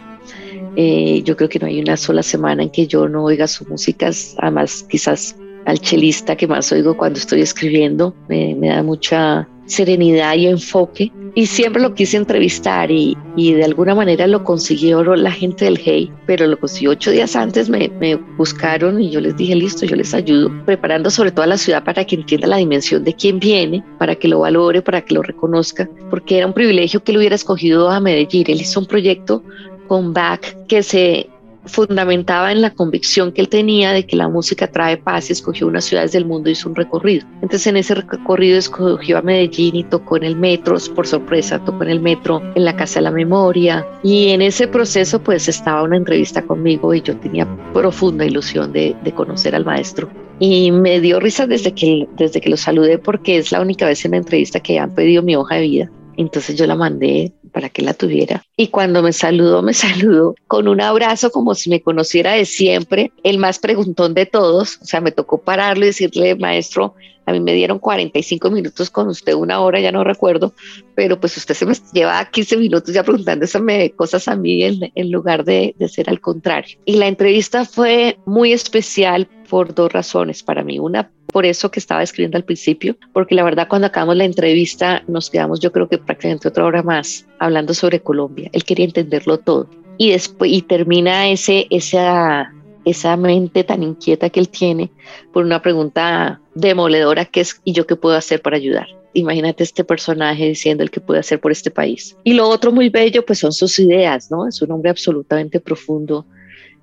Eh, 0.77 1.23
yo 1.25 1.37
creo 1.37 1.49
que 1.49 1.59
no 1.59 1.67
hay 1.67 1.81
una 1.81 1.97
sola 1.97 2.23
semana 2.23 2.63
en 2.63 2.71
que 2.71 2.87
yo 2.87 3.09
no 3.09 3.25
oiga 3.25 3.47
su 3.47 3.65
música, 3.67 4.11
además 4.39 4.85
quizás 4.89 5.37
al 5.67 5.81
chelista 5.81 6.37
que 6.37 6.47
más 6.47 6.73
oigo 6.73 6.97
cuando 6.97 7.19
estoy 7.19 7.43
escribiendo, 7.43 8.15
me, 8.29 8.55
me 8.55 8.69
da 8.69 8.83
mucha 8.83 9.47
serenidad 9.69 10.35
y 10.35 10.47
enfoque. 10.47 11.13
Y 11.35 11.47
siempre 11.47 11.81
lo 11.81 11.95
quise 11.95 12.17
entrevistar 12.17 12.91
y, 12.91 13.17
y, 13.37 13.53
de 13.53 13.63
alguna 13.63 13.95
manera 13.95 14.27
lo 14.27 14.43
consiguió 14.43 15.05
la 15.15 15.31
gente 15.31 15.67
del 15.67 15.79
Hey, 15.79 16.11
pero 16.27 16.47
lo 16.49 16.59
consiguió 16.59 16.91
ocho 16.91 17.13
días 17.13 17.37
antes, 17.37 17.69
me, 17.69 17.89
me, 18.01 18.17
buscaron 18.37 19.01
y 19.01 19.11
yo 19.11 19.21
les 19.21 19.37
dije, 19.37 19.55
listo, 19.55 19.87
yo 19.87 19.95
les 19.95 20.15
ayudo, 20.15 20.51
preparando 20.65 21.11
sobre 21.11 21.31
todo 21.31 21.45
a 21.45 21.49
la 21.49 21.59
ciudad 21.59 21.85
para 21.85 22.05
que 22.05 22.17
entienda 22.17 22.49
la 22.49 22.57
dimensión 22.57 23.05
de 23.05 23.15
quién 23.15 23.39
viene, 23.39 23.85
para 23.99 24.17
que 24.17 24.27
lo 24.27 24.41
valore, 24.41 24.83
para 24.83 25.03
que 25.03 25.15
lo 25.15 25.23
reconozca, 25.23 25.89
porque 26.11 26.39
era 26.39 26.47
un 26.47 26.55
privilegio 26.55 27.05
que 27.05 27.13
él 27.13 27.19
hubiera 27.19 27.37
escogido 27.37 27.89
a 27.89 28.01
Medellín. 28.01 28.45
Él 28.49 28.61
hizo 28.61 28.81
un 28.81 28.87
proyecto 28.87 29.45
con 29.89 30.13
Back 30.13 30.67
que 30.67 30.83
se 30.83 31.29
fundamentaba 31.69 32.51
en 32.51 32.63
la 32.63 32.71
convicción 32.71 33.33
que 33.33 33.41
él 33.41 33.49
tenía 33.49 33.93
de 33.93 34.07
que 34.07 34.17
la 34.17 34.29
música 34.29 34.67
trae 34.71 34.97
paz 34.97 35.29
y 35.29 35.33
escogió 35.33 35.67
unas 35.67 35.85
ciudades 35.85 36.13
del 36.13 36.25
mundo 36.25 36.49
y 36.49 36.53
hizo 36.53 36.69
un 36.69 36.75
recorrido. 36.75 37.27
Entonces 37.43 37.67
en 37.67 37.77
ese 37.77 37.95
recorrido 37.95 38.59
escogió 38.59 39.19
a 39.19 39.23
Medellín 39.23 39.77
y 39.77 39.85
tocó 39.85 40.17
en 40.17 40.25
el 40.25 40.37
metro, 40.37 40.77
por 40.95 41.07
sorpresa, 41.07 41.63
tocó 41.65 41.85
en 41.85 41.91
el 41.91 42.01
metro, 42.01 42.43
en 42.55 42.65
la 42.65 42.77
Casa 42.77 43.01
de 43.01 43.05
la 43.05 43.11
Memoria 43.11 43.87
y 44.03 44.29
en 44.29 44.43
ese 44.43 44.67
proceso 44.67 45.23
pues 45.23 45.49
estaba 45.49 45.83
una 45.83 45.97
entrevista 45.97 46.43
conmigo 46.43 46.95
y 46.95 47.03
yo 47.03 47.17
tenía 47.19 47.47
profunda 47.73 48.25
ilusión 48.25 48.73
de, 48.73 48.97
de 49.03 49.13
conocer 49.13 49.55
al 49.55 49.65
maestro. 49.65 50.09
Y 50.41 50.71
me 50.71 51.01
dio 51.01 51.19
risa 51.19 51.47
desde 51.47 51.73
que, 51.75 52.09
desde 52.17 52.41
que 52.41 52.49
lo 52.49 52.57
saludé 52.57 52.99
porque 52.99 53.39
es 53.39 53.51
la 53.51 53.61
única 53.61 53.87
vez 53.87 54.05
en 54.05 54.13
la 54.13 54.19
entrevista 54.19 54.61
que 54.61 54.79
han 54.79 54.95
pedido 54.95 55.23
mi 55.23 55.35
hoja 55.35 55.57
de 55.57 55.63
vida. 55.63 55.91
Entonces 56.17 56.57
yo 56.57 56.67
la 56.67 56.75
mandé 56.75 57.33
para 57.49 57.69
que 57.69 57.83
la 57.83 57.95
tuviera. 57.95 58.45
Y 58.57 58.69
cuando 58.69 59.03
me 59.03 59.13
saludó, 59.13 59.63
me 59.63 59.75
saludó 59.75 60.35
con 60.47 60.69
un 60.69 60.81
abrazo 60.81 61.31
como 61.31 61.55
si 61.55 61.71
me 61.71 61.81
conociera 61.81 62.33
de 62.33 62.45
siempre, 62.45 63.13
el 63.23 63.39
más 63.39 63.59
preguntón 63.59 64.15
de 64.15 64.27
todos. 64.27 64.79
O 64.83 64.85
sea, 64.85 65.01
me 65.01 65.13
tocó 65.13 65.39
pararlo 65.39 65.85
y 65.85 65.89
decirle, 65.89 66.35
maestro, 66.37 66.95
a 67.29 67.33
mí 67.33 67.41
me 67.41 67.53
dieron 67.53 67.79
45 67.79 68.51
minutos 68.51 68.89
con 68.89 69.09
usted, 69.09 69.35
una 69.35 69.61
hora, 69.61 69.81
ya 69.81 69.93
no 69.93 70.03
recuerdo, 70.03 70.55
pero 70.95 71.21
pues 71.21 71.37
usted 71.37 71.55
se 71.55 71.67
me 71.67 71.75
lleva 71.93 72.25
15 72.25 72.57
minutos 72.57 72.95
ya 72.95 73.03
preguntándome 73.03 73.91
cosas 73.91 74.29
a 74.29 74.37
mí 74.37 74.63
en, 74.63 75.11
lugar 75.11 75.45
de, 75.45 75.75
de 75.79 75.89
ser 75.89 76.09
al 76.09 76.21
contrario. 76.21 76.79
Y 76.87 76.97
la 76.97 77.07
entrevista 77.07 77.67
fue 77.67 78.19
muy 78.25 78.55
especial 78.55 79.29
por 79.51 79.75
dos 79.75 79.93
razones 79.93 80.43
para 80.43 80.65
mí. 80.65 80.79
Una, 80.79 81.11
por 81.33 81.45
eso 81.47 81.71
que 81.71 81.81
estaba 81.81 82.03
escribiendo 82.03 82.37
al 82.37 82.45
principio, 82.45 82.97
porque 83.13 83.35
la 83.35 83.45
verdad 83.45 83.69
cuando 83.69 83.87
acabamos 83.87 84.17
la 84.17 84.25
entrevista 84.25 85.03
nos 85.07 85.31
quedamos 85.31 85.61
yo 85.61 85.73
creo 85.73 85.89
que 85.89 85.99
prácticamente 85.99 86.49
otra 86.49 86.65
hora 86.65 86.83
más 86.83 87.27
hablando 87.39 87.75
sobre 87.75 88.01
Colombia. 88.01 88.51
Él 88.53 88.65
quería 88.65 88.87
entenderlo 88.87 89.39
todo. 89.39 89.69
Y 89.99 90.11
después 90.11 90.51
y 90.51 90.63
termina 90.63 91.29
ese 91.29 91.67
esa 91.71 92.53
esa 92.85 93.17
mente 93.17 93.65
tan 93.65 93.83
inquieta 93.83 94.31
que 94.31 94.41
él 94.41 94.49
tiene 94.49 94.91
por 95.33 95.45
una 95.45 95.61
pregunta 95.61 96.41
demoledora 96.55 97.27
que 97.27 97.41
es 97.41 97.61
¿y 97.65 97.73
yo 97.73 97.87
qué 97.87 97.97
puedo 97.97 98.17
hacer 98.17 98.41
para 98.41 98.57
ayudar? 98.57 98.87
Imagínate 99.13 99.65
este 99.65 99.85
personaje 99.85 100.47
diciendo 100.47 100.83
el 100.83 100.91
que 100.91 101.01
puede 101.01 101.21
hacer 101.21 101.41
por 101.41 101.51
este 101.51 101.71
país. 101.71 102.17
Y 102.25 102.35
lo 102.35 102.49
otro 102.49 102.73
muy 102.73 102.89
bello 102.89 103.25
pues 103.27 103.41
son 103.41 103.53
sus 103.53 103.79
ideas, 103.79 104.31
¿no? 104.31 104.47
Es 104.47 104.63
un 104.63 104.71
hombre 104.71 104.91
absolutamente 104.91 105.61
profundo, 105.61 106.25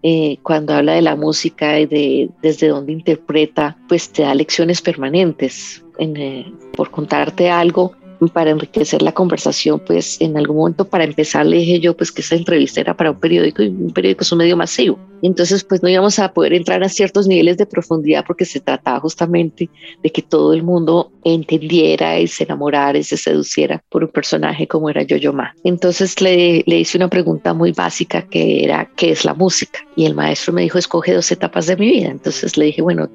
eh, 0.08 0.38
cuando 0.44 0.76
habla 0.76 0.94
de 0.94 1.02
la 1.02 1.16
música 1.16 1.80
y 1.80 1.88
de 1.88 2.30
desde 2.40 2.68
dónde 2.68 2.92
interpreta, 2.92 3.76
pues 3.88 4.12
te 4.12 4.22
da 4.22 4.36
lecciones 4.36 4.80
permanentes. 4.80 5.84
En, 5.98 6.16
eh, 6.16 6.54
por 6.74 6.92
contarte 6.92 7.50
algo, 7.50 7.96
para 8.34 8.52
enriquecer 8.52 9.02
la 9.02 9.12
conversación, 9.12 9.80
pues 9.80 10.20
en 10.22 10.38
algún 10.38 10.58
momento 10.58 10.86
para 10.86 11.04
empezar 11.04 11.46
le 11.46 11.58
dije 11.58 11.80
yo 11.80 11.96
pues 11.96 12.12
que 12.12 12.22
esa 12.22 12.36
entrevista 12.36 12.82
era 12.82 12.96
para 12.96 13.12
un 13.12 13.20
periódico 13.20 13.64
y 13.64 13.68
un 13.68 13.92
periódico 13.92 14.24
es 14.24 14.32
un 14.32 14.40
medio 14.40 14.58
masivo. 14.58 15.00
Entonces 15.22 15.64
pues 15.64 15.82
no 15.82 15.90
íbamos 15.90 16.20
a 16.20 16.34
poder 16.34 16.54
entrar 16.54 16.84
a 16.84 16.90
ciertos 16.90 17.28
niveles 17.28 17.58
de 17.58 17.66
profundidad 17.66 18.24
porque 18.26 18.46
se 18.46 18.60
trataba 18.60 19.00
justamente 19.00 19.70
de 20.02 20.12
que 20.12 20.22
todo 20.22 20.54
el 20.54 20.64
mundo 20.64 21.12
entendiera 21.24 22.20
y 22.20 22.28
se 22.28 22.44
enamorara 22.44 22.98
y 22.98 23.04
se 23.04 23.18
seduciera 23.18 23.84
por 23.90 24.04
un 24.04 24.10
personaje 24.10 24.68
como 24.68 24.90
era 24.90 25.04
Yo-Yo 25.04 25.34
Ma. 25.34 25.54
Entonces 25.64 26.22
le, 26.22 26.64
le 26.66 26.80
hice 26.80 26.98
una 26.98 27.10
pregunta 27.10 27.54
muy 27.54 27.72
básica 27.72 28.22
que 28.24 28.64
era 28.64 28.90
¿qué 28.96 29.12
es 29.12 29.26
la 29.26 29.34
música? 29.34 29.80
Y 29.96 30.06
el 30.06 30.16
maestro 30.16 30.54
me 30.54 30.62
dijo 30.62 30.78
escoge 30.78 31.14
dos 31.14 31.32
etapas 31.32 31.68
de 31.68 31.78
mi 31.78 31.88
vida. 31.88 32.10
Entonces 32.10 32.58
le 32.58 32.66
dije 32.66 32.82
bueno, 32.82 33.10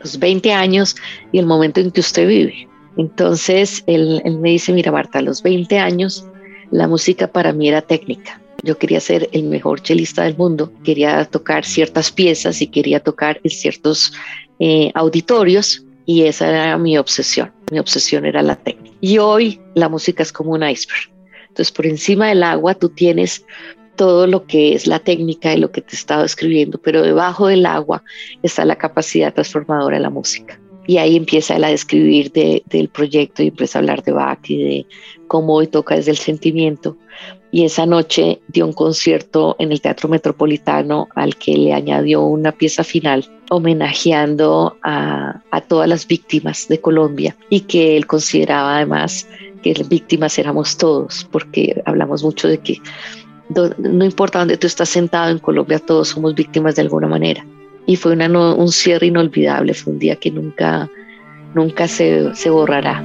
los 0.00 0.18
20 0.18 0.52
años 0.52 0.96
y 1.32 1.38
el 1.38 1.46
momento 1.46 1.80
en 1.80 1.90
que 1.90 2.00
usted 2.00 2.28
vive 2.28 2.68
Entonces 2.96 3.82
él, 3.86 4.22
me 4.40 4.50
dice, 4.50 4.72
mira 4.72 4.92
Marta, 4.92 5.18
a 5.18 5.22
los 5.22 5.42
20 5.42 5.78
años 5.78 6.26
la 6.70 6.88
música 6.88 7.26
para 7.28 7.52
mí 7.52 7.68
era 7.68 7.82
técnica. 7.82 8.40
Yo 8.62 8.78
quería 8.78 9.00
ser 9.00 9.28
el 9.32 9.44
mejor 9.44 9.82
chelista 9.82 10.24
del 10.24 10.36
mundo, 10.36 10.72
quería 10.84 11.24
tocar 11.26 11.64
ciertas 11.64 12.10
piezas 12.10 12.62
y 12.62 12.66
quería 12.66 13.00
tocar 13.00 13.40
en 13.44 13.50
ciertos 13.50 14.12
eh, 14.58 14.90
auditorios 14.94 15.84
y 16.06 16.22
esa 16.22 16.48
era 16.48 16.78
mi 16.78 16.96
obsesión. 16.96 17.52
Mi 17.70 17.78
obsesión 17.78 18.24
era 18.24 18.42
la 18.42 18.56
técnica. 18.56 18.96
Y 19.00 19.18
hoy 19.18 19.60
la 19.74 19.88
música 19.88 20.22
es 20.22 20.32
como 20.32 20.52
un 20.52 20.62
iceberg. 20.62 21.10
Entonces 21.48 21.72
por 21.72 21.86
encima 21.86 22.28
del 22.28 22.42
agua 22.42 22.74
tú 22.74 22.88
tienes 22.88 23.44
todo 23.96 24.26
lo 24.26 24.46
que 24.46 24.74
es 24.74 24.86
la 24.86 24.98
técnica 24.98 25.54
y 25.54 25.58
lo 25.58 25.70
que 25.70 25.80
te 25.80 25.92
he 25.92 25.98
estado 25.98 26.24
escribiendo, 26.24 26.78
pero 26.78 27.02
debajo 27.02 27.46
del 27.46 27.66
agua 27.66 28.02
está 28.42 28.64
la 28.64 28.76
capacidad 28.76 29.32
transformadora 29.32 29.96
de 29.96 30.02
la 30.02 30.10
música. 30.10 30.58
Y 30.86 30.98
ahí 30.98 31.16
empieza 31.16 31.56
a 31.56 31.58
describir 31.58 32.30
del 32.32 32.88
proyecto 32.88 33.42
y 33.42 33.48
empieza 33.48 33.78
a 33.78 33.80
hablar 33.80 34.02
de 34.02 34.12
Bach 34.12 34.50
y 34.50 34.62
de 34.62 34.86
cómo 35.26 35.54
hoy 35.54 35.66
toca 35.66 35.94
desde 35.94 36.10
el 36.10 36.18
sentimiento. 36.18 36.96
Y 37.50 37.64
esa 37.64 37.86
noche 37.86 38.40
dio 38.48 38.66
un 38.66 38.72
concierto 38.72 39.54
en 39.60 39.70
el 39.70 39.80
Teatro 39.80 40.08
Metropolitano 40.08 41.08
al 41.14 41.36
que 41.36 41.56
le 41.56 41.72
añadió 41.72 42.22
una 42.22 42.52
pieza 42.52 42.82
final 42.82 43.30
homenajeando 43.48 44.76
a, 44.82 45.40
a 45.50 45.60
todas 45.60 45.88
las 45.88 46.06
víctimas 46.06 46.66
de 46.68 46.80
Colombia 46.80 47.36
y 47.50 47.60
que 47.60 47.96
él 47.96 48.06
consideraba 48.06 48.76
además 48.76 49.28
que 49.62 49.72
víctimas 49.88 50.38
éramos 50.38 50.76
todos, 50.76 51.26
porque 51.30 51.82
hablamos 51.86 52.22
mucho 52.22 52.48
de 52.48 52.58
que 52.58 52.80
no 53.78 54.04
importa 54.04 54.38
dónde 54.38 54.56
tú 54.56 54.66
estás 54.66 54.88
sentado 54.88 55.30
en 55.30 55.38
Colombia, 55.38 55.78
todos 55.78 56.08
somos 56.08 56.34
víctimas 56.34 56.76
de 56.76 56.82
alguna 56.82 57.08
manera. 57.08 57.46
Y 57.86 57.96
fue 57.96 58.16
un 58.16 58.68
cierre 58.72 59.08
inolvidable, 59.08 59.74
fue 59.74 59.92
un 59.92 59.98
día 59.98 60.16
que 60.16 60.30
nunca, 60.30 60.88
nunca 61.54 61.86
se, 61.86 62.32
borrará. 62.48 63.04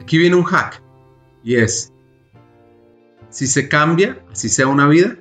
Aquí 0.00 0.18
viene 0.18 0.36
un 0.36 0.44
hack 0.44 0.82
y 1.42 1.56
es, 1.56 1.92
si 3.28 3.46
se 3.46 3.68
cambia, 3.68 4.22
así 4.30 4.48
sea 4.48 4.66
una 4.66 4.88
vida, 4.88 5.16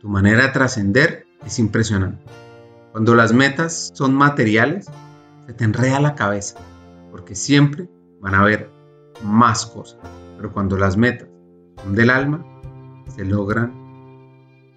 tu 0.00 0.08
manera 0.08 0.42
de 0.42 0.48
trascender 0.48 1.26
es 1.46 1.58
impresionante. 1.58 2.22
Cuando 2.90 3.14
las 3.14 3.32
metas 3.32 3.92
son 3.94 4.12
materiales, 4.12 4.90
se 5.46 5.54
te 5.54 5.64
enreda 5.64 6.00
la 6.00 6.14
cabeza, 6.14 6.58
porque 7.10 7.34
siempre 7.34 7.88
van 8.20 8.34
a 8.34 8.40
haber 8.40 8.70
más 9.22 9.66
cosas. 9.66 9.98
Pero 10.36 10.52
cuando 10.52 10.76
las 10.76 10.96
metas 10.96 11.28
son 11.82 11.94
del 11.94 12.10
alma, 12.10 12.44
se 13.14 13.24
logran 13.24 13.72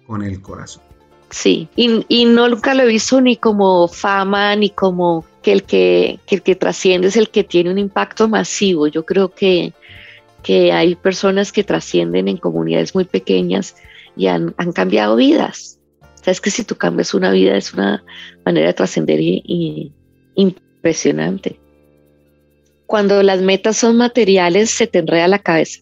con 0.06 0.22
el 0.22 0.40
corazón. 0.40 0.82
Sí, 1.30 1.68
y, 1.74 2.24
no 2.24 2.48
nunca 2.48 2.74
lo 2.74 2.84
he 2.84 2.86
visto 2.86 3.20
ni 3.20 3.36
como 3.36 3.88
fama, 3.88 4.54
ni 4.54 4.70
como 4.70 5.24
que 5.42 5.52
el 5.52 5.64
que, 5.64 6.20
el 6.28 6.42
que 6.42 6.54
trasciende 6.54 7.08
es 7.08 7.16
el 7.16 7.30
que 7.30 7.42
tiene 7.42 7.70
un 7.70 7.78
impacto 7.78 8.28
masivo. 8.28 8.86
Yo 8.86 9.04
creo 9.04 9.34
que, 9.34 9.74
que 10.42 10.72
hay 10.72 10.94
personas 10.94 11.50
que 11.50 11.64
trascienden 11.64 12.28
en 12.28 12.36
comunidades 12.36 12.94
muy 12.94 13.04
pequeñas 13.04 13.74
y 14.16 14.28
han, 14.28 14.54
cambiado 14.74 15.16
vidas 15.16 15.78
Sabes 16.22 16.40
que 16.40 16.50
si 16.50 16.64
tú 16.64 16.76
cambias 16.76 17.14
una 17.14 17.30
vida 17.30 17.56
es 17.56 17.74
una 17.74 18.02
manera 18.44 18.68
de 18.68 18.74
trascender 18.74 19.20
y, 19.20 19.92
impresionante. 20.34 21.60
Cuando 22.86 23.22
las 23.22 23.40
metas 23.40 23.76
son 23.76 23.96
materiales 23.96 24.70
se 24.70 24.86
te 24.86 25.00
enreda 25.00 25.28
la 25.28 25.38
cabeza, 25.38 25.80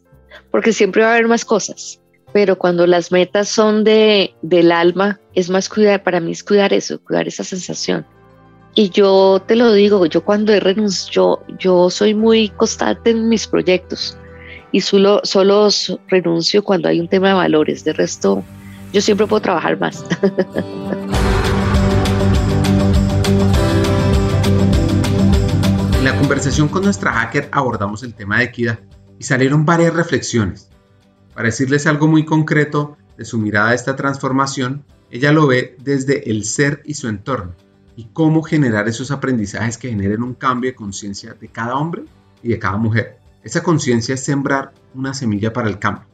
porque 0.50 0.72
siempre 0.72 1.02
va 1.02 1.11
a 1.11 1.12
haber 1.14 1.28
más 1.28 1.44
cosas. 1.44 2.00
Pero 2.32 2.59
cuando 2.59 2.86
las 2.86 3.12
metas 3.12 3.48
son 3.48 3.84
de, 3.84 4.34
del 4.42 4.72
alma, 4.72 5.20
es 5.34 5.50
más 5.50 5.68
cuidar, 5.68 6.02
para 6.02 6.18
mí 6.18 6.32
es 6.32 6.42
cuidar 6.42 6.72
eso, 6.72 6.98
cuidar 7.00 7.28
esa 7.28 7.44
sensación. 7.44 8.05
Y 8.74 8.90
yo 8.90 9.40
te 9.46 9.55
lo 9.55 9.72
digo, 9.72 10.05
yo 10.07 10.24
cuando 10.24 10.52
he 10.52 10.59
renunciado, 10.59 11.44
yo, 11.46 11.57
yo 11.59 11.90
soy 11.90 12.12
muy 12.14 12.48
constante 12.48 13.11
en 13.11 13.28
mis 13.28 13.46
proyectos 13.46 14.16
y 14.72 14.80
solo, 14.80 15.20
solo 15.22 15.68
renuncio 16.09 16.64
cuando 16.64 16.88
hay 16.88 16.98
un 16.98 17.07
tema 17.07 17.28
de 17.28 17.34
valores. 17.34 17.84
De 17.84 17.92
resto, 17.92 18.42
yo 18.92 19.00
siempre 19.00 19.26
puedo 19.28 19.40
trabajar 19.40 19.78
más. 19.78 20.05
conversación 26.25 26.68
con 26.68 26.85
nuestra 26.85 27.12
hacker 27.12 27.51
abordamos 27.53 28.03
el 28.03 28.14
tema 28.14 28.39
de 28.39 28.45
equidad 28.45 28.79
y 29.18 29.25
salieron 29.25 29.66
varias 29.66 29.93
reflexiones. 29.93 30.70
Para 31.35 31.49
decirles 31.49 31.87
algo 31.87 32.09
muy 32.09 32.25
concreto 32.25 32.97
de 33.18 33.27
su 33.27 33.37
mirada 33.37 33.68
a 33.68 33.75
esta 33.75 33.95
transformación, 33.95 34.87
ella 35.11 35.33
lo 35.33 35.47
ve 35.47 35.77
desde 35.83 36.31
el 36.31 36.47
ser 36.47 36.81
y 36.87 36.95
su 36.95 37.09
entorno 37.09 37.55
y 37.95 38.07
cómo 38.14 38.43
generar 38.43 38.89
esos 38.89 39.11
aprendizajes 39.11 39.77
que 39.77 39.91
generen 39.91 40.22
un 40.22 40.33
cambio 40.33 40.70
de 40.70 40.75
conciencia 40.75 41.35
de 41.35 41.49
cada 41.49 41.75
hombre 41.75 42.05
y 42.43 42.49
de 42.49 42.59
cada 42.59 42.79
mujer. 42.79 43.18
Esa 43.43 43.62
conciencia 43.62 44.14
es 44.14 44.25
sembrar 44.25 44.72
una 44.95 45.12
semilla 45.12 45.53
para 45.53 45.68
el 45.68 45.79
cambio, 45.79 46.09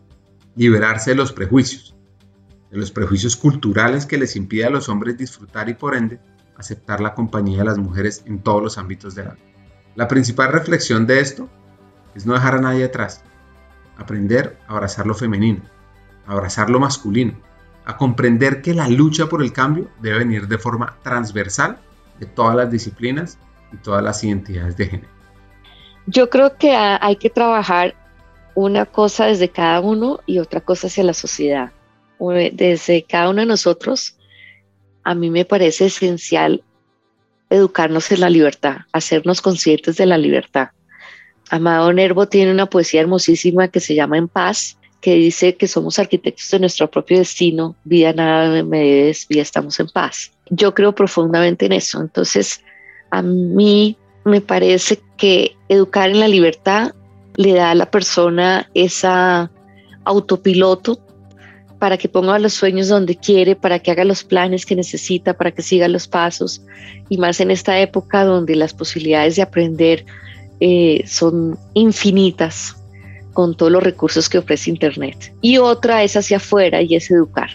liberarse 0.56 1.10
de 1.10 1.16
los 1.18 1.32
prejuicios, 1.32 1.94
de 2.68 2.78
los 2.78 2.90
prejuicios 2.90 3.36
culturales 3.36 4.06
que 4.06 4.18
les 4.18 4.34
impide 4.34 4.64
a 4.64 4.70
los 4.70 4.88
hombres 4.88 5.16
disfrutar 5.16 5.68
y 5.68 5.74
por 5.74 5.94
ende 5.94 6.18
aceptar 6.56 7.00
la 7.00 7.14
compañía 7.14 7.58
de 7.58 7.66
las 7.66 7.78
mujeres 7.78 8.24
en 8.26 8.40
todos 8.42 8.60
los 8.60 8.76
ámbitos 8.76 9.14
de 9.14 9.22
la 9.22 9.34
vida. 9.34 9.49
La 9.96 10.08
principal 10.08 10.52
reflexión 10.52 11.06
de 11.06 11.20
esto 11.20 11.48
es 12.14 12.26
no 12.26 12.34
dejar 12.34 12.54
a 12.54 12.60
nadie 12.60 12.84
atrás, 12.84 13.22
aprender 13.96 14.58
a 14.66 14.74
abrazar 14.74 15.06
lo 15.06 15.14
femenino, 15.14 15.62
a 16.26 16.32
abrazar 16.32 16.70
lo 16.70 16.80
masculino, 16.80 17.34
a 17.84 17.96
comprender 17.96 18.62
que 18.62 18.74
la 18.74 18.88
lucha 18.88 19.26
por 19.26 19.42
el 19.42 19.52
cambio 19.52 19.88
debe 20.00 20.18
venir 20.18 20.48
de 20.48 20.58
forma 20.58 20.96
transversal 21.02 21.78
de 22.18 22.26
todas 22.26 22.56
las 22.56 22.70
disciplinas 22.70 23.38
y 23.72 23.76
todas 23.78 24.02
las 24.02 24.22
identidades 24.22 24.76
de 24.76 24.86
género. 24.86 25.08
Yo 26.06 26.30
creo 26.30 26.56
que 26.56 26.74
hay 26.74 27.16
que 27.16 27.30
trabajar 27.30 27.94
una 28.54 28.86
cosa 28.86 29.26
desde 29.26 29.48
cada 29.48 29.80
uno 29.80 30.20
y 30.26 30.38
otra 30.38 30.60
cosa 30.60 30.88
hacia 30.88 31.04
la 31.04 31.14
sociedad 31.14 31.72
desde 32.52 33.04
cada 33.04 33.30
uno 33.30 33.40
de 33.40 33.46
nosotros, 33.46 34.16
a 35.02 35.14
mí 35.14 35.30
me 35.30 35.44
parece 35.44 35.86
esencial 35.86 36.62
educarnos 37.50 38.10
en 38.12 38.20
la 38.20 38.30
libertad, 38.30 38.78
hacernos 38.92 39.40
conscientes 39.40 39.96
de 39.96 40.06
la 40.06 40.16
libertad. 40.16 40.68
Amado 41.50 41.92
Nervo 41.92 42.28
tiene 42.28 42.52
una 42.52 42.66
poesía 42.66 43.00
hermosísima 43.00 43.68
que 43.68 43.80
se 43.80 43.94
llama 43.94 44.16
En 44.16 44.28
paz, 44.28 44.78
que 45.00 45.14
dice 45.14 45.56
que 45.56 45.66
somos 45.66 45.98
arquitectos 45.98 46.50
de 46.50 46.60
nuestro 46.60 46.90
propio 46.90 47.18
destino, 47.18 47.74
vida 47.84 48.12
nada 48.12 48.62
me 48.62 48.78
debes, 48.78 49.26
vida 49.28 49.42
estamos 49.42 49.80
en 49.80 49.88
paz. 49.88 50.30
Yo 50.50 50.74
creo 50.74 50.94
profundamente 50.94 51.66
en 51.66 51.72
eso. 51.72 52.00
Entonces, 52.00 52.62
a 53.10 53.22
mí 53.22 53.96
me 54.24 54.40
parece 54.40 55.00
que 55.16 55.56
educar 55.68 56.10
en 56.10 56.20
la 56.20 56.28
libertad 56.28 56.92
le 57.36 57.54
da 57.54 57.70
a 57.70 57.74
la 57.74 57.90
persona 57.90 58.70
esa 58.74 59.50
autopiloto 60.04 61.00
para 61.80 61.96
que 61.96 62.08
ponga 62.08 62.38
los 62.38 62.52
sueños 62.52 62.88
donde 62.88 63.16
quiere, 63.16 63.56
para 63.56 63.78
que 63.78 63.90
haga 63.90 64.04
los 64.04 64.22
planes 64.22 64.66
que 64.66 64.76
necesita, 64.76 65.32
para 65.32 65.50
que 65.50 65.62
siga 65.62 65.88
los 65.88 66.06
pasos, 66.06 66.62
y 67.08 67.16
más 67.16 67.40
en 67.40 67.50
esta 67.50 67.80
época 67.80 68.22
donde 68.24 68.54
las 68.54 68.74
posibilidades 68.74 69.34
de 69.36 69.42
aprender 69.42 70.04
eh, 70.60 71.02
son 71.06 71.58
infinitas 71.72 72.76
con 73.32 73.56
todos 73.56 73.72
los 73.72 73.82
recursos 73.82 74.28
que 74.28 74.38
ofrece 74.38 74.68
Internet. 74.68 75.32
Y 75.40 75.56
otra 75.56 76.04
es 76.04 76.16
hacia 76.16 76.36
afuera 76.36 76.82
y 76.82 76.94
es 76.94 77.10
educar. 77.10 77.50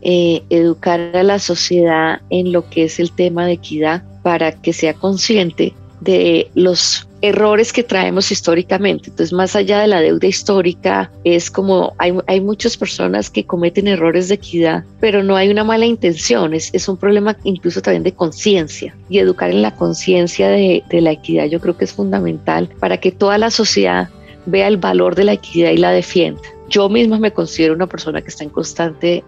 Eh, 0.00 0.42
educar 0.50 1.00
a 1.14 1.22
la 1.22 1.38
sociedad 1.38 2.20
en 2.30 2.52
lo 2.52 2.68
que 2.70 2.84
es 2.84 2.98
el 2.98 3.12
tema 3.12 3.44
de 3.44 3.52
equidad 3.52 4.02
para 4.22 4.52
que 4.52 4.72
sea 4.72 4.94
consciente 4.94 5.74
de 6.00 6.50
los 6.54 7.08
errores 7.22 7.72
que 7.72 7.82
traemos 7.82 8.30
históricamente. 8.30 9.10
Entonces, 9.10 9.32
más 9.32 9.56
allá 9.56 9.80
de 9.80 9.88
la 9.88 10.00
deuda 10.00 10.26
histórica, 10.26 11.10
es 11.24 11.50
como 11.50 11.94
hay, 11.98 12.14
hay 12.26 12.40
muchas 12.40 12.76
personas 12.76 13.30
que 13.30 13.44
cometen 13.44 13.88
errores 13.88 14.28
de 14.28 14.34
equidad, 14.34 14.84
pero 15.00 15.22
no 15.22 15.36
hay 15.36 15.48
una 15.48 15.64
mala 15.64 15.86
intención, 15.86 16.54
es, 16.54 16.70
es 16.72 16.88
un 16.88 16.96
problema 16.96 17.36
incluso 17.44 17.80
también 17.80 18.02
de 18.02 18.12
conciencia. 18.12 18.94
Y 19.08 19.18
educar 19.18 19.50
en 19.50 19.62
la 19.62 19.74
conciencia 19.74 20.48
de, 20.48 20.82
de 20.88 21.00
la 21.00 21.12
equidad 21.12 21.46
yo 21.46 21.60
creo 21.60 21.76
que 21.76 21.84
es 21.84 21.92
fundamental 21.92 22.68
para 22.80 22.98
que 22.98 23.12
toda 23.12 23.38
la 23.38 23.50
sociedad 23.50 24.08
vea 24.46 24.68
el 24.68 24.76
valor 24.76 25.14
de 25.14 25.24
la 25.24 25.32
equidad 25.32 25.70
y 25.70 25.78
la 25.78 25.90
defienda. 25.90 26.40
Yo 26.68 26.88
misma 26.88 27.18
me 27.18 27.32
considero 27.32 27.74
una 27.74 27.86
persona 27.86 28.20
que 28.20 28.28
está 28.28 28.44
en 28.44 28.50
constante 28.50 29.24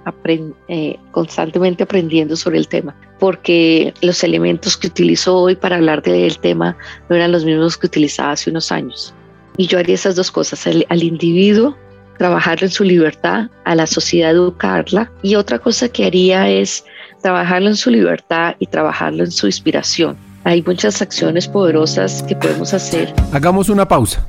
eh, 0.68 0.96
constantemente 1.12 1.84
aprendiendo 1.84 2.36
sobre 2.36 2.58
el 2.58 2.68
tema, 2.68 2.96
porque 3.18 3.94
los 4.02 4.24
elementos 4.24 4.76
que 4.76 4.88
utilizo 4.88 5.36
hoy 5.36 5.54
para 5.54 5.76
hablar 5.76 6.02
del 6.02 6.38
tema 6.38 6.76
no 7.08 7.16
eran 7.16 7.32
los 7.32 7.44
mismos 7.44 7.76
que 7.76 7.86
utilizaba 7.86 8.32
hace 8.32 8.50
unos 8.50 8.72
años. 8.72 9.14
Y 9.56 9.66
yo 9.66 9.78
haría 9.78 9.94
esas 9.94 10.16
dos 10.16 10.30
cosas, 10.30 10.66
al 10.66 11.02
individuo 11.02 11.76
trabajarlo 12.18 12.66
en 12.66 12.72
su 12.72 12.84
libertad, 12.84 13.48
a 13.64 13.74
la 13.74 13.86
sociedad 13.86 14.32
educarla 14.32 15.10
y 15.22 15.36
otra 15.36 15.58
cosa 15.58 15.88
que 15.88 16.04
haría 16.04 16.50
es 16.50 16.84
trabajarlo 17.22 17.68
en 17.68 17.76
su 17.76 17.90
libertad 17.90 18.56
y 18.58 18.66
trabajarlo 18.66 19.24
en 19.24 19.30
su 19.30 19.46
inspiración. 19.46 20.16
Hay 20.44 20.62
muchas 20.62 21.00
acciones 21.00 21.48
poderosas 21.48 22.22
que 22.24 22.36
podemos 22.36 22.74
hacer. 22.74 23.12
Hagamos 23.32 23.68
una 23.68 23.86
pausa. 23.88 24.28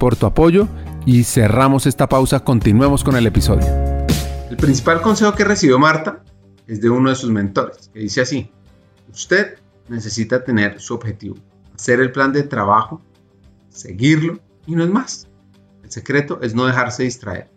por 0.00 0.16
tu 0.16 0.26
apoyo 0.26 0.66
y 1.06 1.22
cerramos 1.22 1.86
esta 1.86 2.08
pausa. 2.08 2.40
Continuemos 2.40 3.04
con 3.04 3.14
el 3.16 3.26
episodio. 3.26 3.66
El 4.50 4.56
principal 4.56 5.00
consejo 5.02 5.34
que 5.34 5.44
recibió 5.44 5.78
Marta 5.78 6.24
es 6.66 6.80
de 6.80 6.90
uno 6.90 7.10
de 7.10 7.16
sus 7.16 7.30
mentores, 7.30 7.90
que 7.92 8.00
dice 8.00 8.22
así, 8.22 8.50
usted 9.12 9.58
necesita 9.88 10.42
tener 10.42 10.80
su 10.80 10.94
objetivo, 10.94 11.36
hacer 11.74 12.00
el 12.00 12.10
plan 12.10 12.32
de 12.32 12.42
trabajo, 12.42 13.02
seguirlo 13.68 14.40
y 14.66 14.74
no 14.74 14.82
es 14.82 14.90
más. 14.90 15.28
El 15.84 15.90
secreto 15.90 16.40
es 16.42 16.54
no 16.54 16.66
dejarse 16.66 17.02
distraer. 17.02 17.50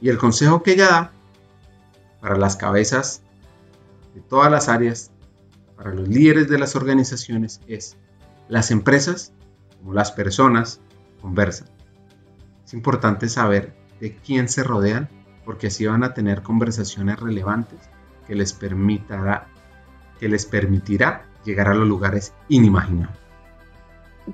Y 0.00 0.08
el 0.08 0.18
consejo 0.18 0.62
que 0.62 0.72
ella 0.72 0.88
da 0.88 1.12
para 2.20 2.36
las 2.36 2.56
cabezas 2.56 3.22
de 4.14 4.20
todas 4.20 4.50
las 4.50 4.68
áreas, 4.68 5.12
para 5.76 5.94
los 5.94 6.08
líderes 6.08 6.48
de 6.48 6.58
las 6.58 6.74
organizaciones, 6.74 7.60
es 7.68 7.96
las 8.48 8.72
empresas, 8.72 9.32
como 9.78 9.92
las 9.92 10.10
personas, 10.10 10.80
conversan. 11.22 11.68
Es 12.64 12.74
importante 12.74 13.28
saber 13.28 13.74
de 14.00 14.16
quién 14.16 14.48
se 14.48 14.62
rodean 14.62 15.08
porque 15.44 15.68
así 15.68 15.86
van 15.86 16.04
a 16.04 16.12
tener 16.12 16.42
conversaciones 16.42 17.18
relevantes 17.18 17.80
que 18.26 18.34
les 18.34 18.52
permitirá, 18.52 19.46
que 20.20 20.28
les 20.28 20.44
permitirá 20.44 21.24
llegar 21.44 21.68
a 21.68 21.74
los 21.74 21.88
lugares 21.88 22.34
inimaginables. 22.48 23.21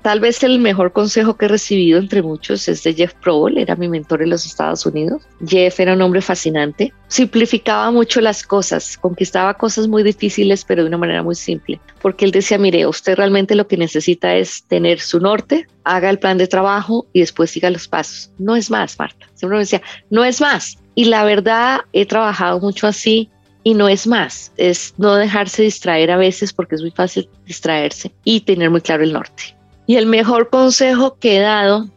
Tal 0.01 0.19
vez 0.19 0.43
el 0.43 0.59
mejor 0.59 0.91
consejo 0.93 1.35
que 1.35 1.45
he 1.45 1.47
recibido 1.47 1.99
entre 1.99 2.21
muchos 2.21 2.67
es 2.67 2.83
de 2.83 2.93
Jeff 2.93 3.13
Probol, 3.15 3.57
era 3.57 3.75
mi 3.75 3.87
mentor 3.87 4.21
en 4.21 4.29
los 4.29 4.45
Estados 4.45 4.85
Unidos. 4.85 5.23
Jeff 5.45 5.79
era 5.79 5.93
un 5.93 6.01
hombre 6.01 6.21
fascinante, 6.21 6.93
simplificaba 7.07 7.89
mucho 7.89 8.21
las 8.21 8.43
cosas, 8.43 8.97
conquistaba 8.97 9.55
cosas 9.55 9.87
muy 9.87 10.03
difíciles, 10.03 10.63
pero 10.63 10.83
de 10.83 10.89
una 10.89 10.97
manera 10.97 11.23
muy 11.23 11.35
simple, 11.35 11.79
porque 12.01 12.25
él 12.25 12.31
decía, 12.31 12.57
mire, 12.57 12.85
usted 12.85 13.15
realmente 13.15 13.55
lo 13.55 13.67
que 13.67 13.77
necesita 13.77 14.35
es 14.35 14.63
tener 14.63 14.99
su 14.99 15.19
norte, 15.19 15.67
haga 15.83 16.09
el 16.09 16.19
plan 16.19 16.37
de 16.37 16.47
trabajo 16.47 17.07
y 17.11 17.21
después 17.21 17.49
siga 17.49 17.69
los 17.69 17.87
pasos. 17.87 18.31
No 18.37 18.55
es 18.55 18.69
más, 18.69 18.97
Marta. 18.99 19.27
Siempre 19.33 19.57
me 19.57 19.63
decía, 19.63 19.81
no 20.09 20.23
es 20.23 20.39
más. 20.39 20.77
Y 20.93 21.05
la 21.05 21.23
verdad, 21.23 21.79
he 21.93 22.05
trabajado 22.05 22.59
mucho 22.59 22.85
así 22.85 23.29
y 23.63 23.73
no 23.73 23.89
es 23.89 24.07
más, 24.07 24.51
es 24.57 24.93
no 24.97 25.15
dejarse 25.15 25.63
distraer 25.63 26.11
a 26.11 26.17
veces 26.17 26.53
porque 26.53 26.75
es 26.75 26.81
muy 26.81 26.91
fácil 26.91 27.29
distraerse 27.45 28.11
y 28.23 28.41
tener 28.41 28.69
muy 28.69 28.81
claro 28.81 29.03
el 29.03 29.13
norte. 29.13 29.58
Y 29.89 29.95
el 29.95 30.05
mejor 30.05 30.51
consejo 30.51 31.17
que 31.19 31.37
he 31.37 31.39
dado 31.39 31.89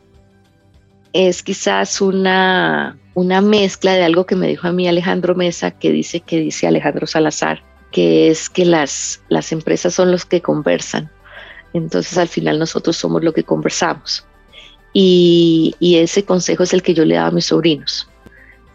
es 1.12 1.42
quizás 1.42 2.00
una, 2.00 2.98
una 3.12 3.42
mezcla 3.42 3.92
de 3.92 4.02
algo 4.02 4.24
que 4.24 4.34
me 4.34 4.48
dijo 4.48 4.66
a 4.66 4.72
mí 4.72 4.88
Alejandro 4.88 5.34
Mesa, 5.34 5.72
que 5.72 5.92
dice 5.92 6.20
que 6.20 6.40
dice 6.40 6.66
Alejandro 6.66 7.06
Salazar, 7.06 7.62
que 7.90 8.30
es 8.30 8.48
que 8.48 8.64
las, 8.64 9.22
las 9.28 9.52
empresas 9.52 9.92
son 9.92 10.10
los 10.10 10.24
que 10.24 10.40
conversan. 10.40 11.10
Entonces 11.74 12.16
al 12.16 12.28
final 12.28 12.58
nosotros 12.58 12.96
somos 12.96 13.22
lo 13.22 13.34
que 13.34 13.44
conversamos. 13.44 14.24
Y, 14.94 15.74
y 15.78 15.96
ese 15.96 16.24
consejo 16.24 16.62
es 16.62 16.72
el 16.72 16.82
que 16.82 16.94
yo 16.94 17.04
le 17.04 17.16
daba 17.16 17.28
a 17.28 17.32
mis 17.32 17.44
sobrinos, 17.44 18.08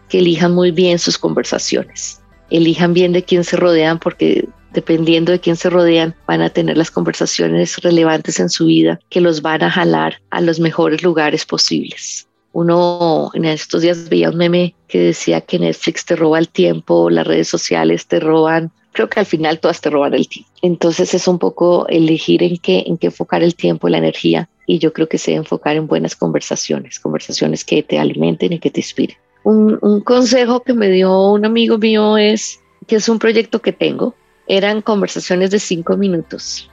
que 0.08 0.20
elijan 0.20 0.54
muy 0.54 0.70
bien 0.70 1.00
sus 1.00 1.18
conversaciones, 1.18 2.20
elijan 2.50 2.94
bien 2.94 3.12
de 3.12 3.24
quién 3.24 3.42
se 3.42 3.56
rodean 3.56 3.98
porque 3.98 4.48
dependiendo 4.72 5.32
de 5.32 5.40
quién 5.40 5.56
se 5.56 5.70
rodean, 5.70 6.14
van 6.26 6.42
a 6.42 6.50
tener 6.50 6.76
las 6.76 6.90
conversaciones 6.90 7.78
relevantes 7.78 8.40
en 8.40 8.50
su 8.50 8.66
vida 8.66 9.00
que 9.08 9.20
los 9.20 9.42
van 9.42 9.62
a 9.62 9.70
jalar 9.70 10.20
a 10.30 10.40
los 10.40 10.60
mejores 10.60 11.02
lugares 11.02 11.44
posibles. 11.44 12.26
Uno 12.52 13.30
en 13.34 13.44
estos 13.44 13.82
días 13.82 14.08
veía 14.08 14.30
un 14.30 14.36
meme 14.36 14.74
que 14.88 14.98
decía 14.98 15.40
que 15.40 15.58
Netflix 15.58 16.04
te 16.04 16.16
roba 16.16 16.38
el 16.38 16.48
tiempo, 16.48 17.10
las 17.10 17.26
redes 17.26 17.48
sociales 17.48 18.06
te 18.06 18.20
roban, 18.20 18.72
creo 18.92 19.08
que 19.08 19.20
al 19.20 19.26
final 19.26 19.60
todas 19.60 19.80
te 19.80 19.90
roban 19.90 20.14
el 20.14 20.28
tiempo. 20.28 20.50
Entonces 20.62 21.14
es 21.14 21.28
un 21.28 21.38
poco 21.38 21.86
elegir 21.88 22.42
en 22.42 22.56
qué, 22.56 22.84
en 22.86 22.98
qué 22.98 23.08
enfocar 23.08 23.42
el 23.42 23.54
tiempo, 23.54 23.88
la 23.88 23.98
energía 23.98 24.48
y 24.66 24.78
yo 24.78 24.92
creo 24.92 25.08
que 25.08 25.18
se 25.18 25.34
enfocar 25.34 25.76
en 25.76 25.86
buenas 25.86 26.16
conversaciones, 26.16 26.98
conversaciones 26.98 27.64
que 27.64 27.82
te 27.82 27.98
alimenten 27.98 28.52
y 28.52 28.58
que 28.58 28.70
te 28.70 28.80
inspiren. 28.80 29.16
Un 29.44 30.00
consejo 30.02 30.60
que 30.62 30.74
me 30.74 30.90
dio 30.90 31.30
un 31.30 31.46
amigo 31.46 31.78
mío 31.78 32.18
es 32.18 32.60
que 32.86 32.96
es 32.96 33.08
un 33.08 33.18
proyecto 33.18 33.62
que 33.62 33.72
tengo, 33.72 34.14
eran 34.48 34.82
conversaciones 34.82 35.50
de 35.50 35.60
cinco 35.60 35.96
minutos. 35.96 36.68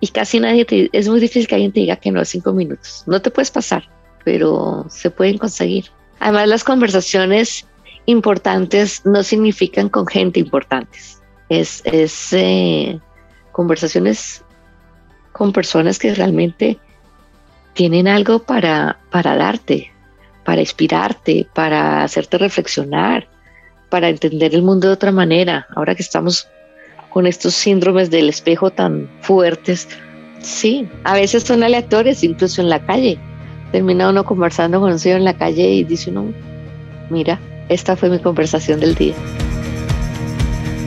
Y 0.00 0.08
casi 0.08 0.40
nadie 0.40 0.64
te, 0.64 0.90
es 0.92 1.08
muy 1.08 1.20
difícil 1.20 1.46
que 1.46 1.54
alguien 1.54 1.72
te 1.72 1.80
diga 1.80 1.96
que 1.96 2.10
no 2.10 2.24
cinco 2.24 2.52
minutos. 2.52 3.04
No 3.06 3.22
te 3.22 3.30
puedes 3.30 3.50
pasar, 3.50 3.88
pero 4.24 4.84
se 4.90 5.10
pueden 5.10 5.38
conseguir. 5.38 5.86
Además, 6.18 6.48
las 6.48 6.64
conversaciones 6.64 7.66
importantes 8.04 9.02
no 9.06 9.22
significan 9.22 9.88
con 9.88 10.06
gente 10.06 10.40
importantes. 10.40 11.22
Es, 11.48 11.80
es 11.84 12.32
eh, 12.32 13.00
conversaciones 13.52 14.44
con 15.32 15.52
personas 15.52 15.98
que 15.98 16.14
realmente 16.14 16.78
tienen 17.74 18.08
algo 18.08 18.40
para, 18.40 18.98
para 19.10 19.36
darte, 19.36 19.92
para 20.44 20.60
inspirarte, 20.60 21.46
para 21.54 22.02
hacerte 22.02 22.38
reflexionar, 22.38 23.28
para 23.90 24.08
entender 24.08 24.54
el 24.54 24.62
mundo 24.62 24.88
de 24.88 24.94
otra 24.94 25.12
manera. 25.12 25.66
Ahora 25.74 25.94
que 25.94 26.02
estamos 26.02 26.48
con 27.16 27.26
estos 27.26 27.54
síndromes 27.54 28.10
del 28.10 28.28
espejo 28.28 28.70
tan 28.70 29.08
fuertes. 29.22 29.88
Sí, 30.42 30.86
a 31.02 31.14
veces 31.14 31.44
son 31.44 31.62
aleatorios, 31.62 32.22
incluso 32.22 32.60
en 32.60 32.68
la 32.68 32.84
calle. 32.84 33.18
Termina 33.72 34.10
uno 34.10 34.22
conversando 34.22 34.80
con 34.80 34.92
un 34.92 34.98
señor 34.98 35.20
en 35.20 35.24
la 35.24 35.38
calle 35.38 35.66
y 35.66 35.82
dice 35.82 36.10
uno, 36.10 36.34
mira, 37.08 37.40
esta 37.70 37.96
fue 37.96 38.10
mi 38.10 38.18
conversación 38.18 38.80
del 38.80 38.94
día. 38.94 39.14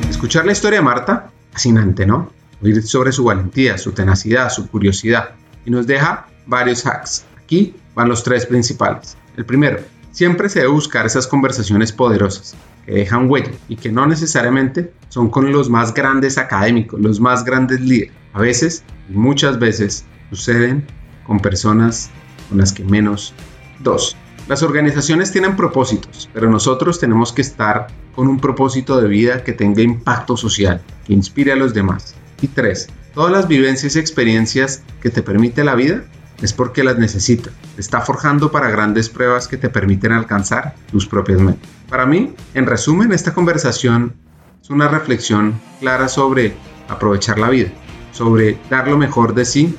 Escuchar 0.07 0.45
la 0.45 0.51
historia 0.51 0.77
de 0.77 0.86
Marta, 0.86 1.32
fascinante, 1.49 2.05
¿no? 2.05 2.32
Oír 2.61 2.84
sobre 2.84 3.11
su 3.11 3.23
valentía, 3.23 3.80
su 3.80 3.93
tenacidad, 3.93 4.51
su 4.51 4.69
curiosidad. 4.69 5.32
Y 5.65 5.71
nos 5.71 5.88
deja 5.88 6.27
varios 6.45 6.86
hacks. 6.86 7.25
Aquí 7.43 7.73
van 7.95 8.07
los 8.07 8.23
tres 8.23 8.45
principales. 8.45 9.17
El 9.36 9.45
primero, 9.45 9.80
siempre 10.20 10.49
se 10.49 10.59
debe 10.59 10.74
buscar 10.74 11.05
esas 11.05 11.28
conversaciones 11.28 11.93
poderosas 11.93 12.53
que 12.86 12.91
dejan 12.91 13.30
huella 13.32 13.53
y 13.70 13.78
que 13.78 13.89
no 13.89 14.05
necesariamente 14.05 14.91
son 15.07 15.30
con 15.30 15.49
los 15.49 15.70
más 15.70 15.93
grandes 15.93 16.38
académicos, 16.38 16.99
los 16.99 17.22
más 17.22 17.45
grandes 17.45 17.80
líderes. 17.80 18.11
A 18.34 18.41
veces, 18.41 18.84
y 19.09 19.13
muchas 19.13 19.59
veces, 19.59 20.03
suceden 20.30 20.86
con 21.26 21.39
personas 21.39 22.09
con 22.49 22.57
las 22.57 22.74
que 22.74 22.84
menos 22.84 23.34
dos. 23.80 24.17
Las 24.49 24.61
organizaciones 24.61 25.32
tienen 25.32 25.55
propósitos, 25.55 26.30
pero 26.34 26.49
nosotros 26.49 26.99
tenemos 26.99 27.32
que 27.32 27.41
estar 27.41 27.88
con 28.13 28.28
un 28.28 28.41
propósito 28.41 28.99
de 28.99 29.07
vida 29.07 29.45
que 29.45 29.53
tenga 29.53 29.82
impacto 29.84 30.36
social, 30.36 30.82
que 31.07 31.13
inspire 31.13 31.53
a 31.53 31.55
los 31.55 31.74
demás. 31.74 32.13
Y 32.41 32.49
tres, 32.49 32.89
todas 33.13 33.32
las 33.32 33.47
vivencias 33.47 33.95
y 33.95 33.99
experiencias 33.99 34.84
que 35.01 35.11
te 35.11 35.24
permite 35.24 35.63
la 35.63 35.76
vida 35.76 36.03
es 36.42 36.54
porque 36.54 36.84
las 36.84 36.98
necesitas. 36.98 37.54
Te 37.76 37.82
está 37.82 38.02
forjando 38.02 38.52
para 38.52 38.70
grandes 38.70 39.10
pruebas 39.10 39.48
que 39.48 39.58
te 39.58 39.70
permiten 39.70 40.12
alcanzar 40.12 40.76
tus 40.92 41.08
propias 41.08 41.40
metas. 41.40 41.70
Para 41.90 42.06
mí, 42.06 42.34
en 42.54 42.66
resumen, 42.66 43.12
esta 43.12 43.34
conversación 43.34 44.16
es 44.62 44.70
una 44.70 44.88
reflexión 44.88 45.60
clara 45.80 46.08
sobre 46.08 46.54
aprovechar 46.88 47.40
la 47.40 47.50
vida, 47.50 47.70
sobre 48.12 48.58
dar 48.70 48.88
lo 48.88 48.98
mejor 48.98 49.34
de 49.34 49.46
sí 49.46 49.76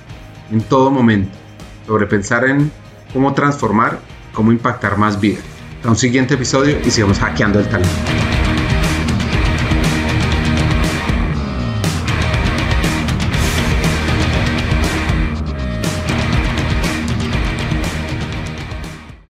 en 0.50 0.60
todo 0.62 0.90
momento, 0.90 1.36
sobre 1.86 2.06
pensar 2.06 2.44
en 2.44 2.70
cómo 3.12 3.34
transformar, 3.34 3.98
cómo 4.32 4.52
impactar 4.52 4.98
más 4.98 5.20
vida. 5.20 5.40
Hasta 5.76 5.88
un 5.88 5.96
siguiente 5.96 6.34
episodio 6.34 6.78
y 6.84 6.90
sigamos 6.90 7.18
hackeando 7.18 7.58
el 7.58 7.68
talento. 7.68 8.39